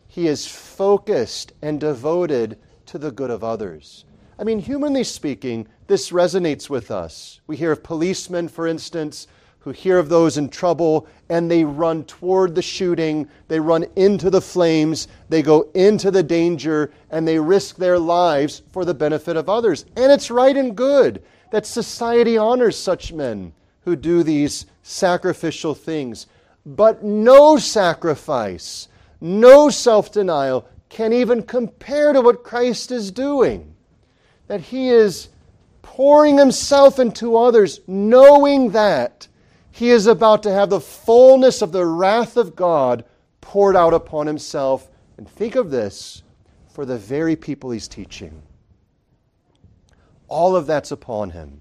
He 0.09 0.27
is 0.27 0.47
focused 0.47 1.53
and 1.61 1.79
devoted 1.79 2.57
to 2.87 2.97
the 2.97 3.11
good 3.11 3.29
of 3.29 3.45
others. 3.45 4.07
I 4.39 4.45
mean, 4.45 4.59
humanly 4.59 5.05
speaking, 5.05 5.69
this 5.89 6.13
resonates 6.13 6.71
with 6.71 6.91
us. 6.91 7.43
We 7.47 7.59
hear 7.59 7.73
of 7.73 7.83
policemen, 7.83 8.49
for 8.49 8.67
instance, 8.67 9.27
who 9.67 9.73
hear 9.73 9.99
of 9.99 10.09
those 10.09 10.39
in 10.39 10.49
trouble 10.49 11.09
and 11.29 11.51
they 11.51 11.65
run 11.65 12.05
toward 12.05 12.55
the 12.55 12.63
shooting, 12.63 13.29
they 13.49 13.59
run 13.59 13.85
into 13.97 14.31
the 14.31 14.41
flames, 14.41 15.09
they 15.29 15.43
go 15.43 15.69
into 15.75 16.09
the 16.13 16.23
danger, 16.23 16.93
and 17.11 17.27
they 17.27 17.37
risk 17.37 17.75
their 17.75 17.99
lives 17.99 18.63
for 18.71 18.85
the 18.85 18.95
benefit 18.95 19.37
of 19.37 19.49
others. 19.49 19.85
And 19.97 20.13
it's 20.13 20.31
right 20.31 20.57
and 20.57 20.77
good 20.77 21.21
that 21.51 21.67
society 21.67 22.39
honors 22.39 22.79
such 22.79 23.13
men 23.13 23.53
who 23.81 23.97
do 23.97 24.23
these 24.23 24.67
sacrificial 24.85 25.75
things. 25.75 26.29
But 26.65 27.03
no 27.03 27.57
sacrifice, 27.57 28.87
no 29.21 29.69
self 29.69 30.13
denial 30.13 30.69
can 30.91 31.13
even 31.13 31.43
compare 31.43 32.13
to 32.13 32.21
what 32.21 32.45
Christ 32.45 32.93
is 32.93 33.11
doing. 33.11 33.75
That 34.47 34.61
he 34.61 34.91
is 34.91 35.29
pouring 35.83 36.39
himself 36.39 37.01
into 37.01 37.37
others, 37.37 37.81
knowing 37.89 38.71
that 38.71 39.27
he 39.77 39.91
is 39.91 40.07
about 40.07 40.43
to 40.43 40.51
have 40.51 40.71
the 40.71 40.81
fullness 40.81 41.61
of 41.61 41.71
the 41.71 41.85
wrath 41.85 42.39
of 42.39 42.57
God 42.57 43.05
poured 43.43 43.77
out 43.77 43.93
upon 43.93 44.27
himself. 44.27 44.91
And 45.19 45.29
think 45.29 45.55
of 45.55 45.71
this 45.71 46.23
for 46.71 46.87
the 46.87 46.97
very 46.97 47.37
people 47.37 47.71
he's 47.71 47.87
teaching. 47.87 48.41
All 50.29 50.57
of 50.57 50.67
that's 50.67 50.93
upon 50.93 51.29
him. 51.29 51.61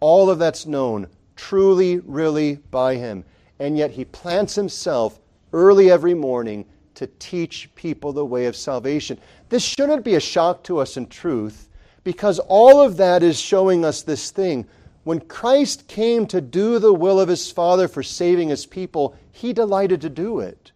All 0.00 0.28
of 0.28 0.40
that's 0.40 0.66
known 0.66 1.06
truly, 1.36 2.00
really 2.00 2.56
by 2.72 2.96
him. 2.96 3.24
And 3.60 3.78
yet 3.78 3.92
he 3.92 4.06
plants 4.06 4.56
himself 4.56 5.20
early 5.52 5.88
every 5.88 6.14
morning 6.14 6.64
to 6.94 7.06
teach 7.20 7.72
people 7.76 8.12
the 8.12 8.26
way 8.26 8.46
of 8.46 8.56
salvation. 8.56 9.20
This 9.50 9.62
shouldn't 9.62 10.04
be 10.04 10.16
a 10.16 10.20
shock 10.20 10.64
to 10.64 10.78
us 10.78 10.96
in 10.96 11.06
truth 11.06 11.68
because 12.02 12.40
all 12.40 12.80
of 12.80 12.96
that 12.96 13.22
is 13.22 13.38
showing 13.38 13.84
us 13.84 14.02
this 14.02 14.32
thing. 14.32 14.66
When 15.04 15.20
Christ 15.20 15.88
came 15.88 16.26
to 16.28 16.40
do 16.40 16.78
the 16.78 16.94
will 16.94 17.18
of 17.18 17.28
his 17.28 17.50
Father 17.50 17.88
for 17.88 18.02
saving 18.02 18.48
his 18.48 18.66
people, 18.66 19.16
he 19.32 19.52
delighted 19.52 20.00
to 20.02 20.08
do 20.08 20.38
it. 20.38 20.70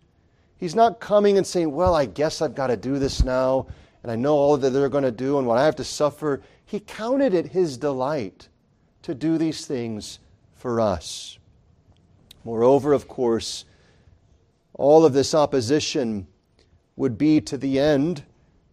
He's 0.59 0.75
not 0.75 1.01
coming 1.01 1.37
and 1.37 1.47
saying, 1.47 1.73
Well, 1.73 1.95
I 1.95 2.07
guess 2.07 2.43
I've 2.43 2.55
got 2.55 2.69
to 2.69 2.77
do 2.77 2.99
this 2.99 3.23
now, 3.23 3.67
and 4.03 4.11
I 4.11 4.17
know 4.17 4.35
all 4.35 4.57
that 4.57 4.71
they're 4.71 4.89
going 4.89 5.05
to 5.05 5.13
do 5.13 5.39
and 5.39 5.47
what 5.47 5.59
I 5.59 5.65
have 5.65 5.77
to 5.77 5.85
suffer. 5.85 6.43
He 6.65 6.81
counted 6.81 7.35
it 7.35 7.49
his 7.49 7.77
delight 7.77 8.49
to 9.03 9.15
do 9.15 9.39
these 9.39 9.67
things 9.67 10.19
for 10.55 10.81
us. 10.81 11.39
Moreover, 12.45 12.93
of 12.93 13.07
course, 13.07 13.65
all 14.75 15.05
of 15.05 15.13
this 15.13 15.35
opposition 15.35 16.27
would 16.97 17.17
be 17.17 17.41
to 17.43 17.57
the 17.57 17.79
end 17.79 18.25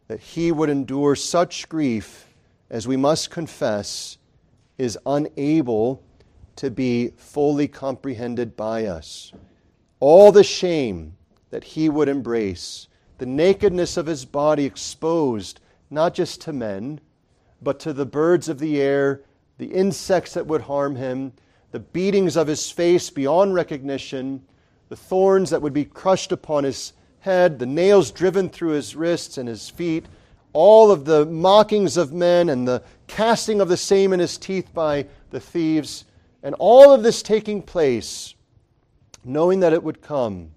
that 0.08 0.20
he 0.20 0.52
would 0.52 0.70
endure 0.70 1.16
such 1.16 1.70
grief 1.70 2.28
as 2.70 2.88
we 2.88 2.98
must 2.98 3.30
confess 3.30 4.18
is 4.78 4.98
unable 5.06 6.04
to 6.56 6.70
be 6.70 7.10
fully 7.18 7.68
comprehended 7.68 8.56
by 8.56 8.86
us. 8.86 9.32
All 10.00 10.32
the 10.32 10.44
shame 10.44 11.16
that 11.50 11.64
he 11.64 11.90
would 11.90 12.10
embrace, 12.10 12.88
the 13.18 13.26
nakedness 13.26 13.98
of 13.98 14.06
his 14.06 14.26
body 14.26 14.66
exposed 14.66 15.60
not 15.90 16.14
just 16.14 16.42
to 16.42 16.54
men, 16.54 17.00
but 17.62 17.80
to 17.80 17.94
the 17.94 18.06
birds 18.06 18.50
of 18.50 18.60
the 18.60 18.82
air, 18.82 19.22
the 19.58 19.68
insects 19.68 20.34
that 20.34 20.48
would 20.48 20.62
harm 20.62 20.96
him, 20.96 21.32
the 21.72 21.80
beatings 21.80 22.36
of 22.36 22.48
his 22.48 22.70
face 22.70 23.10
beyond 23.10 23.54
recognition, 23.54 24.44
the 24.90 24.96
thorns 24.96 25.50
that 25.50 25.62
would 25.62 25.74
be 25.74 25.86
crushed 25.86 26.32
upon 26.32 26.64
his 26.64 26.94
head, 27.20 27.60
the 27.60 27.66
nails 27.66 28.12
driven 28.12 28.50
through 28.50 28.72
his 28.72 28.96
wrists 28.96 29.38
and 29.38 29.48
his 29.48 29.70
feet, 29.70 30.06
all 30.52 30.92
of 30.92 31.06
the 31.06 31.26
mockings 31.26 31.98
of 31.98 32.14
men 32.14 32.50
and 32.50 32.68
the 32.68 32.84
casting 33.08 33.62
of 33.62 33.70
the 33.70 33.78
same 33.78 34.14
in 34.14 34.20
his 34.20 34.38
teeth 34.38 34.74
by 34.74 35.08
the 35.30 35.40
thieves, 35.40 36.06
and 36.42 36.56
all 36.60 36.92
of 36.92 37.04
this 37.04 37.22
taking 37.22 37.62
place, 37.62 38.36
knowing 39.24 39.60
that 39.62 39.74
it 39.74 39.84
would 39.84 40.02
come, 40.02 40.52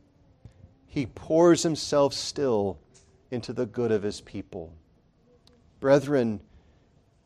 he 0.87 1.07
pours 1.07 1.63
himself 1.63 2.15
still 2.15 2.79
into 3.31 3.53
the 3.53 3.67
good 3.67 3.93
of 3.93 4.03
his 4.03 4.21
people. 4.21 4.73
Brethren, 5.81 6.41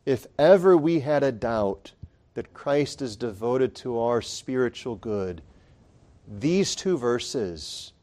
if 0.05 0.27
ever 0.37 0.75
we 0.75 0.99
had 0.99 1.23
a 1.23 1.31
doubt 1.31 1.93
that 2.33 2.53
Christ 2.53 3.01
is 3.01 3.15
devoted 3.15 3.75
to 3.75 3.99
our 3.99 4.21
spiritual 4.21 4.95
good, 4.95 5.41
these 6.27 6.75
two 6.75 6.97
verses 6.97 7.93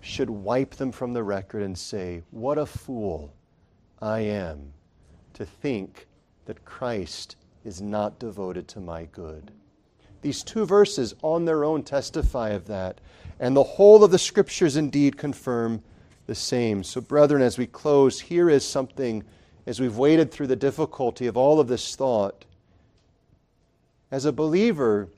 should 0.00 0.30
wipe 0.30 0.74
them 0.74 0.92
from 0.92 1.12
the 1.12 1.22
record 1.22 1.62
and 1.62 1.76
say, 1.76 2.22
What 2.30 2.58
a 2.58 2.66
fool 2.66 3.34
I 4.00 4.20
am 4.20 4.72
to 5.34 5.44
think 5.44 6.06
that 6.46 6.64
Christ 6.64 7.36
is 7.64 7.80
not 7.80 8.18
devoted 8.18 8.68
to 8.68 8.80
my 8.80 9.04
good. 9.06 9.50
These 10.22 10.42
two 10.42 10.66
verses 10.66 11.14
on 11.22 11.44
their 11.44 11.64
own 11.64 11.82
testify 11.82 12.50
of 12.50 12.66
that, 12.66 13.00
and 13.38 13.56
the 13.56 13.62
whole 13.62 14.04
of 14.04 14.10
the 14.10 14.18
scriptures 14.18 14.76
indeed 14.76 15.16
confirm 15.16 15.82
the 16.26 16.34
same. 16.34 16.84
So, 16.84 17.00
brethren, 17.00 17.42
as 17.42 17.58
we 17.58 17.66
close, 17.66 18.20
here 18.20 18.50
is 18.50 18.66
something, 18.66 19.24
as 19.66 19.80
we've 19.80 19.96
waded 19.96 20.30
through 20.30 20.48
the 20.48 20.56
difficulty 20.56 21.26
of 21.26 21.36
all 21.36 21.58
of 21.58 21.68
this 21.68 21.96
thought. 21.96 22.44
As 24.10 24.24
a 24.24 24.32
believer, 24.32 25.08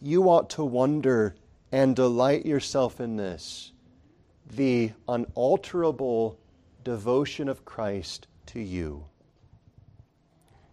you 0.00 0.24
ought 0.30 0.50
to 0.50 0.64
wonder 0.64 1.34
and 1.72 1.94
delight 1.94 2.46
yourself 2.46 3.00
in 3.00 3.16
this 3.16 3.72
the 4.56 4.90
unalterable 5.08 6.38
devotion 6.82 7.50
of 7.50 7.66
Christ 7.66 8.26
to 8.46 8.60
you. 8.60 9.04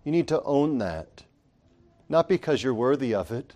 You 0.05 0.11
need 0.11 0.29
to 0.29 0.41
own 0.43 0.77
that. 0.77 1.23
Not 2.07 2.29
because 2.29 2.63
you're 2.63 2.73
worthy 2.73 3.13
of 3.13 3.31
it, 3.31 3.55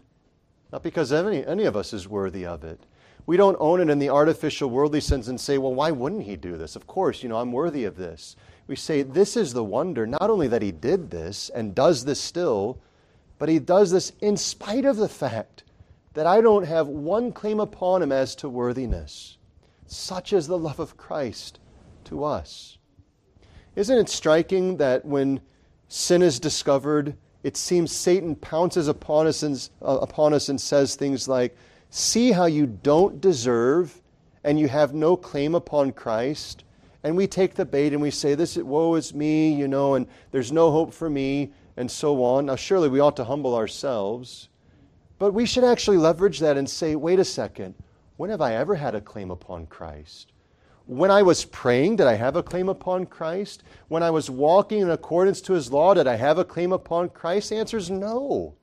not 0.72 0.84
because 0.84 1.14
any, 1.14 1.45
any 1.45 1.64
of 1.64 1.78
us 1.78 1.93
is 1.93 2.08
worthy 2.08 2.45
of 2.45 2.64
it. 2.64 2.86
We 3.26 3.38
don't 3.38 3.58
own 3.60 3.80
it 3.80 3.91
in 3.91 4.00
the 4.00 4.10
artificial 4.10 4.72
worldly 4.72 5.02
sense 5.02 5.28
and 5.28 5.39
say, 5.39 5.60
well, 5.60 5.74
why 5.74 5.91
wouldn't 5.91 6.24
he 6.24 6.36
do 6.36 6.58
this? 6.58 6.76
Of 6.76 6.88
course, 6.88 7.22
you 7.22 7.30
know, 7.30 7.38
I'm 7.38 7.52
worthy 7.52 7.86
of 7.86 7.95
this. 7.95 8.36
We 8.66 8.76
say, 8.76 9.04
this 9.04 9.38
is 9.38 9.54
the 9.54 9.64
wonder, 9.64 10.08
not 10.08 10.30
only 10.30 10.47
that 10.47 10.64
he 10.64 10.72
did 10.72 11.12
this 11.12 11.50
and 11.50 11.76
does 11.76 12.06
this 12.06 12.20
still, 12.20 12.82
but 13.38 13.50
he 13.50 13.60
does 13.60 13.91
this 13.91 14.14
in 14.20 14.36
spite 14.36 14.86
of 14.86 14.97
the 14.97 15.10
fact 15.10 15.64
that 16.14 16.26
I 16.26 16.41
don't 16.41 16.66
have 16.66 16.88
one 16.88 17.32
claim 17.32 17.60
upon 17.60 18.02
him 18.02 18.12
as 18.12 18.36
to 18.38 18.50
worthiness. 18.50 19.38
Such 19.86 20.34
is 20.34 20.47
the 20.47 20.58
love 20.58 20.80
of 20.80 20.97
Christ 20.97 21.60
to 22.06 22.24
us. 22.24 22.80
Isn't 23.76 23.97
it 23.97 24.10
striking 24.10 24.78
that 24.78 25.06
when 25.06 25.39
sin 25.90 26.22
is 26.22 26.40
discovered, 26.40 27.18
it 27.44 27.58
seems 27.58 27.92
Satan 27.92 28.36
pounces 28.36 28.88
upon 28.88 29.28
us 29.28 29.44
and, 29.44 29.70
uh, 29.82 29.98
upon 30.02 30.34
us 30.34 30.48
and 30.48 30.60
says 30.60 30.96
things 30.96 31.28
like, 31.28 31.58
See 31.90 32.32
how 32.32 32.46
you 32.46 32.68
don't 32.68 33.20
deserve 33.20 34.00
and 34.44 34.60
you 34.60 34.68
have 34.68 34.94
no 34.94 35.18
claim 35.18 35.56
upon 35.56 35.92
Christ? 35.92 36.64
And 37.04 37.18
we 37.18 37.28
take 37.28 37.56
the 37.56 37.66
bait 37.66 37.94
and 37.94 38.02
we 38.02 38.12
say, 38.12 38.36
This 38.36 38.56
is, 38.56 38.64
woe 38.64 38.96
is 38.96 39.14
me, 39.14 39.54
you 39.54 39.68
know, 39.68 39.96
and 39.96 40.08
there's 40.32 40.52
no 40.52 40.72
hope 40.72 40.94
for 40.94 41.10
me, 41.10 41.52
and 41.78 41.90
so 41.90 42.24
on. 42.24 42.46
Now, 42.46 42.56
surely 42.56 42.90
we 42.90 43.00
ought 43.00 43.16
to 43.18 43.24
humble 43.24 43.56
ourselves, 43.56 44.50
but 45.18 45.34
we 45.34 45.46
should 45.46 45.64
actually 45.64 45.98
leverage 45.98 46.40
that 46.40 46.58
and 46.58 46.70
say, 46.70 46.96
Wait 46.96 47.20
a 47.20 47.26
second, 47.26 47.74
when 48.18 48.30
have 48.30 48.42
I 48.42 48.54
ever 48.56 48.76
had 48.76 48.96
a 48.96 49.02
claim 49.02 49.32
upon 49.32 49.66
Christ? 49.66 50.34
When 50.90 51.12
I 51.12 51.22
was 51.22 51.46
praying, 51.46 51.98
did 51.98 52.08
I 52.08 52.16
have 52.16 52.36
a 52.36 52.42
claim 52.42 52.68
upon 52.68 53.06
Christ? 53.06 53.62
When 53.90 54.02
I 54.02 54.10
was 54.10 54.28
walking 54.28 54.80
in 54.80 54.90
accordance 54.90 55.40
to 55.42 55.54
his 55.54 55.72
law, 55.72 55.94
did 55.94 56.08
I 56.08 56.16
have 56.16 56.40
a 56.40 56.44
claim 56.44 56.72
upon 56.72 57.10
Christ? 57.10 57.52
The 57.52 57.58
answer 57.58 57.78
is 57.78 57.92
no. 57.92 58.56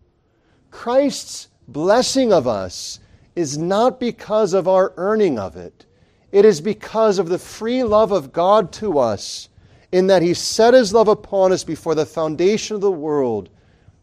Christ's 0.72 1.46
blessing 1.68 2.32
of 2.32 2.48
us 2.48 2.98
is 3.36 3.56
not 3.56 4.00
because 4.00 4.54
of 4.54 4.66
our 4.66 4.92
earning 4.96 5.38
of 5.38 5.56
it. 5.56 5.86
It 6.32 6.44
is 6.44 6.60
because 6.60 7.20
of 7.20 7.28
the 7.28 7.38
free 7.38 7.84
love 7.84 8.10
of 8.10 8.32
God 8.32 8.72
to 8.72 8.98
us, 8.98 9.48
in 9.92 10.08
that 10.08 10.22
He 10.22 10.34
set 10.34 10.74
His 10.74 10.92
love 10.92 11.06
upon 11.06 11.52
us 11.52 11.62
before 11.62 11.94
the 11.94 12.04
foundation 12.04 12.74
of 12.74 12.80
the 12.80 12.90
world, 12.90 13.50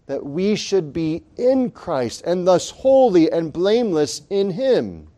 that 0.06 0.26
we 0.26 0.56
should 0.56 0.94
be 0.94 1.24
in 1.36 1.72
Christ 1.72 2.22
and 2.26 2.48
thus 2.48 2.70
holy 2.70 3.30
and 3.30 3.52
blameless 3.52 4.22
in 4.30 4.52
Him. 4.52 5.10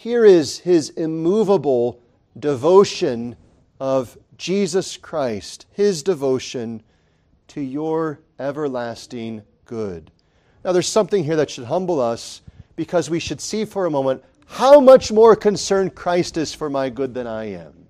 Here 0.00 0.24
is 0.24 0.60
his 0.60 0.88
immovable 0.88 2.00
devotion 2.38 3.36
of 3.78 4.16
Jesus 4.38 4.96
Christ, 4.96 5.66
his 5.72 6.02
devotion 6.02 6.82
to 7.48 7.60
your 7.60 8.18
everlasting 8.38 9.42
good. 9.66 10.10
Now, 10.64 10.72
there's 10.72 10.88
something 10.88 11.22
here 11.22 11.36
that 11.36 11.50
should 11.50 11.66
humble 11.66 12.00
us 12.00 12.40
because 12.76 13.10
we 13.10 13.20
should 13.20 13.42
see 13.42 13.66
for 13.66 13.84
a 13.84 13.90
moment 13.90 14.24
how 14.46 14.80
much 14.80 15.12
more 15.12 15.36
concerned 15.36 15.94
Christ 15.94 16.38
is 16.38 16.54
for 16.54 16.70
my 16.70 16.88
good 16.88 17.12
than 17.12 17.26
I 17.26 17.50
am. 17.50 17.86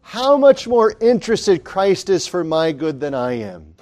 How 0.00 0.36
much 0.36 0.66
more 0.66 0.96
interested 1.00 1.62
Christ 1.62 2.10
is 2.10 2.26
for 2.26 2.42
my 2.42 2.72
good 2.72 2.98
than 2.98 3.14
I 3.14 3.34
am. 3.34 3.76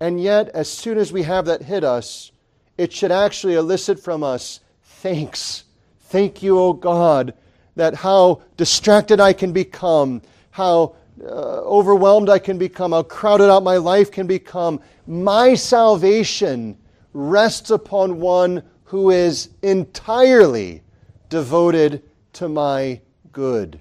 And 0.00 0.18
yet, 0.18 0.48
as 0.54 0.70
soon 0.70 0.96
as 0.96 1.12
we 1.12 1.24
have 1.24 1.44
that 1.44 1.60
hit 1.60 1.84
us, 1.84 2.32
it 2.78 2.90
should 2.90 3.12
actually 3.12 3.56
elicit 3.56 4.00
from 4.00 4.22
us 4.22 4.60
thanks 4.82 5.64
Thank 6.12 6.42
you, 6.42 6.58
O 6.58 6.74
God, 6.74 7.32
that 7.74 7.94
how 7.94 8.42
distracted 8.58 9.18
I 9.18 9.32
can 9.32 9.50
become, 9.54 10.20
how 10.50 10.94
uh, 11.24 11.62
overwhelmed 11.62 12.28
I 12.28 12.38
can 12.38 12.58
become, 12.58 12.92
how 12.92 13.02
crowded 13.02 13.50
out 13.50 13.62
my 13.62 13.78
life 13.78 14.10
can 14.10 14.26
become. 14.26 14.78
My 15.06 15.54
salvation 15.54 16.76
rests 17.14 17.70
upon 17.70 18.20
one 18.20 18.62
who 18.84 19.08
is 19.08 19.48
entirely 19.62 20.82
devoted 21.30 22.02
to 22.34 22.46
my 22.46 23.00
good. 23.32 23.80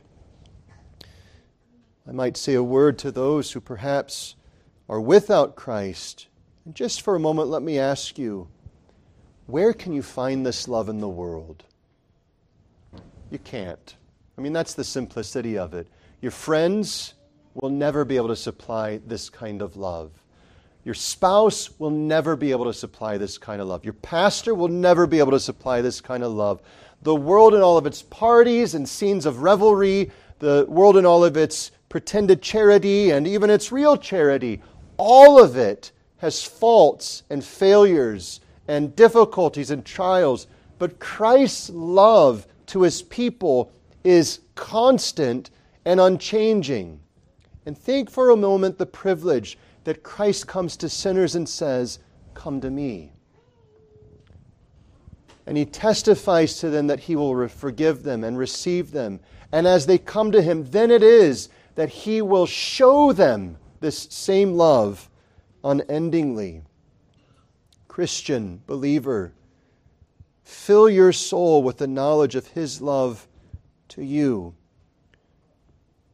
I 2.07 2.13
might 2.13 2.37
say 2.37 2.53
a 2.53 2.63
word 2.63 2.97
to 2.99 3.11
those 3.11 3.51
who 3.51 3.59
perhaps 3.59 4.35
are 4.87 5.01
without 5.01 5.57
Christ. 5.57 6.27
And 6.63 6.73
just 6.73 7.01
for 7.01 7.13
a 7.13 7.19
moment, 7.19 7.49
let 7.49 7.61
me 7.61 7.77
ask 7.77 8.17
you 8.17 8.47
where 9.47 9.73
can 9.73 9.91
you 9.91 10.01
find 10.01 10.45
this 10.45 10.69
love 10.69 10.87
in 10.87 11.01
the 11.01 11.09
world? 11.09 11.65
You 13.31 13.39
can't. 13.39 13.95
I 14.37 14.41
mean, 14.41 14.53
that's 14.53 14.73
the 14.73 14.83
simplicity 14.83 15.57
of 15.57 15.73
it. 15.73 15.87
Your 16.21 16.31
friends 16.31 17.15
will 17.55 17.69
never 17.69 18.05
be 18.05 18.17
able 18.17 18.27
to 18.27 18.35
supply 18.35 18.99
this 19.07 19.29
kind 19.29 19.61
of 19.61 19.75
love. 19.75 20.11
Your 20.83 20.93
spouse 20.93 21.79
will 21.79 21.91
never 21.91 22.35
be 22.35 22.51
able 22.51 22.65
to 22.65 22.73
supply 22.73 23.17
this 23.17 23.37
kind 23.37 23.61
of 23.61 23.67
love. 23.67 23.83
Your 23.83 23.93
pastor 23.93 24.53
will 24.53 24.67
never 24.67 25.07
be 25.07 25.19
able 25.19 25.31
to 25.31 25.39
supply 25.39 25.81
this 25.81 26.01
kind 26.01 26.23
of 26.23 26.31
love. 26.31 26.61
The 27.03 27.15
world 27.15 27.53
and 27.53 27.63
all 27.63 27.77
of 27.77 27.85
its 27.85 28.01
parties 28.01 28.75
and 28.75 28.87
scenes 28.87 29.25
of 29.25 29.43
revelry, 29.43 30.11
the 30.39 30.65
world 30.67 30.97
and 30.97 31.07
all 31.07 31.23
of 31.23 31.37
its 31.37 31.71
pretended 31.89 32.41
charity 32.41 33.11
and 33.11 33.27
even 33.27 33.49
its 33.49 33.71
real 33.71 33.95
charity, 33.95 34.61
all 34.97 35.41
of 35.41 35.55
it 35.55 35.91
has 36.17 36.43
faults 36.43 37.23
and 37.29 37.43
failures 37.43 38.41
and 38.67 38.95
difficulties 38.95 39.71
and 39.71 39.85
trials. 39.85 40.47
But 40.79 40.99
Christ's 40.99 41.69
love 41.69 42.47
to 42.71 42.81
his 42.81 43.01
people 43.01 43.71
is 44.03 44.39
constant 44.55 45.51
and 45.85 45.99
unchanging. 45.99 46.99
And 47.65 47.77
think 47.77 48.09
for 48.09 48.29
a 48.29 48.37
moment 48.37 48.77
the 48.77 48.85
privilege 48.85 49.57
that 49.83 50.03
Christ 50.03 50.47
comes 50.47 50.77
to 50.77 50.89
sinners 50.89 51.35
and 51.35 51.47
says, 51.47 51.99
Come 52.33 52.61
to 52.61 52.69
me. 52.69 53.11
And 55.45 55.57
he 55.57 55.65
testifies 55.65 56.59
to 56.59 56.69
them 56.69 56.87
that 56.87 57.01
he 57.01 57.15
will 57.15 57.47
forgive 57.47 58.03
them 58.03 58.23
and 58.23 58.37
receive 58.37 58.91
them. 58.91 59.19
And 59.51 59.67
as 59.67 59.85
they 59.85 59.97
come 59.97 60.31
to 60.31 60.41
him, 60.41 60.69
then 60.71 60.91
it 60.91 61.03
is 61.03 61.49
that 61.75 61.89
he 61.89 62.21
will 62.21 62.45
show 62.45 63.11
them 63.11 63.57
this 63.81 64.07
same 64.09 64.53
love 64.53 65.09
unendingly. 65.63 66.63
Christian, 67.87 68.61
believer, 68.65 69.33
fill 70.51 70.89
your 70.89 71.13
soul 71.13 71.63
with 71.63 71.77
the 71.77 71.87
knowledge 71.87 72.35
of 72.35 72.47
his 72.47 72.81
love 72.81 73.27
to 73.87 74.03
you. 74.03 74.53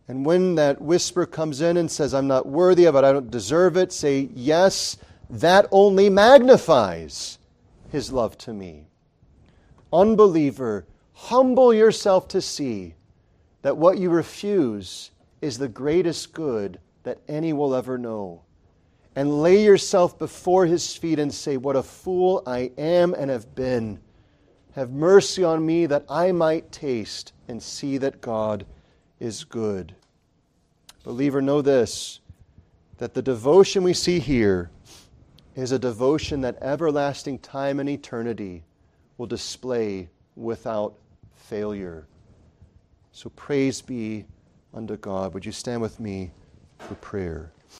And 0.07 0.25
when 0.25 0.55
that 0.55 0.79
whisper 0.79 1.25
comes 1.25 1.59
in 1.59 1.75
and 1.75 1.91
says, 1.91 2.13
I'm 2.13 2.27
not 2.27 2.45
worthy 2.45 2.85
of 2.85 2.95
it, 2.95 3.03
I 3.03 3.11
don't 3.11 3.31
deserve 3.31 3.75
it, 3.75 3.91
say, 3.91 4.29
Yes, 4.33 4.97
that 5.29 5.67
only 5.71 6.09
magnifies 6.09 7.39
his 7.91 8.11
love 8.11 8.37
to 8.39 8.53
me. 8.53 8.85
Unbeliever, 9.91 10.85
humble 11.13 11.73
yourself 11.73 12.27
to 12.29 12.41
see 12.41 12.93
that 13.63 13.75
what 13.75 13.97
you 13.97 14.09
refuse 14.09 15.11
is 15.41 15.57
the 15.57 15.67
greatest 15.67 16.31
good 16.31 16.79
that 17.03 17.19
any 17.27 17.53
will 17.53 17.75
ever 17.75 17.97
know. 17.97 18.43
And 19.15 19.41
lay 19.41 19.63
yourself 19.63 20.17
before 20.19 20.67
his 20.67 20.95
feet 20.95 21.19
and 21.19 21.33
say, 21.33 21.57
What 21.57 21.75
a 21.75 21.83
fool 21.83 22.43
I 22.45 22.71
am 22.77 23.13
and 23.13 23.29
have 23.31 23.55
been. 23.55 23.99
Have 24.77 24.91
mercy 24.91 25.43
on 25.43 25.65
me 25.65 25.87
that 25.87 26.05
I 26.07 26.31
might 26.31 26.71
taste 26.71 27.33
and 27.47 27.63
see 27.63 27.97
that 27.97 28.21
God 28.21 28.63
is 29.19 29.43
good. 29.43 29.95
Believer, 31.03 31.41
know 31.41 31.63
this 31.63 32.19
that 32.99 33.15
the 33.15 33.21
devotion 33.23 33.81
we 33.81 33.93
see 33.93 34.19
here 34.19 34.69
is 35.55 35.71
a 35.71 35.79
devotion 35.79 36.41
that 36.41 36.61
everlasting 36.61 37.39
time 37.39 37.79
and 37.79 37.89
eternity 37.89 38.63
will 39.17 39.25
display 39.25 40.09
without 40.35 40.93
failure. 41.33 42.05
So 43.11 43.31
praise 43.31 43.81
be 43.81 44.25
unto 44.75 44.95
God. 44.95 45.33
Would 45.33 45.43
you 45.43 45.51
stand 45.51 45.81
with 45.81 45.99
me 45.99 46.29
for 46.77 46.93
prayer? 46.95 47.51